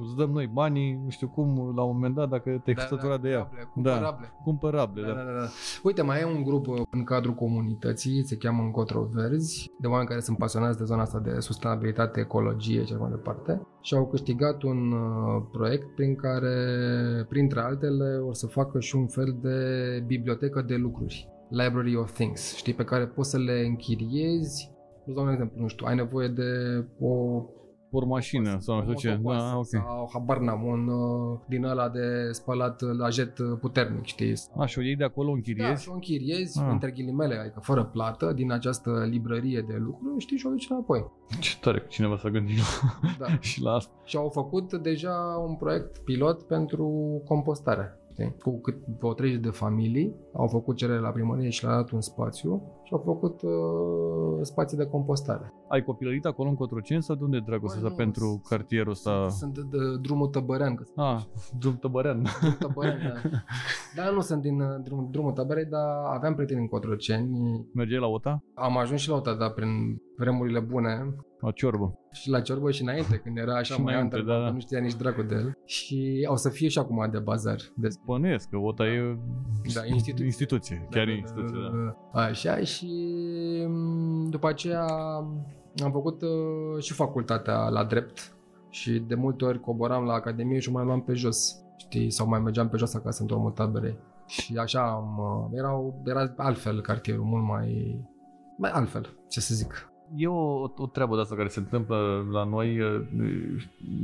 Îți 0.00 0.16
dăm 0.16 0.30
noi 0.30 0.50
banii, 0.52 1.00
nu 1.04 1.10
știu 1.10 1.28
cum, 1.28 1.72
la 1.76 1.82
un 1.82 1.94
moment 1.94 2.14
dat, 2.14 2.28
dacă 2.28 2.60
te-ai 2.64 2.76
da, 2.90 3.08
da, 3.08 3.16
de 3.16 3.28
ea. 3.28 3.50
Cumpărable. 3.72 4.26
Da, 4.30 4.42
cumpărable, 4.44 5.02
da. 5.02 5.08
Da, 5.08 5.14
da, 5.14 5.38
da. 5.38 5.48
Uite, 5.82 6.02
mai 6.02 6.20
e 6.20 6.24
un 6.24 6.42
grup 6.42 6.66
uh, 6.66 6.82
în 6.90 7.04
cadrul 7.04 7.34
comunității, 7.34 8.26
se 8.26 8.36
cheamă 8.36 8.62
Încotroverzi, 8.62 9.70
de 9.78 9.86
oameni 9.86 10.08
care 10.08 10.20
sunt 10.20 10.38
pasionați 10.38 10.78
de 10.78 10.84
zona 10.84 11.02
asta 11.02 11.18
de 11.18 11.40
sustenabilitate, 11.40 12.20
ecologie 12.20 12.84
și 12.84 12.94
mai 12.94 13.10
departe 13.10 13.66
și 13.84 13.94
au 13.94 14.06
câștigat 14.06 14.62
un 14.62 14.92
uh, 14.92 15.42
proiect 15.52 15.94
prin 15.94 16.16
care, 16.16 16.56
printre 17.28 17.60
altele, 17.60 18.16
o 18.16 18.32
să 18.32 18.46
facă 18.46 18.80
și 18.80 18.96
un 18.96 19.06
fel 19.06 19.36
de 19.42 19.58
bibliotecă 20.06 20.62
de 20.62 20.74
lucruri. 20.74 21.28
Library 21.50 21.96
of 21.96 22.12
Things, 22.12 22.54
știi, 22.56 22.74
pe 22.74 22.84
care 22.84 23.06
poți 23.06 23.30
să 23.30 23.38
le 23.38 23.64
închiriezi. 23.66 24.72
Nu 25.04 25.14
dau 25.14 25.24
un 25.24 25.30
exemplu, 25.30 25.60
nu 25.60 25.68
știu, 25.68 25.86
ai 25.86 25.94
nevoie 25.94 26.28
de 26.28 26.84
o 26.98 27.44
mașină 28.02 28.56
sau 28.58 28.76
nu 28.76 28.82
știu 28.82 28.94
ce. 28.94 29.20
Da, 29.22 29.56
ok. 29.56 29.66
Sau 29.66 30.10
habar 30.12 30.38
n-am, 30.38 30.64
un 30.64 30.88
uh, 30.88 31.38
din 31.48 31.64
ăla 31.64 31.88
de 31.88 32.28
spălat 32.30 32.80
la 32.80 33.08
jet 33.08 33.36
puternic, 33.60 34.04
știi? 34.04 34.32
A, 34.56 34.66
și 34.66 34.78
o 34.78 34.82
iei 34.82 34.96
de 34.96 35.04
acolo, 35.04 35.30
o 35.30 35.32
închiriezi? 35.32 35.70
Da, 35.70 35.76
și 35.76 35.88
o 35.88 35.92
închiriezi, 35.92 36.60
ah. 36.60 36.68
între 36.70 36.90
ghilimele, 36.90 37.38
adică 37.38 37.60
fără 37.60 37.84
plată, 37.84 38.32
din 38.32 38.52
această 38.52 39.06
librărie 39.10 39.64
de 39.68 39.76
lucruri, 39.76 40.20
știi, 40.20 40.36
și 40.36 40.46
o 40.46 40.50
duci 40.50 40.66
înapoi. 40.70 41.10
Ce 41.40 41.58
tare 41.60 41.78
că 41.78 41.86
cineva 41.88 42.16
s-a 42.16 42.28
gândit 42.28 42.58
da. 43.18 43.38
și 43.48 43.62
la 43.62 43.72
asta. 43.72 43.92
Și 44.04 44.16
au 44.16 44.28
făcut 44.28 44.74
deja 44.74 45.44
un 45.46 45.54
proiect 45.54 45.98
pilot 45.98 46.42
pentru 46.42 46.86
compostare. 47.24 47.98
Știi? 48.14 48.34
Cu 48.42 48.60
cât 48.60 48.76
o 49.00 49.14
treizeci 49.14 49.40
de 49.40 49.48
familii 49.48 50.14
au 50.32 50.46
făcut 50.46 50.76
cerere 50.76 50.98
la 50.98 51.10
primărie 51.10 51.48
și 51.48 51.64
le-a 51.64 51.74
dat 51.74 51.90
un 51.90 52.00
spațiu 52.00 52.62
și 52.84 52.92
au 52.92 53.02
făcut 53.04 53.42
uh, 53.42 54.38
spații 54.42 54.76
de 54.76 54.86
compostare. 54.86 55.52
Ai 55.68 55.84
copilărit 55.84 56.24
acolo 56.24 56.48
în 56.48 56.54
Cotroceni 56.54 57.02
sau 57.02 57.16
de 57.16 57.24
unde 57.24 57.42
dragostea 57.46 57.82
asta 57.82 57.94
pentru 57.96 58.42
cartierul 58.48 58.90
ăsta? 58.90 59.28
Sunt, 59.28 59.54
sunt 59.54 59.70
de, 59.70 59.78
de 59.78 59.96
drumul 60.02 60.26
Tăbărean. 60.26 60.74
Că 60.74 60.84
ah, 60.96 61.22
drum 61.58 61.76
Tăbărean. 61.76 62.22
Drum 62.40 62.56
Tăbărean, 62.58 62.98
da. 63.22 63.38
Dar 63.96 64.12
nu 64.12 64.20
sunt 64.20 64.42
din 64.42 64.60
uh, 64.60 64.80
drum, 64.82 65.08
drumul 65.10 65.32
Tăbărei, 65.32 65.64
dar 65.64 65.86
aveam 66.14 66.34
prieteni 66.34 66.60
în 66.60 66.68
Cotroceni. 66.68 67.66
Mergeai 67.72 68.00
la 68.00 68.06
OTA? 68.06 68.42
Am 68.54 68.76
ajuns 68.76 69.00
și 69.00 69.08
la 69.08 69.14
OTA, 69.14 69.34
dar 69.34 69.50
prin 69.50 70.02
vremurile 70.16 70.60
bune. 70.60 71.14
La 71.40 71.50
ciorbă. 71.50 71.98
Și 72.12 72.30
la 72.30 72.40
ciorbă 72.40 72.70
și 72.70 72.82
înainte, 72.82 73.16
când 73.16 73.36
era 73.38 73.56
așa 73.56 73.74
Și 73.74 73.80
mai 73.80 73.94
înainte, 73.94 74.16
under, 74.18 74.34
da, 74.34 74.42
da. 74.42 74.50
nu 74.50 74.60
știa 74.60 74.80
nici 74.80 74.94
dracu 74.94 75.22
de 75.22 75.34
el. 75.34 75.58
Și 75.64 76.26
o 76.30 76.36
să 76.36 76.48
fie 76.48 76.68
și 76.68 76.78
acum 76.78 77.08
de 77.10 77.18
bazar. 77.18 77.56
De 77.76 77.88
Bănuiesc 78.04 78.48
că 78.48 78.56
OTA 78.56 78.86
e 78.86 79.18
Da, 79.74 79.84
instituție. 79.86 80.24
instituție. 80.24 80.86
Chiar 80.90 81.08
e 81.08 81.16
instituție, 81.16 81.56
da. 82.12 82.20
Așa 82.20 82.56
și 82.56 82.88
m, 83.68 84.28
după 84.30 84.48
aceea 84.48 84.86
am 85.82 85.90
făcut 85.92 86.22
uh, 86.22 86.82
și 86.82 86.92
facultatea 86.92 87.68
la 87.68 87.84
drept 87.84 88.36
și 88.70 88.98
de 88.98 89.14
multe 89.14 89.44
ori 89.44 89.60
coboram 89.60 90.04
la 90.04 90.12
academie 90.12 90.58
și 90.58 90.68
o 90.68 90.72
mai 90.72 90.84
luam 90.84 91.02
pe 91.02 91.12
jos, 91.14 91.64
știi, 91.76 92.10
sau 92.10 92.28
mai 92.28 92.40
mergeam 92.40 92.68
pe 92.68 92.76
jos 92.76 92.94
acasă 92.94 93.22
în 93.22 93.36
urmă 93.36 93.50
taberei. 93.50 93.98
Și 94.26 94.56
așa 94.56 94.80
am, 94.80 95.18
uh, 95.18 95.58
era, 95.58 95.80
era 96.04 96.34
altfel 96.36 96.80
cartierul, 96.80 97.24
mult 97.24 97.44
mai, 97.44 98.00
mai 98.58 98.70
altfel, 98.70 99.16
ce 99.28 99.40
să 99.40 99.54
zic. 99.54 99.92
E 100.16 100.26
o, 100.26 100.62
o 100.76 100.86
treabă 100.92 101.14
de 101.14 101.20
asta 101.20 101.34
care 101.34 101.48
se 101.48 101.58
întâmplă 101.58 102.26
la 102.30 102.44
noi 102.44 102.80
uh, 102.80 103.00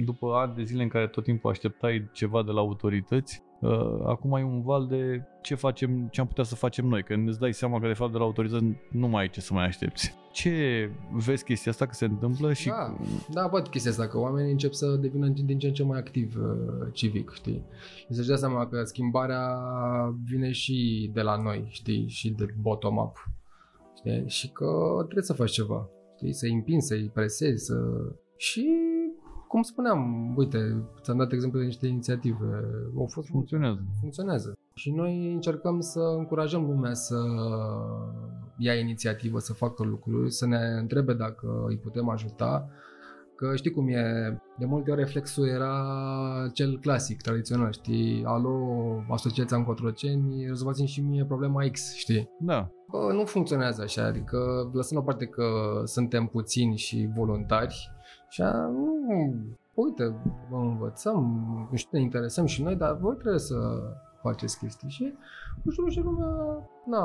după 0.05 0.33
ani 0.35 0.55
de 0.55 0.63
zile 0.63 0.83
în 0.83 0.89
care 0.89 1.07
tot 1.07 1.25
timpul 1.25 1.51
așteptai 1.51 2.09
ceva 2.13 2.43
de 2.43 2.51
la 2.51 2.61
autorități. 2.61 3.43
uh, 3.61 4.01
Acum 4.07 4.35
ai 4.35 4.43
un 4.43 4.63
val 4.63 4.87
de 4.87 5.23
ce 5.43 5.55
facem, 5.55 6.09
ce 6.11 6.21
am 6.21 6.27
putea 6.27 6.45
să 6.45 6.55
facem 6.55 6.87
noi, 6.87 7.03
când 7.03 7.29
îți 7.29 7.39
dai 7.39 7.53
seama 7.53 7.81
că 7.81 7.87
de 7.87 7.93
fapt 7.93 8.13
de 8.13 8.19
la 8.19 8.25
autorități 8.25 8.65
nu 8.91 9.09
mai 9.09 9.23
ai 9.23 9.31
ce 9.31 9.41
să 9.41 9.55
mai 9.55 9.65
aștepți. 9.65 10.19
Ce 10.33 10.91
vezi 11.13 11.45
chestia 11.45 11.71
asta 11.71 11.87
că 11.87 11.95
se 11.95 12.05
întâmplă 12.05 12.53
și 12.53 12.69
Da, 12.69 12.97
da, 13.31 13.47
văd 13.47 13.69
chestia 13.69 13.91
asta, 13.91 14.09
că 14.09 14.19
oamenii 14.19 14.51
încep 14.51 14.73
să 14.73 14.97
devină 15.01 15.29
din 15.29 15.59
ce 15.59 15.67
în 15.67 15.73
ce 15.73 15.83
mai 15.83 15.99
activ 15.99 16.37
uh, 16.37 16.89
civic, 16.93 17.31
știi? 17.35 17.65
Și 17.97 18.07
să-și 18.15 18.29
dea 18.29 18.37
seama 18.37 18.67
că 18.67 18.83
schimbarea 18.85 19.59
vine 20.25 20.51
și 20.53 21.11
de 21.15 21.21
la 21.21 21.37
noi, 21.43 21.67
știi? 21.69 22.09
Și 22.09 22.31
de 22.31 22.47
bottom-up, 22.61 23.31
știi? 23.97 24.29
Și 24.29 24.49
că 24.49 24.67
trebuie 24.99 25.25
să 25.25 25.33
faci 25.33 25.51
ceva, 25.51 25.89
știi? 26.21 26.33
Să-i 26.33 26.53
împingi, 26.53 26.87
să-i 26.87 27.11
presezi, 27.15 27.65
să... 27.65 27.75
Și, 28.37 28.67
cum 29.49 29.63
spuneam, 29.63 30.33
uite, 30.37 30.83
ți-am 31.03 31.17
dat 31.17 31.33
exemplu 31.33 31.59
de 31.59 31.65
niște 31.65 31.87
inițiative, 31.87 32.65
au 32.97 33.07
fost 33.07 33.29
funcționează. 33.29 33.81
funcționează. 34.01 34.59
Și 34.75 34.91
noi 34.91 35.33
încercăm 35.33 35.81
să 35.81 36.01
încurajăm 36.17 36.63
lumea 36.65 36.95
să 36.95 37.17
ia 38.57 38.75
inițiativă, 38.75 39.39
să 39.39 39.53
facă 39.53 39.83
lucruri, 39.83 40.31
să 40.31 40.47
ne 40.47 40.59
întrebe 40.81 41.15
dacă 41.15 41.65
îi 41.69 41.77
putem 41.77 42.09
ajuta. 42.09 42.69
Că 43.41 43.57
știi 43.57 43.71
cum 43.71 43.89
e, 43.89 44.03
de 44.59 44.65
multe 44.65 44.91
ori 44.91 45.01
reflexul 45.01 45.49
era 45.49 45.73
cel 46.53 46.79
clasic, 46.79 47.21
tradițional, 47.21 47.73
știi? 47.73 48.25
Alo, 48.27 48.57
Asociația 49.11 49.57
în 49.57 49.65
Cotroceni, 49.65 50.47
rezolvați 50.47 50.85
și 50.85 51.01
mie 51.01 51.25
problema 51.25 51.69
X, 51.73 51.95
știi? 51.95 52.31
Da, 52.39 52.71
Bă, 52.91 53.13
nu 53.13 53.25
funcționează 53.25 53.83
așa, 53.83 54.05
adică 54.05 54.71
lăsând 54.73 55.01
la 55.01 55.07
parte 55.07 55.27
că 55.27 55.45
suntem 55.85 56.27
puțini 56.27 56.77
și 56.77 57.09
voluntari, 57.15 57.91
și 58.29 58.43
a, 58.43 58.53
nu, 58.67 59.35
uite, 59.75 60.15
vă 60.51 60.57
învățăm, 60.57 61.25
nu 61.71 61.77
știu, 61.77 61.99
ne 61.99 62.05
interesăm 62.05 62.47
și 62.47 62.63
noi, 62.63 62.77
dar 62.77 62.97
voi 62.97 63.17
trebuie 63.17 63.41
să 63.41 63.57
faceți 64.23 64.59
chestii 64.59 64.91
și 64.91 65.15
nu 65.63 65.71
știu, 65.71 65.89
și 65.89 66.01
lumea, 66.01 66.69
na, 66.87 67.05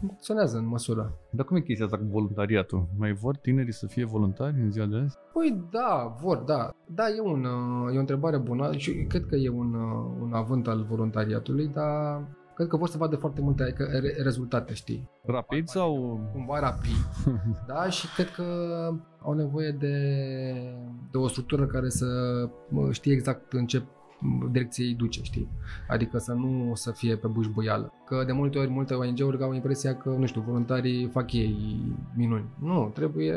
funcționează 0.00 0.56
în 0.58 0.66
măsură. 0.66 1.18
dar 1.30 1.46
cum 1.46 1.56
e 1.56 1.60
chestia 1.60 1.84
asta 1.84 1.98
cu 1.98 2.04
voluntariatul? 2.04 2.88
Mai 2.98 3.12
vor 3.12 3.36
tinerii 3.36 3.72
să 3.72 3.86
fie 3.86 4.04
voluntari 4.04 4.60
în 4.60 4.70
ziua 4.70 4.86
de 4.86 4.96
azi? 4.96 5.16
Păi 5.32 5.68
da, 5.70 6.16
vor, 6.20 6.36
da. 6.36 6.70
Da, 6.86 7.04
e, 7.08 7.20
un, 7.20 7.44
uh, 7.44 7.94
e 7.94 7.96
o 7.96 8.00
întrebare 8.00 8.38
bună 8.38 8.76
și 8.76 8.92
cred 8.92 9.26
că 9.26 9.36
e 9.36 9.48
un, 9.48 9.74
uh, 9.74 10.16
un 10.20 10.32
avânt 10.32 10.68
al 10.68 10.86
voluntariatului, 10.88 11.68
dar 11.68 12.22
cred 12.54 12.68
că 12.68 12.76
vor 12.76 12.88
să 12.88 12.98
vadă 12.98 13.16
foarte 13.16 13.40
multe 13.40 13.62
adică, 13.62 13.84
re- 13.84 14.22
rezultate, 14.22 14.74
știi? 14.74 15.10
Rapid 15.26 15.68
sau... 15.68 16.20
cumva 16.32 16.58
rapid, 16.58 17.26
da, 17.68 17.88
și 17.88 18.14
cred 18.14 18.30
că 18.30 18.44
au 19.22 19.32
nevoie 19.32 19.70
de, 19.70 19.96
de 21.10 21.18
o 21.18 21.28
structură 21.28 21.66
care 21.66 21.88
să 21.88 22.06
mă, 22.68 22.92
știe 22.92 23.12
exact 23.12 23.52
în 23.52 23.66
ce 23.66 23.82
direcție 24.50 24.84
îi 24.84 24.94
duce, 24.94 25.22
știi? 25.22 25.48
Adică 25.88 26.18
să 26.18 26.32
nu 26.32 26.72
să 26.74 26.90
fie 26.90 27.16
pe 27.16 27.26
bușbuială. 27.26 27.92
Că 28.06 28.24
de 28.26 28.32
multe 28.32 28.58
ori 28.58 28.70
multe 28.70 28.94
ONG-uri 28.94 29.42
au 29.42 29.52
impresia 29.54 29.96
că, 29.96 30.08
nu 30.08 30.26
știu, 30.26 30.40
voluntarii 30.40 31.06
fac 31.06 31.32
ei 31.32 31.82
minuni. 32.16 32.44
Nu, 32.60 32.90
trebuie 32.94 33.34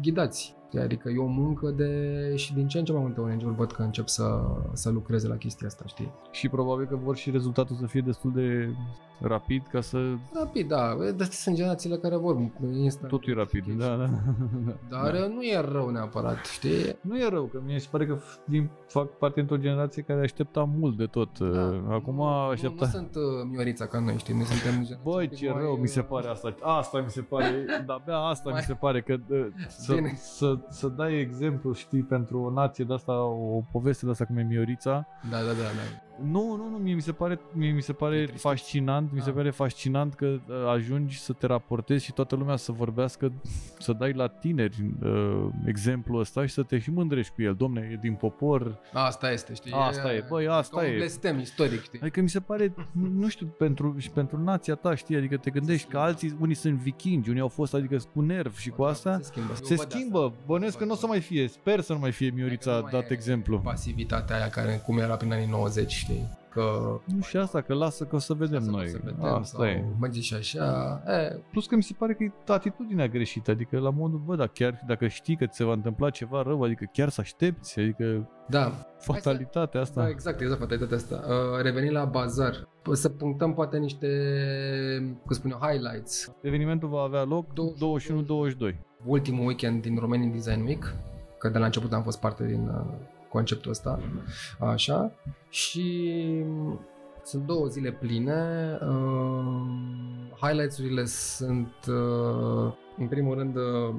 ghidați. 0.00 0.54
Știi? 0.74 0.86
Adică 0.86 1.08
e 1.08 1.18
o 1.18 1.26
muncă 1.26 1.70
de... 1.70 2.32
și 2.36 2.54
din 2.54 2.66
ce 2.68 2.78
în 2.78 2.84
ce 2.84 2.92
mai 2.92 3.02
multe 3.02 3.20
ONG-uri 3.20 3.54
văd 3.54 3.72
că 3.72 3.82
încep 3.82 4.08
să, 4.08 4.40
să 4.72 4.90
lucreze 4.90 5.28
la 5.28 5.36
chestia 5.36 5.66
asta, 5.66 5.84
știi? 5.86 6.12
Și 6.30 6.48
probabil 6.48 6.86
că 6.86 6.96
vor 6.96 7.16
și 7.16 7.30
rezultatul 7.30 7.76
să 7.76 7.86
fie 7.86 8.00
destul 8.00 8.32
de 8.34 8.74
rapid 9.20 9.66
ca 9.70 9.80
să... 9.80 9.98
Rapid, 10.32 10.68
da, 10.68 10.96
dar 11.16 11.26
sunt 11.26 11.56
generațiile 11.56 11.96
care 11.96 12.16
vor 12.16 12.36
instant. 12.72 13.10
Totul 13.10 13.32
e 13.32 13.34
rapid, 13.34 13.64
da, 13.78 13.96
da. 13.96 14.08
Dar 14.90 15.12
da. 15.12 15.26
nu 15.26 15.42
e 15.42 15.60
rău 15.60 15.88
neapărat, 15.88 16.44
știi? 16.44 16.96
Nu 17.00 17.18
e 17.18 17.28
rău, 17.28 17.44
că 17.44 17.60
mi 17.66 17.80
se 17.80 17.88
pare 17.90 18.06
că 18.06 18.16
f- 18.16 18.44
din, 18.44 18.70
fac 18.86 19.10
parte 19.18 19.40
într-o 19.40 19.56
generație 19.56 20.02
care 20.02 20.20
aștepta 20.20 20.70
mult 20.78 20.96
de 20.96 21.06
tot. 21.06 21.38
Da. 21.38 21.82
Acum 21.88 22.14
nu, 22.14 22.24
aștepta... 22.24 22.84
Nu, 22.84 22.90
nu 22.92 22.98
sunt 22.98 23.14
uh, 23.14 23.22
Miorița 23.50 23.86
ca 23.86 23.98
noi, 23.98 24.18
știi? 24.18 24.34
Noi 24.34 24.44
suntem 24.44 24.72
generația 24.84 24.98
Băi, 25.02 25.22
un 25.22 25.28
pic 25.28 25.38
ce 25.38 25.50
mai, 25.50 25.60
rău 25.62 25.74
mi 25.76 25.88
se 25.88 26.00
uh, 26.00 26.06
pare 26.08 26.28
asta. 26.28 26.54
Asta 26.62 27.00
mi 27.00 27.10
se 27.10 27.20
pare, 27.20 27.64
de-abia 27.86 28.16
asta 28.16 28.50
Mai- 28.50 28.58
mi 28.58 28.64
se 28.66 28.74
pare 28.74 29.00
că 29.02 29.16
uh, 29.28 29.46
să, 29.68 29.94
Bine. 29.94 30.12
să, 30.16 30.58
să 30.68 30.88
dai 30.88 31.14
exemplu, 31.14 31.72
știi, 31.72 32.02
pentru 32.02 32.40
o 32.40 32.50
nație 32.50 32.84
de 32.84 32.94
asta, 32.94 33.22
o 33.22 33.60
poveste 33.72 34.04
de 34.04 34.10
asta 34.10 34.24
cum 34.24 34.36
e 34.36 34.42
Miorița. 34.42 35.06
Da, 35.30 35.36
da, 35.36 35.44
da, 35.44 35.52
da. 35.52 36.03
Nu, 36.22 36.56
nu, 36.56 36.68
nu, 36.70 36.76
mie 36.76 36.94
mi 36.94 37.00
se 37.02 37.12
pare, 37.12 37.38
mie 37.52 37.70
mi 37.70 37.82
se 37.82 37.92
pare 37.92 38.16
E 38.16 38.24
trist. 38.26 38.40
fascinant, 38.42 39.12
mi 39.12 39.20
se 39.20 39.30
Da. 39.30 39.36
pare 39.36 39.50
fascinant 39.50 40.14
că 40.14 40.26
uh, 40.26 40.54
ajungi 40.74 41.18
să 41.18 41.32
te 41.32 41.46
raportezi 41.46 42.04
și 42.04 42.12
toată 42.12 42.36
lumea 42.36 42.56
să 42.56 42.72
vorbească, 42.72 43.32
să 43.78 43.92
dai 43.92 44.12
la 44.12 44.26
tineri 44.26 44.90
uh, 45.02 45.46
exemplul 45.66 46.20
ăsta 46.20 46.46
și 46.46 46.52
să 46.52 46.62
te 46.62 46.78
și 46.78 46.90
mândrești 46.90 47.32
cu 47.34 47.42
el. 47.42 47.54
Domne, 47.54 47.88
e 47.92 47.98
din 48.00 48.14
popor, 48.14 48.78
Asta 48.92 49.30
este, 49.30 49.54
știi? 49.54 49.72
Asta 49.72 50.14
e, 50.14 50.24
băi, 50.28 50.48
asta 50.48 50.76
ca 50.76 50.86
e. 50.86 50.90
un 50.90 50.96
blestem 50.96 51.38
istoric, 51.38 51.82
știi? 51.82 52.00
Adică 52.00 52.20
mi 52.20 52.28
se 52.28 52.40
pare, 52.40 52.74
nu- 52.92 53.08
nu 53.08 53.28
știu, 53.28 53.46
pentru, 53.58 53.94
și 53.98 54.10
pentru 54.10 54.42
nația 54.42 54.74
ta, 54.74 54.94
știi, 54.94 55.16
adică 55.16 55.36
te 55.36 55.50
gândești 55.50 55.88
că 55.88 55.98
alții, 55.98 56.36
unii 56.40 56.54
sunt 56.54 56.74
vikingi, 56.74 57.28
unii 57.30 57.40
au 57.40 57.48
fost, 57.48 57.74
adică 57.74 57.96
cu 58.14 58.20
nerv 58.20 58.56
și 58.56 58.70
cu 58.70 58.82
asta, 58.82 59.16
Se 59.16 59.22
schimbă. 59.22 59.48
Eu 59.58 59.64
se 59.64 59.74
văd 59.74 59.90
schimbă, 59.90 60.18
asta. 60.24 60.38
bănuiesc 60.46 60.78
că 60.78 60.84
nu 60.84 60.92
o 60.92 60.96
să 60.96 61.06
mai 61.06 61.20
fie, 61.20 61.48
sper 61.48 61.80
să 61.80 61.92
nu 61.92 61.98
mai 61.98 62.12
fie 62.12 62.26
Adică 62.26 62.40
Miorița 62.42 62.74
nu 62.74 62.80
mai 62.82 62.90
dat 62.92 63.10
e 63.10 63.12
exemplu. 63.12 63.58
Pasivitatea 63.58 64.36
aia 64.36 64.48
care 64.48 64.82
cum 64.84 64.98
era 64.98 65.16
prin 65.16 65.32
anii 65.32 65.46
90, 65.46 66.03
știi? 66.04 66.42
Că 66.50 67.00
Nu 67.04 67.20
și 67.20 67.36
asta, 67.36 67.60
că 67.60 67.74
lasă 67.74 68.04
că 68.04 68.14
o 68.14 68.18
să 68.18 68.34
vedem 68.34 68.58
Asta 68.58 68.70
noi. 68.70 68.88
Să 68.88 68.98
vedem, 69.04 69.24
Asta 69.24 69.42
sau 69.42 69.64
e. 69.64 69.84
Merge 70.00 70.20
și 70.20 70.34
așa. 70.34 71.02
E, 71.06 71.40
Plus 71.50 71.66
că 71.66 71.76
mi 71.76 71.82
se 71.82 71.94
pare 71.98 72.14
că 72.14 72.22
e 72.22 72.32
atitudinea 72.46 73.08
greșită, 73.08 73.50
adică 73.50 73.78
la 73.78 73.90
modul, 73.90 74.22
bă, 74.26 74.36
dar 74.36 74.48
chiar 74.48 74.80
dacă 74.86 75.06
știi 75.06 75.36
că 75.36 75.46
ți 75.46 75.56
se 75.56 75.64
va 75.64 75.72
întâmpla 75.72 76.10
ceva 76.10 76.42
rău, 76.42 76.62
adică 76.62 76.84
chiar 76.92 77.08
să 77.08 77.20
aștepți, 77.20 77.80
adică 77.80 78.28
da, 78.48 78.72
fatalitatea 78.98 79.80
asta. 79.80 80.02
Da, 80.02 80.08
exact, 80.08 80.40
exact, 80.40 80.60
fatalitatea 80.60 80.96
asta. 80.96 81.24
Uh, 81.28 81.62
revenind 81.62 81.92
la 81.92 82.04
bazar, 82.04 82.68
P- 82.80 82.92
să 82.92 83.08
punctăm 83.08 83.54
poate 83.54 83.78
niște, 83.78 84.08
cum 85.26 85.34
spun 85.34 85.50
eu, 85.50 85.58
highlights. 85.68 86.34
Evenimentul 86.42 86.88
va 86.88 87.00
avea 87.00 87.22
loc 87.22 87.46
21-22. 88.72 88.76
Ultimul 89.04 89.46
weekend 89.46 89.82
din 89.82 89.96
Romanian 89.98 90.32
Design 90.32 90.64
Week, 90.64 90.94
că 91.38 91.48
de 91.48 91.58
la 91.58 91.64
început 91.64 91.92
am 91.92 92.02
fost 92.02 92.20
parte 92.20 92.46
din 92.46 92.68
uh, 92.68 92.84
conceptul 93.34 93.70
ăsta, 93.70 94.00
așa, 94.58 95.12
și 95.48 96.08
mm, 96.44 96.80
sunt 97.24 97.46
două 97.46 97.66
zile 97.66 97.90
pline. 97.92 98.42
Uh, 98.80 99.74
highlights-urile 100.40 101.04
sunt, 101.04 101.74
uh, 101.88 102.72
în 102.98 103.06
primul 103.08 103.34
rând, 103.34 103.56
uh, 103.56 103.94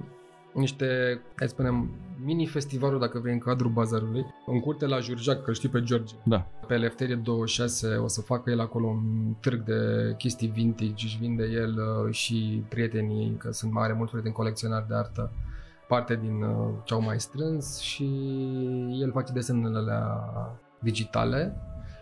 niște, 0.53 0.85
hai 1.35 1.47
să 1.47 1.53
spunem, 1.53 1.89
mini-festivaluri, 2.23 2.99
dacă 2.99 3.19
vrei, 3.19 3.33
în 3.33 3.39
cadrul 3.39 3.71
bazarului, 3.71 4.25
în 4.45 4.59
curte 4.59 4.85
la 4.85 4.99
Jurjac, 4.99 5.43
că 5.43 5.53
știi 5.53 5.69
pe 5.69 5.83
George. 5.83 6.15
Da. 6.23 6.47
Pe 6.67 6.73
Eleftherie 6.73 7.15
26 7.15 7.95
o 7.95 8.07
să 8.07 8.21
facă 8.21 8.49
el 8.49 8.59
acolo 8.59 8.87
un 8.87 9.35
târg 9.39 9.63
de 9.63 10.13
chestii 10.17 10.47
vintage, 10.47 11.05
își 11.05 11.17
vinde 11.17 11.43
el 11.43 11.75
uh, 11.77 12.13
și 12.13 12.63
prietenii, 12.69 13.35
că 13.37 13.51
sunt 13.51 13.71
mare 13.71 13.93
mult 13.93 14.09
prieteni 14.09 14.33
colecționari 14.33 14.87
de 14.87 14.95
artă, 14.95 15.31
parte 15.87 16.15
din 16.15 16.41
uh, 16.41 16.73
ce 16.83 16.93
au 16.93 17.01
mai 17.01 17.19
strâns 17.19 17.79
și 17.79 18.05
el 19.01 19.11
face 19.11 19.33
desenele 19.33 19.77
alea 19.77 20.29
digitale 20.79 21.55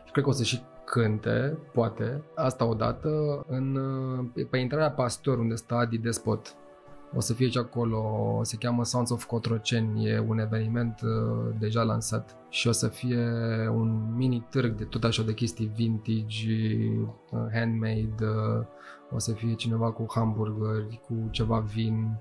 și 0.06 0.12
cred 0.12 0.24
că 0.24 0.30
o 0.30 0.34
să 0.34 0.44
și 0.44 0.62
cânte, 0.86 1.58
poate, 1.74 2.24
asta 2.36 2.66
odată, 2.66 3.44
în, 3.48 3.76
uh, 3.76 4.46
pe 4.50 4.58
intrarea 4.58 4.92
Pastor, 4.92 5.38
unde 5.38 5.56
stă 5.56 5.76
Adi 5.76 5.98
Despot, 5.98 6.56
o 7.16 7.20
să 7.20 7.34
fie 7.34 7.50
și 7.50 7.58
acolo, 7.58 8.40
se 8.44 8.58
cheamă 8.58 8.84
Sounds 8.84 9.10
of 9.10 9.26
Cotroceni, 9.26 10.08
e 10.08 10.26
un 10.28 10.40
eveniment 10.40 11.02
uh, 11.04 11.56
deja 11.60 11.84
lansat 11.84 12.36
și 12.50 12.68
o 12.68 12.72
să 12.72 12.88
fie 12.88 13.18
un 13.68 14.16
mini 14.16 14.46
târg 14.50 14.76
de 14.76 14.84
tot 14.84 15.04
așa 15.04 15.24
de 15.24 15.34
chestii 15.34 15.72
vintage, 15.76 16.56
uh, 17.32 17.40
handmade, 17.54 18.16
uh, 18.20 18.66
o 19.12 19.20
să 19.20 19.32
fie 19.32 19.54
cineva 19.54 19.92
cu 19.92 20.06
hamburgeri, 20.10 21.02
cu 21.08 21.14
ceva 21.32 21.60
vin 21.60 22.18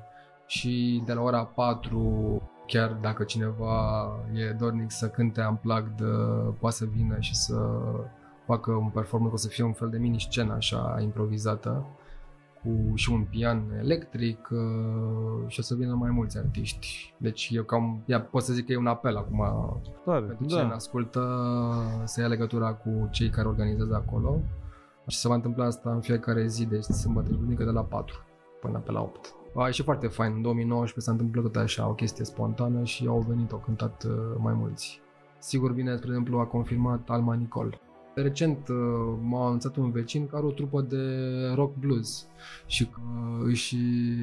și 0.53 1.03
de 1.05 1.13
la 1.13 1.21
ora 1.21 1.45
4 1.45 2.43
chiar 2.67 2.93
dacă 3.01 3.25
cineva 3.25 4.07
e 4.33 4.53
dornic 4.53 4.91
să 4.91 5.09
cânte 5.09 5.47
unplugged, 5.49 6.01
uh, 6.01 6.55
poate 6.59 6.77
să 6.77 6.85
vină 6.85 7.17
și 7.21 7.35
să 7.35 7.57
facă 8.47 8.73
un 8.73 8.89
performance, 8.89 9.35
o 9.35 9.37
să 9.37 9.49
fie 9.49 9.65
un 9.65 9.73
fel 9.73 9.89
de 9.89 9.99
mini 9.99 10.21
scenă 10.21 10.53
așa 10.53 10.99
improvizată 11.03 11.87
cu 12.63 12.95
și 12.95 13.11
un 13.11 13.25
pian 13.25 13.63
electric 13.79 14.49
uh, 14.51 15.45
și 15.47 15.61
o 15.61 15.63
să 15.63 15.75
vină 15.75 15.95
mai 15.95 16.11
mulți 16.11 16.39
artiști. 16.39 17.15
Deci 17.19 17.51
eu 17.53 17.63
cam, 17.63 18.03
ia, 18.07 18.21
pot 18.21 18.43
să 18.43 18.53
zic 18.53 18.67
că 18.67 18.73
e 18.73 18.77
un 18.77 18.87
apel 18.87 19.17
acum 19.17 19.45
Tare, 20.05 20.25
pentru 20.25 20.47
da. 20.47 20.55
cine 20.55 20.69
ne 20.69 20.75
ascultă 20.75 21.21
să 22.05 22.21
ia 22.21 22.27
legătura 22.27 22.73
cu 22.73 23.09
cei 23.11 23.31
care 23.31 23.49
organizează 23.49 23.95
acolo 23.95 24.41
și 25.07 25.19
se 25.19 25.29
va 25.29 25.35
întâmpla 25.35 25.65
asta 25.65 25.91
în 25.91 26.01
fiecare 26.01 26.47
zi, 26.47 26.67
deci 26.67 26.85
sâmbătă 26.85 27.31
și 27.31 27.37
duminică 27.37 27.65
de 27.65 27.71
la 27.71 27.83
4 27.83 28.17
până 28.61 28.79
pe 28.79 28.93
la 28.93 29.01
8. 29.01 29.35
A, 29.55 29.69
e 29.69 29.71
și 29.71 29.83
foarte 29.83 30.07
fain, 30.07 30.33
în 30.35 30.43
2019 30.43 31.01
s-a 31.01 31.11
întâmplat 31.11 31.45
tot 31.45 31.63
așa, 31.63 31.89
o 31.89 31.95
chestie 31.95 32.25
spontană 32.25 32.85
și 32.85 33.07
au 33.07 33.21
venit, 33.29 33.53
au 33.53 33.59
cântat 33.59 34.05
uh, 34.05 34.13
mai 34.39 34.53
mulți. 34.53 35.01
Sigur 35.39 35.73
vine, 35.73 35.97
spre 35.97 36.09
exemplu, 36.09 36.39
a 36.39 36.47
confirmat 36.47 37.09
Alma 37.09 37.35
Nicol. 37.35 37.81
Recent 38.15 38.69
uh, 38.69 38.77
m-a 39.21 39.47
anunțat 39.47 39.77
un 39.77 39.91
vecin 39.91 40.27
că 40.27 40.37
are 40.37 40.47
o 40.47 40.51
trupă 40.51 40.81
de 40.81 40.97
rock 41.55 41.77
blues 41.77 42.29
și 42.67 42.87
că 42.87 43.01
își, 43.45 43.77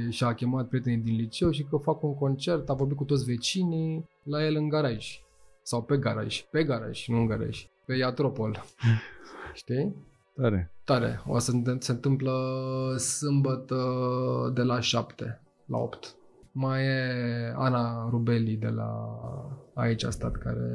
și-a 0.09 0.33
chemat 0.33 0.67
prietenii 0.67 1.03
din 1.03 1.15
liceu 1.15 1.51
și 1.51 1.63
că 1.63 1.77
fac 1.77 2.03
un 2.03 2.15
concert, 2.15 2.69
a 2.69 2.73
vorbit 2.73 2.97
cu 2.97 3.03
toți 3.03 3.25
vecinii 3.25 4.05
la 4.23 4.45
el 4.45 4.55
în 4.55 4.69
garaj. 4.69 5.23
Sau 5.61 5.83
pe 5.83 5.97
garaj, 5.97 6.41
pe 6.41 6.63
garaj, 6.63 7.07
nu 7.07 7.17
în 7.17 7.25
garaj, 7.25 7.67
pe 7.85 7.95
Iatropol. 7.95 8.63
Știi? 9.53 9.95
Tare. 10.35 10.71
Tare. 10.89 11.21
O 11.27 11.39
să 11.39 11.51
se- 11.51 11.75
se 11.79 11.91
întâmplă 11.91 12.33
sâmbătă 12.97 13.77
de 14.53 14.61
la 14.61 14.79
7 14.79 15.41
la 15.65 15.77
8. 15.77 16.15
Mai 16.51 16.85
e 16.85 17.53
Ana 17.55 18.09
Rubeli 18.09 18.55
de 18.55 18.67
la 18.67 18.91
aici 19.73 20.03
a 20.03 20.09
stat 20.09 20.35
care 20.35 20.67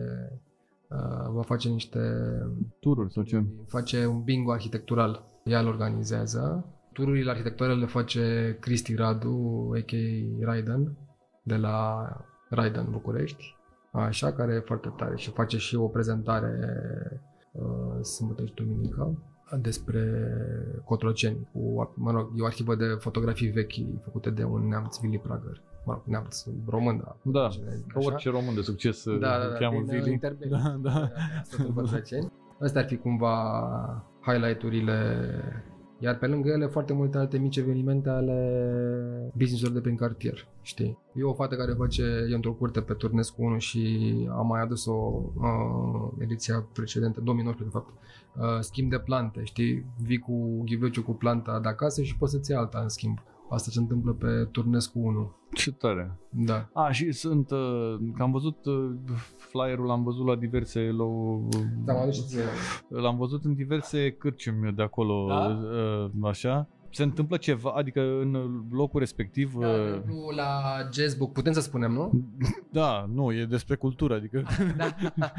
uh, 0.89 1.31
va 1.33 1.43
face 1.43 1.69
niște 1.69 1.99
Tururi 2.81 3.13
sau 3.13 3.23
ce? 3.23 3.45
face 3.67 4.07
un 4.07 4.23
bingo 4.23 4.53
arhitectural. 4.53 5.25
Ea 5.45 5.61
îl 5.61 5.67
organizează. 5.67 6.65
Tururile 6.93 7.31
arhitecturale 7.31 7.75
le 7.81 7.87
face 7.87 8.57
Cristi 8.61 8.95
Radu, 8.95 9.71
a.k.a. 9.77 10.45
Raiden, 10.45 10.97
de 11.43 11.57
la 11.57 12.07
Raiden 12.51 12.87
București. 12.91 13.57
Așa, 13.93 14.33
care 14.33 14.55
e 14.55 14.59
foarte 14.59 14.93
tare 14.97 15.17
și 15.17 15.31
face 15.31 15.57
și 15.57 15.77
o 15.77 15.89
prezentare 15.89 16.59
uh, 17.53 18.03
sâmbătă 18.03 18.45
și 18.45 18.55
duminică 18.55 19.19
despre 19.57 20.03
Cotroceni. 20.85 21.49
Cu, 21.53 21.93
mă 21.95 22.11
rog, 22.11 22.31
e 22.37 22.43
o 22.43 22.47
arhivă 22.47 22.75
de 22.75 22.85
fotografii 22.99 23.49
vechi 23.49 24.03
făcute 24.05 24.31
de 24.31 24.45
un 24.45 24.69
neamț 24.69 24.99
Vili 24.99 25.19
Pragăr. 25.19 25.61
Mă 25.85 25.93
rog, 25.93 26.03
neamț 26.05 26.45
român, 26.67 26.97
da. 27.05 27.17
Da, 27.23 27.45
Așa. 27.45 27.61
ca 27.87 28.01
orice 28.03 28.31
român 28.31 28.55
de 28.55 28.61
succes 28.61 29.05
Da, 29.05 29.17
da, 29.17 29.45
îl 29.45 29.51
da, 29.51 29.57
cheamă 29.57 29.81
din, 29.81 29.95
uh, 29.95 30.01
Vili. 30.01 30.13
Interbelic. 30.13 30.53
Da, 30.53 30.79
da. 30.83 31.11
Asta 31.41 31.63
după 31.63 31.83
Trăceni. 31.83 32.33
Astea 32.61 32.81
ar 32.81 32.87
fi 32.87 32.97
cumva 32.97 34.05
highlight-urile 34.21 35.29
iar 36.05 36.19
pe 36.19 36.27
lângă 36.27 36.49
ele 36.49 36.67
foarte 36.67 36.93
multe 36.93 37.19
alte 37.19 37.39
mici 37.39 37.57
evenimente 37.57 38.09
ale 38.09 38.37
business-urilor 39.37 39.73
de 39.73 39.81
prin 39.81 39.97
cartier, 39.97 40.47
știi? 40.63 40.99
E 41.15 41.23
o 41.23 41.33
fată 41.33 41.57
care 41.57 41.73
face, 41.73 42.03
e 42.31 42.35
într-o 42.35 42.53
curte 42.53 42.81
pe 42.81 42.93
Turnescu 42.93 43.43
1 43.43 43.59
și 43.59 44.13
am 44.31 44.47
mai 44.47 44.61
adus-o 44.61 44.93
uh, 44.93 46.13
ediția 46.19 46.67
precedentă, 46.73 47.21
2019 47.21 47.77
de 47.77 47.85
fapt, 47.85 47.93
uh, 48.37 48.61
schimb 48.61 48.91
de 48.91 48.99
plante, 48.99 49.41
știi? 49.45 49.87
Vii 50.03 50.19
cu 50.19 50.63
ghiveciu 50.65 51.03
cu 51.03 51.13
planta 51.13 51.61
de 51.61 51.69
acasă 51.69 52.03
și 52.03 52.17
poți 52.17 52.33
să-ți 52.33 52.51
iei 52.51 52.61
alta 52.61 52.79
în 52.79 52.89
schimb. 52.89 53.19
Asta 53.51 53.71
se 53.71 53.79
întâmplă 53.79 54.13
pe 54.13 54.49
Turnescu 54.51 54.99
1. 54.99 55.35
Ce 55.53 55.73
tare. 55.73 56.19
Da. 56.31 56.69
A, 56.73 56.91
și 56.91 57.13
sunt, 57.13 57.51
uh, 57.51 57.95
că 58.17 58.23
am 58.23 58.31
văzut 58.31 58.65
uh, 58.65 58.91
flyerul, 59.37 59.87
l-am 59.87 60.03
văzut 60.03 60.27
la 60.27 60.37
diverse, 60.37 60.81
la, 60.81 61.05
Da, 61.85 61.93
mă 61.93 61.99
adus 61.99 62.15
și 62.15 62.23
ție. 62.23 62.43
l-am 62.89 63.17
văzut 63.17 63.45
în 63.45 63.55
diverse 63.55 64.11
cârciumi 64.11 64.73
de 64.73 64.83
acolo, 64.83 65.27
Da? 65.29 65.47
uh, 65.47 66.11
așa. 66.23 66.69
Se 66.91 67.03
întâmplă 67.03 67.37
ceva, 67.37 67.71
adică 67.71 68.01
în 68.01 68.63
locul 68.71 69.01
respectiv, 69.01 69.53
Da, 69.55 69.67
de 69.67 69.81
uh, 69.81 69.87
exemplu, 69.87 70.17
la 70.37 70.61
Jazzbook, 70.93 71.33
putem 71.33 71.53
să 71.53 71.61
spunem, 71.61 71.93
nu? 71.93 72.11
da, 72.73 73.07
nu, 73.13 73.33
e 73.33 73.45
despre 73.45 73.75
cultură, 73.77 74.15
adică... 74.15 74.43
Da. 74.77 74.95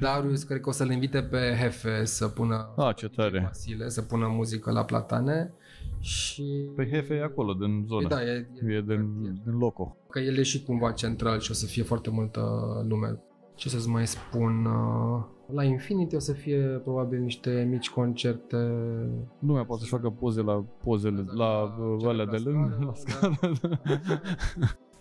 Darius 0.00 0.42
cred 0.42 0.60
că 0.60 0.68
o 0.68 0.72
să-l 0.72 0.90
invite 0.90 1.22
pe 1.22 1.56
Hefe 1.60 2.04
să 2.04 2.28
pună 2.28 2.74
Ah, 2.76 2.94
ce 2.94 3.08
tare. 3.08 3.40
Vasile, 3.46 3.88
să 3.88 4.02
pună 4.02 4.26
muzică 4.26 4.72
la 4.72 4.84
platane 4.84 5.52
și 6.00 6.70
Pe 6.76 6.88
Hefe 6.90 7.14
e 7.14 7.22
acolo, 7.22 7.52
din 7.52 7.84
zonă. 7.86 8.08
Da, 8.08 8.22
e, 8.22 8.48
E 8.68 8.82
din, 8.86 9.22
din 9.44 9.58
loco. 9.58 9.96
că 10.10 10.18
el 10.18 10.36
e 10.36 10.42
și 10.42 10.62
cumva 10.62 10.90
central 10.92 11.38
și 11.38 11.50
o 11.50 11.54
să 11.54 11.66
fie 11.66 11.82
foarte 11.82 12.10
multă 12.10 12.40
lume. 12.88 13.20
Ce 13.54 13.68
să-ți 13.68 13.88
mai 13.88 14.06
spun? 14.06 14.64
uh, 14.64 15.24
La 15.54 15.64
Infinity 15.64 16.14
o 16.14 16.18
să 16.18 16.32
fie 16.32 16.58
probabil 16.82 17.20
niște 17.20 17.66
mici 17.70 17.90
concerte 17.90 18.56
Lumea 19.38 19.64
poate 19.64 19.80
să-și 19.80 19.94
facă 19.94 20.10
poze 20.10 20.42
la 20.42 20.64
pozele, 20.82 21.24
la 21.34 21.62
uh, 21.62 21.96
cele 21.98 22.10
alea 22.10 22.24
la 22.24 22.30
de 22.30 22.36
lângă, 22.44 22.92
scară, 22.94 23.38
la 23.40 23.40
scară. 23.54 23.80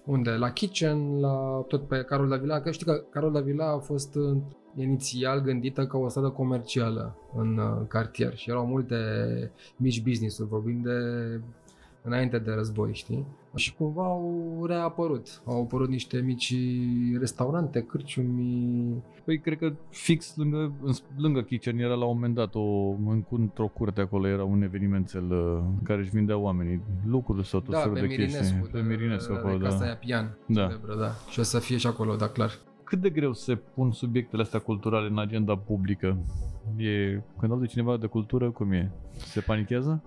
Unde? 0.06 0.30
La 0.32 0.52
Kitchen, 0.52 1.20
la 1.20 1.64
tot 1.68 1.88
pe 1.88 2.04
Carol 2.04 2.28
Davila, 2.30 2.60
că 2.60 2.72
știi 2.72 2.86
că 2.86 3.04
Carol 3.10 3.32
Davila 3.32 3.72
a 3.72 3.78
fost 3.78 4.16
uh, 4.16 4.38
inițial 4.78 5.42
gândită 5.42 5.86
ca 5.88 5.98
o 5.98 6.08
stradă 6.10 6.30
comercială 6.30 7.16
în 7.36 7.58
uh, 7.58 7.88
cartier 7.88 8.36
și 8.38 8.50
erau 8.50 8.66
multe 8.66 8.96
mici 9.78 10.04
business-uri, 10.04 10.50
vorbim 10.50 10.82
de 10.82 10.92
înainte 12.02 12.38
de 12.40 12.52
război, 12.52 12.94
știi? 12.94 13.26
Și 13.56 13.76
cumva 13.76 14.04
au 14.04 14.66
reapărut. 14.68 15.42
Au 15.46 15.62
apărut 15.62 15.90
niște 15.90 16.20
mici 16.20 16.56
restaurante, 17.20 17.82
cârciumi. 17.82 19.04
Păi 19.26 19.40
cred 19.40 19.58
că 19.58 19.74
fix 19.90 20.36
lângă, 20.36 20.72
în- 20.82 20.94
lângă 21.18 21.42
Kitchen 21.42 21.78
era 21.80 21.94
la 21.94 22.06
un 22.06 22.14
moment 22.14 22.36
dat 22.36 22.56
o, 22.56 22.90
în- 22.90 23.24
într-o 23.30 23.68
curte 23.68 24.02
acolo 24.02 24.28
era 24.28 24.44
un 24.44 24.62
evenimențel 24.62 25.32
uh, 25.32 25.60
în 25.78 25.84
care 25.84 26.00
își 26.02 26.10
vindeau 26.10 26.42
oamenii 26.42 26.82
lucruri 27.06 27.48
sau 27.48 27.60
tot 27.60 27.74
Da, 27.74 27.80
felul 27.80 27.94
pe 27.94 28.00
de 28.00 28.08
chestii. 28.08 28.42
Mirinescu. 28.42 28.70
Pe 28.72 28.82
Mirinescu 28.82 29.32
de, 29.32 29.38
acolo, 29.38 29.58
de 29.58 29.64
Casa 29.64 29.78
da. 29.78 29.84
aia 29.86 29.96
Pian, 29.96 30.38
Da. 30.48 30.66
celebră, 30.68 30.96
da. 30.96 31.12
Și 31.30 31.40
o 31.40 31.44
să 31.44 31.60
fie 31.60 31.78
și 31.78 31.88
acolo, 31.88 32.16
da, 32.16 32.28
clar. 32.28 32.52
Cât 32.88 33.02
de 33.02 33.10
greu 33.10 33.34
se 33.34 33.56
pun 33.56 33.92
subiectele 33.92 34.42
astea 34.42 34.60
culturale 34.60 35.08
în 35.08 35.20
agenda 35.20 35.58
publică? 35.58 36.18
E, 36.78 37.22
când 37.40 37.52
aude 37.52 37.66
cineva 37.66 37.98
de 37.98 38.08
cultură, 38.08 38.52
cum 38.52 38.72
e? 38.72 38.92
Se 39.12 39.40
panichează? 39.40 40.04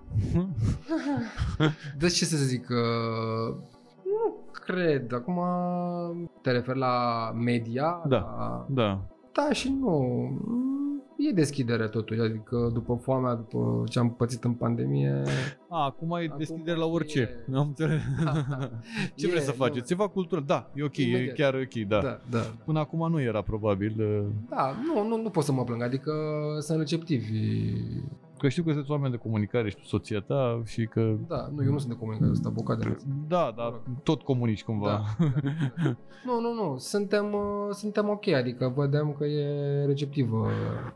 Deci 1.99 2.13
ce 2.13 2.25
să 2.25 2.37
zic, 2.37 2.69
uh, 2.69 3.55
nu 4.03 4.35
cred. 4.51 5.13
Acum 5.13 5.39
te 6.41 6.51
referi 6.51 6.77
la 6.77 7.31
media? 7.35 8.01
Da. 8.07 8.17
La... 8.17 8.65
Da. 8.69 9.01
Da 9.31 9.51
și 9.51 9.77
nu. 9.79 10.27
Mm, 11.21 11.27
E 11.27 11.31
deschidere 11.31 11.87
totuși, 11.87 12.19
adică 12.19 12.69
după 12.73 12.99
foamea, 13.03 13.33
după 13.33 13.83
ce 13.89 13.99
am 13.99 14.13
pățit 14.13 14.43
în 14.43 14.53
pandemie... 14.53 15.21
A, 15.69 15.83
acum 15.85 16.11
e 16.11 16.25
Acum 16.25 16.37
deschidere 16.37 16.77
la 16.77 16.85
e- 16.85 16.89
orice. 16.89 17.29
Am 17.55 17.67
înțeles. 17.67 18.01
Ce 19.15 19.27
E, 19.27 19.29
vreți 19.29 19.45
să 19.45 19.53
nu. 19.57 19.63
faceți? 19.63 19.87
Ceva 19.87 20.07
cultură. 20.07 20.41
Da, 20.45 20.71
e 20.75 20.83
ok, 20.83 20.97
e 20.97 21.01
Imediat. 21.07 21.35
chiar 21.35 21.53
ok, 21.53 21.87
da. 21.87 21.99
Da, 22.01 22.19
da. 22.29 22.39
Până 22.65 22.79
acum 22.79 23.09
nu 23.11 23.21
era 23.21 23.41
probabil. 23.41 23.95
uh, 23.99 24.25
Da, 24.49 24.75
nu, 24.85 25.07
nu, 25.07 25.21
nu 25.21 25.29
pot 25.29 25.43
să 25.43 25.51
mă 25.51 25.63
plâng, 25.63 25.81
adică 25.81 26.11
sunt 26.59 26.77
receptivi. 26.79 27.31
Că 28.41 28.49
știu 28.49 28.63
că 28.63 28.69
sunteți 28.69 28.91
oameni 28.91 29.11
de 29.11 29.17
comunicare 29.17 29.69
și 29.69 29.75
tu 29.75 29.83
soția 29.83 30.19
ta 30.19 30.61
și 30.65 30.85
că... 30.85 31.15
Da, 31.27 31.49
nu, 31.55 31.63
eu 31.63 31.71
nu 31.71 31.77
sunt 31.77 31.91
de 31.91 31.97
comunicare, 31.97 32.33
sunt 32.33 32.45
avocat 32.45 32.77
de 32.77 32.97
Da, 33.27 33.53
dar 33.55 33.81
tot 34.03 34.21
comunici 34.21 34.63
cumva. 34.63 34.87
Da. 34.87 35.25
Nu, 36.25 36.39
nu, 36.39 36.53
nu, 36.53 36.77
suntem, 36.77 37.33
uh, 37.33 37.73
suntem 37.73 38.09
ok, 38.09 38.27
adică 38.27 38.73
vedem 38.75 39.15
că 39.17 39.25
e 39.25 39.85
receptivă 39.85 40.47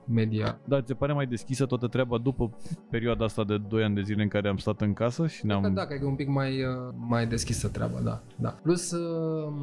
media. 0.08 0.60
Dar 0.66 0.80
ți 0.82 0.88
se 0.88 0.93
pare 0.93 1.14
mai 1.14 1.26
deschisă 1.26 1.66
toată 1.66 1.88
treaba 1.88 2.18
după 2.18 2.50
perioada 2.89 3.26
asta 3.26 3.43
de 3.43 3.58
2 3.58 3.84
ani 3.84 3.96
de 3.96 4.02
zile 4.02 4.24
în 4.24 4.28
care 4.28 4.48
am 4.48 4.58
stat 4.58 4.82
în 4.82 4.93
casă 4.93 5.28
și 5.28 5.39
Cred 5.39 5.50
ne-am... 5.50 5.62
că 5.62 5.70
da, 5.70 5.86
cred 5.86 6.00
că 6.00 6.06
e 6.06 6.08
un 6.08 6.16
pic 6.16 6.28
mai, 6.28 6.64
uh, 6.64 6.93
mai 7.08 7.28
deschisă 7.28 7.68
treaba, 7.68 8.00
da. 8.04 8.22
da. 8.36 8.50
Plus, 8.50 8.91
uh, 8.91 9.54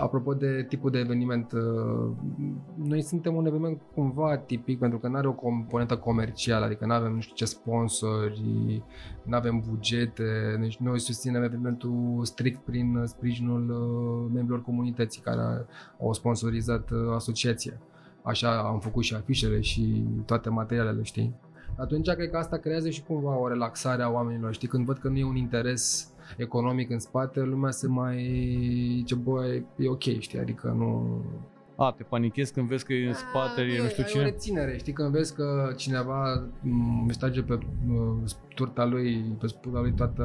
apropo 0.00 0.34
de 0.34 0.64
tipul 0.68 0.90
de 0.90 0.98
eveniment, 0.98 1.52
uh, 1.52 2.10
noi 2.74 3.02
suntem 3.02 3.34
un 3.34 3.46
eveniment 3.46 3.82
cumva 3.94 4.36
tipic 4.36 4.78
pentru 4.78 4.98
că 4.98 5.08
nu 5.08 5.16
are 5.16 5.28
o 5.28 5.32
componentă 5.32 5.96
comercială, 5.96 6.64
adică 6.64 6.86
nu 6.86 6.92
avem 6.92 7.14
nu 7.14 7.20
știu 7.26 7.46
ce 7.46 7.52
sponsori, 7.54 8.82
nu 9.22 9.36
avem 9.36 9.64
bugete, 9.68 10.56
deci 10.60 10.76
noi 10.76 11.00
susținem 11.00 11.42
evenimentul 11.42 12.20
strict 12.22 12.64
prin 12.64 13.02
sprijinul 13.04 13.70
uh, 13.70 14.30
membrilor 14.34 14.62
comunității 14.62 15.22
care 15.22 15.66
au 16.00 16.12
sponsorizat 16.12 16.90
uh, 16.90 16.98
asociația. 17.14 17.80
Așa 18.22 18.58
am 18.58 18.80
făcut 18.80 19.02
și 19.02 19.14
afișele 19.14 19.60
și 19.60 20.04
toate 20.24 20.48
materialele, 20.48 21.02
știi? 21.02 21.34
atunci 21.76 22.10
cred 22.10 22.30
că 22.30 22.36
asta 22.36 22.56
creează 22.56 22.90
și 22.90 23.02
cumva 23.02 23.38
o 23.38 23.48
relaxare 23.48 24.02
a 24.02 24.10
oamenilor. 24.10 24.54
Știi, 24.54 24.68
când 24.68 24.84
văd 24.84 24.98
că 24.98 25.08
nu 25.08 25.16
e 25.16 25.24
un 25.24 25.36
interes 25.36 26.12
economic 26.36 26.90
în 26.90 26.98
spate, 26.98 27.40
lumea 27.40 27.70
se 27.70 27.86
mai 27.86 28.18
zice, 28.96 29.14
bă, 29.14 29.46
e 29.76 29.88
ok, 29.88 30.02
știi, 30.02 30.38
adică 30.38 30.74
nu... 30.76 31.20
A, 31.76 31.92
te 31.92 32.02
panichezi 32.02 32.52
când 32.52 32.68
vezi 32.68 32.84
că 32.84 32.92
e 32.92 33.06
în 33.06 33.14
spate, 33.14 33.60
e 33.60 33.82
nu 33.82 33.88
știu 33.88 34.02
ai 34.02 34.08
o 34.08 34.12
cine. 34.12 34.22
reținere, 34.22 34.76
știi, 34.78 34.92
când 34.92 35.10
vezi 35.10 35.34
că 35.34 35.72
cineva 35.76 36.48
m, 36.60 37.04
își 37.08 37.18
trage 37.18 37.42
pe 37.42 37.58
m, 37.86 38.24
turta 38.54 38.84
lui, 38.84 39.36
pe 39.38 39.46
spuda 39.46 39.80
lui 39.80 39.92
toată 39.92 40.22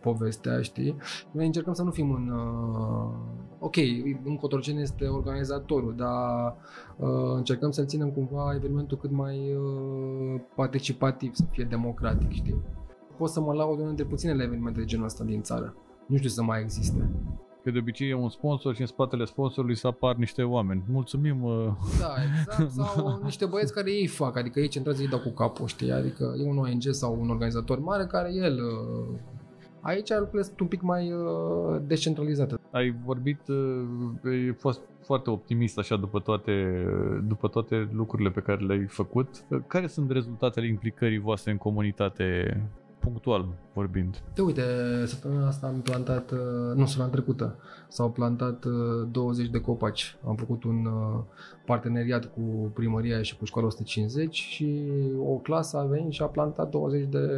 povestea, 0.00 0.60
știi? 0.60 0.96
Noi 1.30 1.46
încercăm 1.46 1.72
să 1.72 1.82
nu 1.82 1.90
fim 1.90 2.10
în... 2.12 2.28
Uh, 2.28 3.10
ok, 3.58 3.76
în 4.24 4.36
Cotroceni 4.36 4.82
este 4.82 5.06
organizatorul, 5.06 5.94
dar 5.96 6.56
uh, 6.96 7.34
încercăm 7.36 7.70
să 7.70 7.84
ținem 7.84 8.10
cumva 8.10 8.54
evenimentul 8.54 8.98
cât 8.98 9.10
mai 9.10 9.54
uh, 9.54 10.40
participativ, 10.54 11.34
să 11.34 11.44
fie 11.50 11.64
democratic, 11.64 12.30
știi? 12.30 12.62
pot 13.22 13.30
să 13.30 13.40
mă 13.40 13.52
laud 13.52 13.74
unul 13.74 13.86
dintre 13.86 14.04
puținele 14.04 14.42
evenimente 14.42 14.78
de 14.78 14.84
genul 14.84 15.04
ăsta 15.04 15.24
din 15.24 15.42
țară. 15.42 15.74
Nu 16.06 16.16
știu 16.16 16.28
să 16.28 16.42
mai 16.42 16.60
existe. 16.60 17.10
Că 17.62 17.70
de 17.70 17.78
obicei 17.78 18.08
e 18.08 18.14
un 18.14 18.28
sponsor 18.28 18.74
și 18.74 18.80
în 18.80 18.86
spatele 18.86 19.24
sponsorului 19.24 19.76
să 19.76 19.86
apar 19.86 20.14
niște 20.14 20.42
oameni. 20.42 20.82
Mulțumim! 20.88 21.42
Uh... 21.42 21.66
Da, 22.00 22.14
exact. 22.22 22.70
Sau 22.70 23.18
niște 23.24 23.46
băieți 23.46 23.72
care 23.72 23.90
ei 23.90 24.06
fac, 24.06 24.36
adică 24.36 24.60
ei 24.60 24.68
centrează, 24.68 25.02
ei 25.02 25.08
dau 25.08 25.18
cu 25.18 25.30
capul, 25.30 25.66
știi? 25.66 25.92
Adică 25.92 26.34
e 26.38 26.48
un 26.48 26.58
ONG 26.58 26.82
sau 26.90 27.18
un 27.20 27.30
organizator 27.30 27.78
mare 27.78 28.06
care 28.06 28.32
el 28.34 28.54
uh, 28.54 29.18
Aici 29.82 30.08
lucrurile 30.08 30.42
sunt 30.42 30.60
un 30.60 30.66
pic 30.66 30.82
mai 30.82 31.12
uh, 31.12 31.80
descentralizate. 31.86 32.54
Ai 32.70 32.94
vorbit, 33.04 33.48
uh, 33.48 33.84
ai 34.24 34.54
fost 34.58 34.80
foarte 35.04 35.30
optimist 35.30 35.78
așa 35.78 35.96
după 35.96 36.20
toate, 36.20 36.84
după 37.26 37.48
toate 37.48 37.88
lucrurile 37.92 38.30
pe 38.30 38.40
care 38.40 38.64
le-ai 38.64 38.86
făcut. 38.86 39.28
Care 39.66 39.86
sunt 39.86 40.10
rezultatele 40.10 40.66
implicării 40.66 41.18
voastre 41.18 41.50
în 41.50 41.56
comunitate 41.56 42.56
punctual 43.02 43.48
vorbind. 43.74 44.22
Te 44.34 44.42
uite, 44.42 44.62
săptămâna 45.06 45.46
asta 45.46 45.66
am 45.66 45.80
plantat, 45.80 46.30
uh, 46.30 46.38
nu, 46.74 46.86
săptămâna 46.86 47.12
trecută, 47.12 47.56
s-au 47.88 48.10
plantat 48.10 48.64
20 49.10 49.44
uh, 49.44 49.52
de 49.52 49.60
copaci. 49.60 50.16
Am 50.26 50.34
făcut 50.36 50.64
un 50.64 50.84
uh, 50.84 51.22
parteneriat 51.66 52.24
cu 52.24 52.70
primăria 52.74 53.22
și 53.22 53.36
cu 53.36 53.44
școala 53.44 53.66
150 53.66 54.34
și 54.34 54.82
o 55.18 55.34
clasă 55.34 55.78
a 55.78 55.84
venit 55.84 56.12
și 56.12 56.22
a 56.22 56.26
plantat 56.26 56.70
20 56.70 57.08
de 57.08 57.28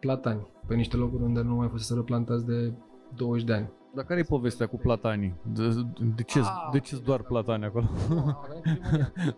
platani 0.00 0.46
pe 0.66 0.74
niște 0.74 0.96
locuri 0.96 1.22
unde 1.22 1.40
nu 1.40 1.54
mai 1.54 1.68
fusese 1.68 2.00
plantați 2.00 2.46
de 2.46 2.72
20 3.16 3.46
de 3.46 3.52
ani. 3.52 3.70
Dar 3.96 4.04
care 4.04 4.20
e 4.20 4.22
povestea 4.22 4.66
cu 4.66 4.76
platanii? 4.76 5.34
De, 5.54 5.62
de 6.16 6.22
ce 6.22 6.38
ah, 6.38 6.68
de 6.72 6.78
ce 6.80 6.96
doar 7.04 7.22
platani 7.22 7.64
acolo? 7.64 7.88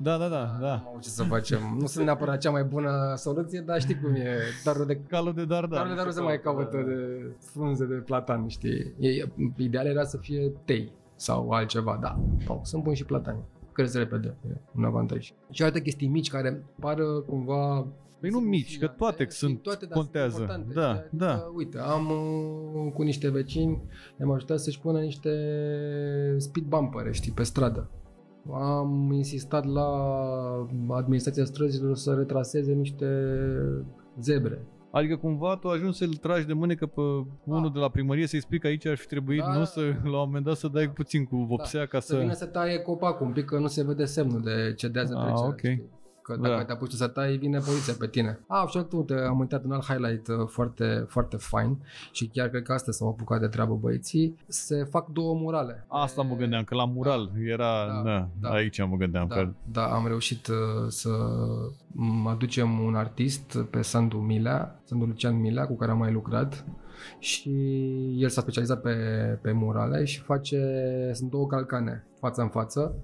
da, 0.06 0.16
da, 0.16 0.28
da, 0.28 0.56
da. 0.60 0.90
Nu 0.94 1.00
ce 1.00 1.08
să 1.08 1.22
facem. 1.22 1.76
Nu 1.78 1.86
sunt 1.86 2.04
neapărat 2.04 2.38
cea 2.40 2.50
mai 2.50 2.64
bună 2.64 3.14
soluție, 3.16 3.60
dar 3.60 3.80
știi 3.80 4.00
cum 4.00 4.14
e. 4.14 4.36
Darul 4.64 4.86
de 4.86 5.00
calul 5.08 5.32
de 5.34 5.44
dar, 5.44 5.66
da. 5.66 5.76
Darul 5.76 5.90
de 5.90 5.96
dar 5.96 6.06
nu 6.06 6.10
se 6.10 6.20
mai 6.20 6.40
caută 6.40 6.76
de 6.86 7.30
frunze 7.38 7.86
de 7.86 7.94
platan, 7.94 8.48
știi? 8.48 8.94
E, 8.98 9.28
ideal 9.56 9.86
era 9.86 10.04
să 10.04 10.16
fie 10.16 10.52
tei 10.64 10.92
sau 11.16 11.50
altceva, 11.50 11.98
da. 12.00 12.18
Sau 12.46 12.60
sunt 12.64 12.82
buni 12.82 12.96
și 12.96 13.04
platani. 13.04 13.38
Crezi 13.72 13.98
repede, 13.98 14.34
e 14.48 14.56
un 14.76 14.84
avantaj. 14.84 15.32
Și 15.50 15.62
alte 15.62 15.82
chestii 15.82 16.08
mici 16.08 16.30
care 16.30 16.64
pară 16.80 17.04
cumva 17.04 17.86
Păi 18.20 18.30
nu 18.30 18.38
mici, 18.38 18.78
că 18.78 18.86
toate 18.86 19.26
sunt, 19.28 19.62
toate, 19.62 19.86
contează. 19.86 20.44
Da, 20.46 20.54
adică, 20.54 21.08
da. 21.10 21.50
Uite, 21.54 21.78
am 21.78 22.10
uh, 22.10 22.92
cu 22.92 23.02
niște 23.02 23.30
vecini, 23.30 23.82
ne-am 24.16 24.30
ajutat 24.30 24.58
să-și 24.58 24.80
pună 24.80 25.00
niște 25.00 25.30
speed 26.36 26.66
bumper, 26.66 27.14
știi, 27.14 27.32
pe 27.32 27.42
stradă. 27.42 27.90
Am 28.52 29.10
insistat 29.12 29.64
la 29.64 29.88
administrația 30.90 31.44
străzilor 31.44 31.96
să 31.96 32.14
retraseze 32.14 32.72
niște 32.72 33.06
zebre. 34.20 34.66
Adică 34.90 35.16
cumva 35.16 35.56
tu 35.56 35.68
ajungi 35.68 35.96
să-l 35.96 36.14
tragi 36.14 36.46
de 36.46 36.52
mânecă 36.52 36.86
pe 36.86 37.00
da. 37.44 37.54
unul 37.54 37.72
de 37.72 37.78
la 37.78 37.88
primărie 37.88 38.26
să-i 38.26 38.38
explic 38.38 38.60
că 38.60 38.66
aici 38.66 38.86
ar 38.86 38.96
fi 38.96 39.06
trebuit, 39.06 39.40
da, 39.40 39.56
nu 39.58 39.64
să, 39.64 39.80
la 39.80 40.20
un 40.20 40.24
moment 40.26 40.44
dat 40.44 40.56
să 40.56 40.68
dai 40.68 40.90
puțin 40.90 41.24
cu 41.24 41.36
vopsea 41.36 41.80
da. 41.80 41.86
ca 41.86 42.00
să... 42.00 42.12
Să 42.12 42.18
vină 42.18 42.32
să 42.32 42.46
taie 42.46 42.78
copacul 42.78 43.26
un 43.26 43.32
pic, 43.32 43.44
că 43.44 43.58
nu 43.58 43.66
se 43.66 43.84
vede 43.84 44.04
semnul 44.04 44.42
de 44.42 44.74
cedează 44.76 45.14
ah, 45.16 45.22
trecerea. 45.22 45.48
Okay. 45.48 45.72
Știi? 45.72 45.97
Că 46.28 46.36
dacă 46.36 46.54
da. 46.54 46.64
te 46.64 46.72
apuci 46.72 46.92
să 46.92 47.06
tai, 47.06 47.36
vine 47.36 47.58
poliția 47.58 47.94
pe 47.98 48.06
tine. 48.06 48.38
A, 48.46 48.66
și 48.66 48.76
uite, 48.90 49.14
am 49.14 49.38
uitat 49.38 49.64
un 49.64 49.72
alt 49.72 49.84
highlight 49.84 50.28
uh, 50.28 50.46
foarte, 50.46 51.04
foarte 51.08 51.36
fain 51.36 51.78
și 52.12 52.26
chiar 52.26 52.48
cred 52.48 52.62
că 52.62 52.72
asta 52.72 52.92
s-au 52.92 53.08
apucat 53.08 53.40
de 53.40 53.46
treabă 53.46 53.74
băieții. 53.74 54.36
Se 54.46 54.84
fac 54.84 55.08
două 55.08 55.34
murale. 55.34 55.84
Asta 55.88 56.22
mă 56.22 56.36
gândeam, 56.36 56.64
că 56.64 56.74
la 56.74 56.84
mural 56.84 57.30
da, 57.34 57.40
era, 57.40 57.86
da, 57.86 58.02
da, 58.10 58.28
da, 58.40 58.50
aici 58.50 58.84
mă 58.84 58.96
gândeam. 58.96 59.26
Da, 59.28 59.34
că... 59.34 59.52
da, 59.72 59.84
am 59.84 60.06
reușit 60.06 60.46
uh, 60.46 60.54
să 60.88 61.10
aducem 62.26 62.80
un 62.80 62.94
artist 62.94 63.58
pe 63.70 63.82
Sandu 63.82 64.16
Milea, 64.16 64.80
Sandu 64.84 65.04
Lucian 65.04 65.40
Milea, 65.40 65.66
cu 65.66 65.76
care 65.76 65.90
am 65.90 65.98
mai 65.98 66.12
lucrat 66.12 66.64
și 67.18 67.52
el 68.18 68.28
s-a 68.28 68.40
specializat 68.40 68.80
pe, 68.80 68.94
pe 69.42 69.52
murale 69.52 70.04
și 70.04 70.20
face, 70.20 70.60
sunt 71.14 71.30
două 71.30 71.46
calcane 71.46 72.06
față 72.20 72.42
în 72.42 72.48
față 72.48 72.94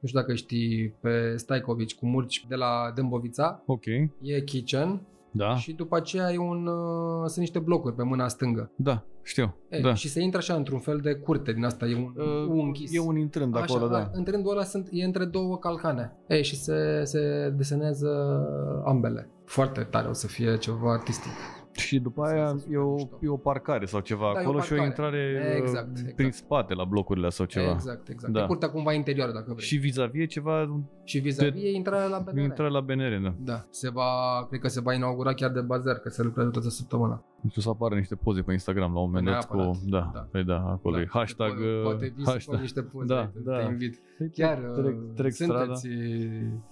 nu 0.00 0.08
știu 0.08 0.20
dacă 0.20 0.34
știi, 0.34 0.94
pe 1.00 1.36
Stajkovic 1.36 1.92
cu 1.92 2.06
murci 2.06 2.44
de 2.48 2.54
la 2.54 2.92
Dâmbovița. 2.94 3.62
Ok. 3.66 3.84
E 4.20 4.40
kitchen. 4.44 5.00
Da. 5.30 5.56
Și 5.56 5.72
după 5.72 5.96
aceea 5.96 6.32
e 6.32 6.38
un, 6.38 6.66
uh, 6.66 7.26
sunt 7.26 7.38
niște 7.38 7.58
blocuri 7.58 7.94
pe 7.94 8.02
mâna 8.02 8.28
stângă. 8.28 8.70
Da, 8.76 9.04
știu. 9.22 9.56
E, 9.68 9.80
da. 9.80 9.94
Și 9.94 10.08
se 10.08 10.20
intră 10.20 10.38
așa 10.38 10.54
într-un 10.54 10.78
fel 10.78 10.98
de 10.98 11.14
curte 11.14 11.52
din 11.52 11.64
asta, 11.64 11.86
e 11.86 11.96
un, 11.96 12.12
uh, 12.16 12.46
un 12.48 12.66
închis. 12.66 12.94
E 12.94 13.00
un 13.00 13.16
intrând 13.16 13.56
așa, 13.56 13.64
acolo, 13.74 13.90
da. 13.90 14.10
Intrândul 14.16 14.50
ăla 14.50 14.64
sunt, 14.64 14.88
e 14.90 15.04
între 15.04 15.24
două 15.24 15.58
calcane. 15.58 16.12
E, 16.26 16.42
și 16.42 16.56
se, 16.56 17.04
se 17.04 17.52
desenează 17.56 18.42
ambele. 18.86 19.30
Foarte 19.44 19.80
tare 19.80 20.08
o 20.08 20.12
să 20.12 20.26
fie 20.26 20.56
ceva 20.56 20.92
artistic. 20.92 21.32
Și 21.80 21.98
după 21.98 22.22
aia 22.22 22.56
e 22.70 22.76
o, 22.76 22.96
e 23.20 23.28
o 23.28 23.36
parcare 23.36 23.84
sau 23.84 24.00
ceva 24.00 24.30
da, 24.34 24.40
acolo 24.40 24.58
o 24.58 24.60
și 24.60 24.72
o 24.72 24.84
intrare 24.84 25.54
exact, 25.56 25.86
uh, 25.86 25.92
exact. 25.96 26.16
prin 26.16 26.30
spate 26.30 26.74
la 26.74 26.84
blocurile 26.84 27.28
sau 27.28 27.46
ceva. 27.46 27.70
Exact, 27.70 28.08
exact. 28.08 28.32
Da. 28.32 28.42
E 28.42 28.46
curtea 28.46 28.70
cumva 28.70 28.92
interioară 28.92 29.32
dacă 29.32 29.52
vrei. 29.52 29.66
Și 29.66 29.76
vis-a-vis 29.76 30.22
e 30.22 30.26
ceva... 30.26 30.82
Și 31.04 31.18
vis-a-vis 31.18 31.62
e 31.62 31.70
intrarea 31.70 32.06
la 32.06 32.18
BNR. 32.18 32.42
Intrarea 32.42 32.72
la 32.72 32.80
BNR, 32.80 33.20
da. 33.22 33.34
Da. 33.38 33.66
Se 33.70 33.90
va, 33.90 34.10
cred 34.48 34.60
că 34.60 34.68
se 34.68 34.80
va 34.80 34.94
inaugura 34.94 35.32
chiar 35.32 35.50
de 35.50 35.60
bazar, 35.60 35.94
că 35.94 36.08
se 36.08 36.22
lucrează 36.22 36.50
toată 36.50 36.68
săptămâna. 36.68 37.24
Nu 37.40 37.50
să 37.50 37.68
apară 37.68 37.94
niște 37.94 38.14
poze 38.14 38.42
pe 38.42 38.52
Instagram 38.52 38.92
la 38.92 39.00
un 39.00 39.10
moment 39.10 39.26
dat 39.26 39.48
cu... 39.48 39.80
Da, 39.84 40.10
da. 40.14 40.20
Păi 40.30 40.44
da, 40.44 40.64
acolo 40.66 40.96
da. 40.96 41.02
e 41.02 41.06
hashtag... 41.10 41.48
Poate, 41.48 41.80
poate 41.82 42.12
vii 42.16 42.24
hashtag. 42.24 42.54
să 42.54 42.60
niște 42.60 42.82
poze, 42.82 43.06
da, 43.06 43.30
da. 43.44 43.56
te 43.56 43.70
invit. 43.70 44.00
Păi 44.18 44.30
chiar 44.30 44.58
trec, 44.58 44.96
trec 45.14 45.32
sunteți... 45.32 45.80
Strada. 45.80 46.62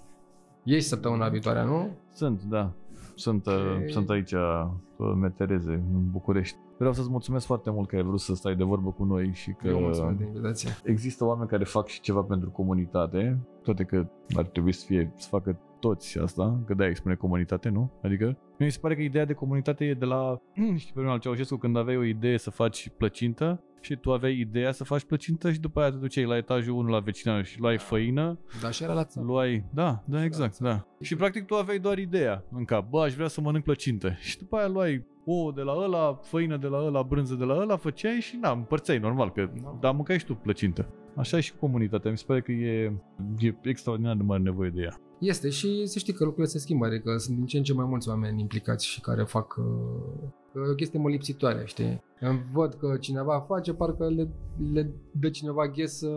Ești 0.64 0.88
săptămâna 0.88 1.28
viitoare, 1.28 1.64
nu? 1.64 1.96
Sunt, 2.12 2.42
da. 2.42 2.72
Sunt, 3.18 3.46
uh, 3.46 3.52
okay. 3.52 3.90
sunt 3.90 4.10
aici 4.10 4.30
pe 4.30 5.02
uh, 5.02 5.12
Metereze, 5.20 5.72
în 5.72 6.10
București. 6.10 6.56
Vreau 6.76 6.92
să-ți 6.92 7.10
mulțumesc 7.10 7.46
foarte 7.46 7.70
mult 7.70 7.88
că 7.88 7.96
ai 7.96 8.02
vrut 8.02 8.20
să 8.20 8.34
stai 8.34 8.54
de 8.56 8.64
vorbă 8.64 8.90
cu 8.90 9.04
noi 9.04 9.30
și 9.34 9.52
că 9.52 9.68
Eu 9.68 9.90
de 10.18 10.24
invitație. 10.24 10.70
există 10.84 11.24
oameni 11.24 11.48
care 11.48 11.64
fac 11.64 11.86
și 11.86 12.00
ceva 12.00 12.22
pentru 12.22 12.50
comunitate, 12.50 13.38
toate 13.62 13.84
că 13.84 14.06
ar 14.36 14.44
trebui 14.44 14.72
să 14.72 14.84
fie 14.86 15.12
să 15.16 15.28
facă 15.28 15.58
toți 15.80 16.18
asta, 16.18 16.62
că 16.66 16.74
de-aia 16.74 16.94
spune 16.94 17.14
comunitate, 17.14 17.68
nu? 17.68 17.92
Adică, 18.02 18.38
mi 18.58 18.70
se 18.70 18.78
pare 18.80 18.94
că 18.94 19.02
ideea 19.02 19.24
de 19.24 19.32
comunitate 19.32 19.84
e 19.84 19.94
de 19.94 20.04
la, 20.04 20.40
știi, 20.76 20.92
pe 20.94 21.00
al 21.00 21.18
Ceaușescu, 21.18 21.56
când 21.56 21.76
aveai 21.76 21.96
o 21.96 22.04
idee 22.04 22.38
să 22.38 22.50
faci 22.50 22.88
plăcintă, 22.96 23.62
și 23.80 23.96
tu 23.96 24.12
aveai 24.12 24.38
ideea 24.38 24.72
să 24.72 24.84
faci 24.84 25.04
plăcintă 25.04 25.52
și 25.52 25.60
după 25.60 25.80
aia 25.80 25.90
te 25.90 25.96
duceai 25.96 26.24
la 26.24 26.36
etajul 26.36 26.74
1 26.74 26.88
la 26.88 26.98
vecina 26.98 27.42
și 27.42 27.60
luai 27.60 27.78
făină. 27.78 28.38
Da, 28.62 28.70
și 28.70 28.82
era 28.82 28.92
la 28.92 29.04
țară. 29.04 29.26
Luai, 29.26 29.64
da, 29.70 30.02
da, 30.04 30.24
exact, 30.24 30.58
da. 30.58 30.86
Și 31.00 31.16
practic 31.16 31.44
tu 31.44 31.54
aveai 31.54 31.78
doar 31.78 31.98
ideea 31.98 32.44
în 32.50 32.64
cap, 32.64 32.88
bă, 32.88 33.02
aș 33.02 33.14
vrea 33.14 33.28
să 33.28 33.40
mănânc 33.40 33.64
plăcintă. 33.64 34.16
Și 34.20 34.38
după 34.38 34.56
aia 34.56 34.68
luai 34.68 35.06
ouă 35.24 35.52
de 35.52 35.62
la 35.62 35.72
ăla, 35.72 36.18
făină 36.22 36.56
de 36.56 36.66
la 36.66 36.78
ăla, 36.78 37.02
brânză 37.02 37.34
de 37.34 37.44
la 37.44 37.54
ăla, 37.54 37.76
făceai 37.76 38.20
și 38.20 38.36
na, 38.36 38.50
împărțeai 38.50 38.98
normal, 38.98 39.32
că 39.32 39.50
da, 39.62 39.78
da 39.80 39.90
mâncai 39.90 40.18
și 40.18 40.24
tu 40.24 40.34
plăcintă. 40.34 40.88
Așa 41.16 41.36
e 41.36 41.40
și 41.40 41.54
comunitatea, 41.54 42.10
mi 42.10 42.18
se 42.18 42.24
pare 42.26 42.40
că 42.40 42.52
e, 42.52 42.92
e 43.38 43.54
extraordinar 43.62 44.16
de 44.16 44.22
mare 44.22 44.42
nevoie 44.42 44.70
de 44.70 44.82
ea. 44.82 45.00
Este 45.18 45.48
și 45.48 45.86
să 45.86 45.98
știi 45.98 46.12
că 46.12 46.24
lucrurile 46.24 46.52
se 46.52 46.58
schimbă, 46.58 46.86
adică 46.86 47.16
sunt 47.16 47.36
din 47.36 47.46
ce 47.46 47.56
în 47.56 47.62
ce 47.62 47.72
mai 47.72 47.86
mulți 47.88 48.08
oameni 48.08 48.40
implicați 48.40 48.86
și 48.86 49.00
care 49.00 49.22
fac 49.22 49.56
uh, 49.56 50.28
e 50.66 50.70
o 50.70 50.74
chestie 50.74 50.98
molipsitoare, 50.98 51.62
știi? 51.66 52.02
Îmi 52.20 52.44
văd 52.52 52.74
că 52.74 52.96
cineva 53.00 53.44
face, 53.48 53.72
parcă 53.72 54.08
le, 54.08 54.28
le 54.72 54.90
dă 55.12 55.28
cineva 55.28 55.68
ghes 55.68 55.98
să 55.98 56.10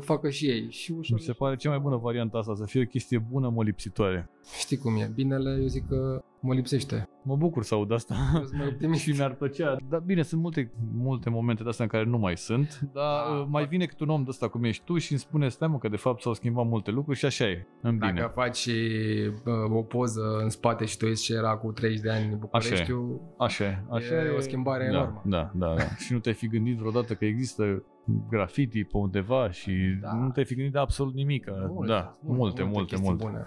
facă 0.00 0.28
și 0.28 0.46
ei. 0.46 0.70
Și 0.70 0.92
ușor, 0.92 1.18
Mi 1.18 1.24
se 1.24 1.32
pare 1.32 1.56
cea 1.56 1.68
mai 1.68 1.78
bună 1.78 1.96
variantă 1.96 2.36
asta, 2.36 2.54
să 2.54 2.64
fie 2.64 2.82
o 2.82 2.86
chestie 2.86 3.18
bună 3.18 3.48
molipsitoare. 3.48 4.30
Știi 4.58 4.76
cum 4.76 4.96
e, 4.96 5.10
binele, 5.14 5.58
eu 5.60 5.66
zic 5.66 5.88
că 5.88 6.22
mă 6.40 6.54
lipsește. 6.54 7.08
Mă 7.22 7.36
bucur 7.36 7.64
să 7.64 7.74
aud 7.74 7.92
asta 7.92 8.14
și 9.02 9.10
mi-ar 9.10 9.34
plăcea. 9.34 9.76
Dar 9.88 10.00
bine, 10.00 10.22
sunt 10.22 10.40
multe, 10.40 10.72
multe 10.92 11.30
momente 11.30 11.62
de 11.62 11.68
astea 11.68 11.84
în 11.84 11.90
care 11.90 12.04
nu 12.04 12.18
mai 12.18 12.36
sunt, 12.36 12.80
dar 12.92 13.04
da, 13.04 13.38
uh, 13.40 13.46
mai 13.48 13.66
vine 13.66 13.84
câte 13.84 14.02
un 14.02 14.08
om 14.08 14.22
de 14.22 14.30
ăsta 14.30 14.48
cum 14.48 14.64
ești 14.64 14.84
tu 14.84 14.98
și 14.98 15.12
îmi 15.12 15.20
spune, 15.20 15.48
stai 15.48 15.68
mă, 15.68 15.78
că 15.78 15.88
de 15.88 15.96
fapt 15.96 16.20
s-au 16.20 16.34
schimbat 16.34 16.66
multe 16.66 16.90
lucruri 16.90 17.18
și 17.18 17.24
așa 17.24 17.44
e, 17.44 17.66
în 17.82 17.98
bine. 17.98 18.12
Dacă 18.12 18.27
faci 18.28 18.66
uh, 18.66 19.76
o 19.76 19.82
poză 19.82 20.38
în 20.42 20.48
spate 20.48 20.84
și 20.84 20.96
tu 20.96 21.06
ești 21.06 21.24
ce 21.24 21.34
era 21.34 21.56
cu 21.56 21.72
30 21.72 22.00
de 22.00 22.10
ani 22.10 22.32
în 22.32 22.38
Bucureștiu, 22.38 23.20
așa 23.38 23.64
e, 23.64 23.84
așa 23.90 24.14
e, 24.14 24.26
e 24.26 24.36
o 24.36 24.40
schimbare 24.40 24.84
da, 24.84 24.90
enormă. 24.90 25.22
Da, 25.24 25.50
da, 25.54 25.74
da. 25.74 25.84
și 26.04 26.12
nu 26.12 26.18
te-ai 26.18 26.34
fi 26.34 26.48
gândit 26.48 26.78
vreodată 26.78 27.14
că 27.14 27.24
există 27.24 27.82
graffiti 28.28 28.84
pe 28.84 28.96
undeva 28.96 29.50
și 29.50 29.98
da. 30.00 30.12
nu 30.12 30.30
te-ai 30.30 30.46
fi 30.46 30.54
gândit 30.54 30.72
de 30.72 30.78
absolut 30.78 31.14
nimic. 31.14 31.46
Multe, 31.68 31.92
da, 31.92 32.18
multe, 32.20 32.62
multe, 32.62 32.96
multe. 32.96 33.24
Multe, 33.24 33.24
bune. 33.24 33.44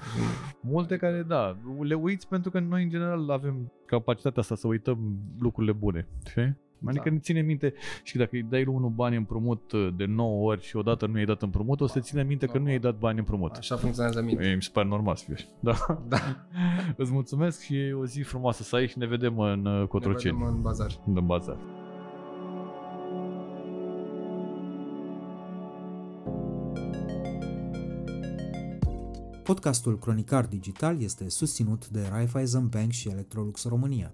multe 0.61 0.97
care, 0.97 1.23
da, 1.23 1.57
le 1.79 1.93
uiți 1.93 2.27
pentru 2.27 2.51
că 2.51 2.59
noi 2.59 2.83
în 2.83 2.89
general 2.89 3.29
avem 3.29 3.71
capacitatea 3.85 4.41
asta 4.41 4.55
să 4.55 4.67
uităm 4.67 5.19
lucrurile 5.39 5.73
bune. 5.73 6.07
Știi? 6.27 6.57
Adică 6.85 7.09
da. 7.09 7.11
ne 7.11 7.19
ține 7.19 7.41
minte 7.41 7.73
și 8.03 8.17
dacă 8.17 8.29
îi 8.31 8.43
dai 8.49 8.63
lui 8.63 8.73
unul 8.73 8.89
bani 8.89 9.15
împrumut 9.15 9.71
uh, 9.71 9.89
de 9.97 10.05
9 10.05 10.49
ori 10.49 10.61
și 10.61 10.75
odată 10.75 11.07
nu 11.07 11.15
i-ai 11.15 11.25
dat 11.25 11.41
împrumut, 11.41 11.81
o 11.81 11.87
să 11.87 11.99
ține 11.99 12.23
minte 12.23 12.45
că 12.45 12.57
nu 12.57 12.69
i-ai 12.69 12.79
dat 12.79 12.97
bani 12.97 13.19
împrumut. 13.19 13.55
Așa 13.55 13.75
funcționează 13.75 14.21
minte. 14.21 14.43
E, 14.43 14.55
mi 14.55 14.63
se 14.63 14.69
pare 14.73 14.87
normal 14.87 15.15
să 15.15 15.23
fie 15.27 15.45
Da. 15.59 16.03
da. 16.07 16.17
Îți 17.01 17.11
mulțumesc 17.11 17.61
și 17.61 17.77
e 17.77 17.93
o 17.93 18.05
zi 18.05 18.21
frumoasă 18.21 18.63
să 18.63 18.75
ai 18.75 18.87
și 18.87 18.97
ne 18.97 19.05
vedem 19.05 19.39
în 19.39 19.65
uh, 19.65 19.87
Cotroceni. 19.87 20.37
Ne 20.37 20.43
vedem 20.43 20.55
în 20.55 20.61
bazar. 20.61 20.99
În 21.05 21.25
bazar. 21.25 21.57
Podcastul 29.43 29.99
Cronicar 29.99 30.45
Digital 30.45 31.01
este 31.01 31.29
susținut 31.29 31.87
de 31.87 32.07
Raiffeisen 32.09 32.67
Bank 32.67 32.91
și 32.91 33.09
Electrolux 33.09 33.67
România. 33.67 34.13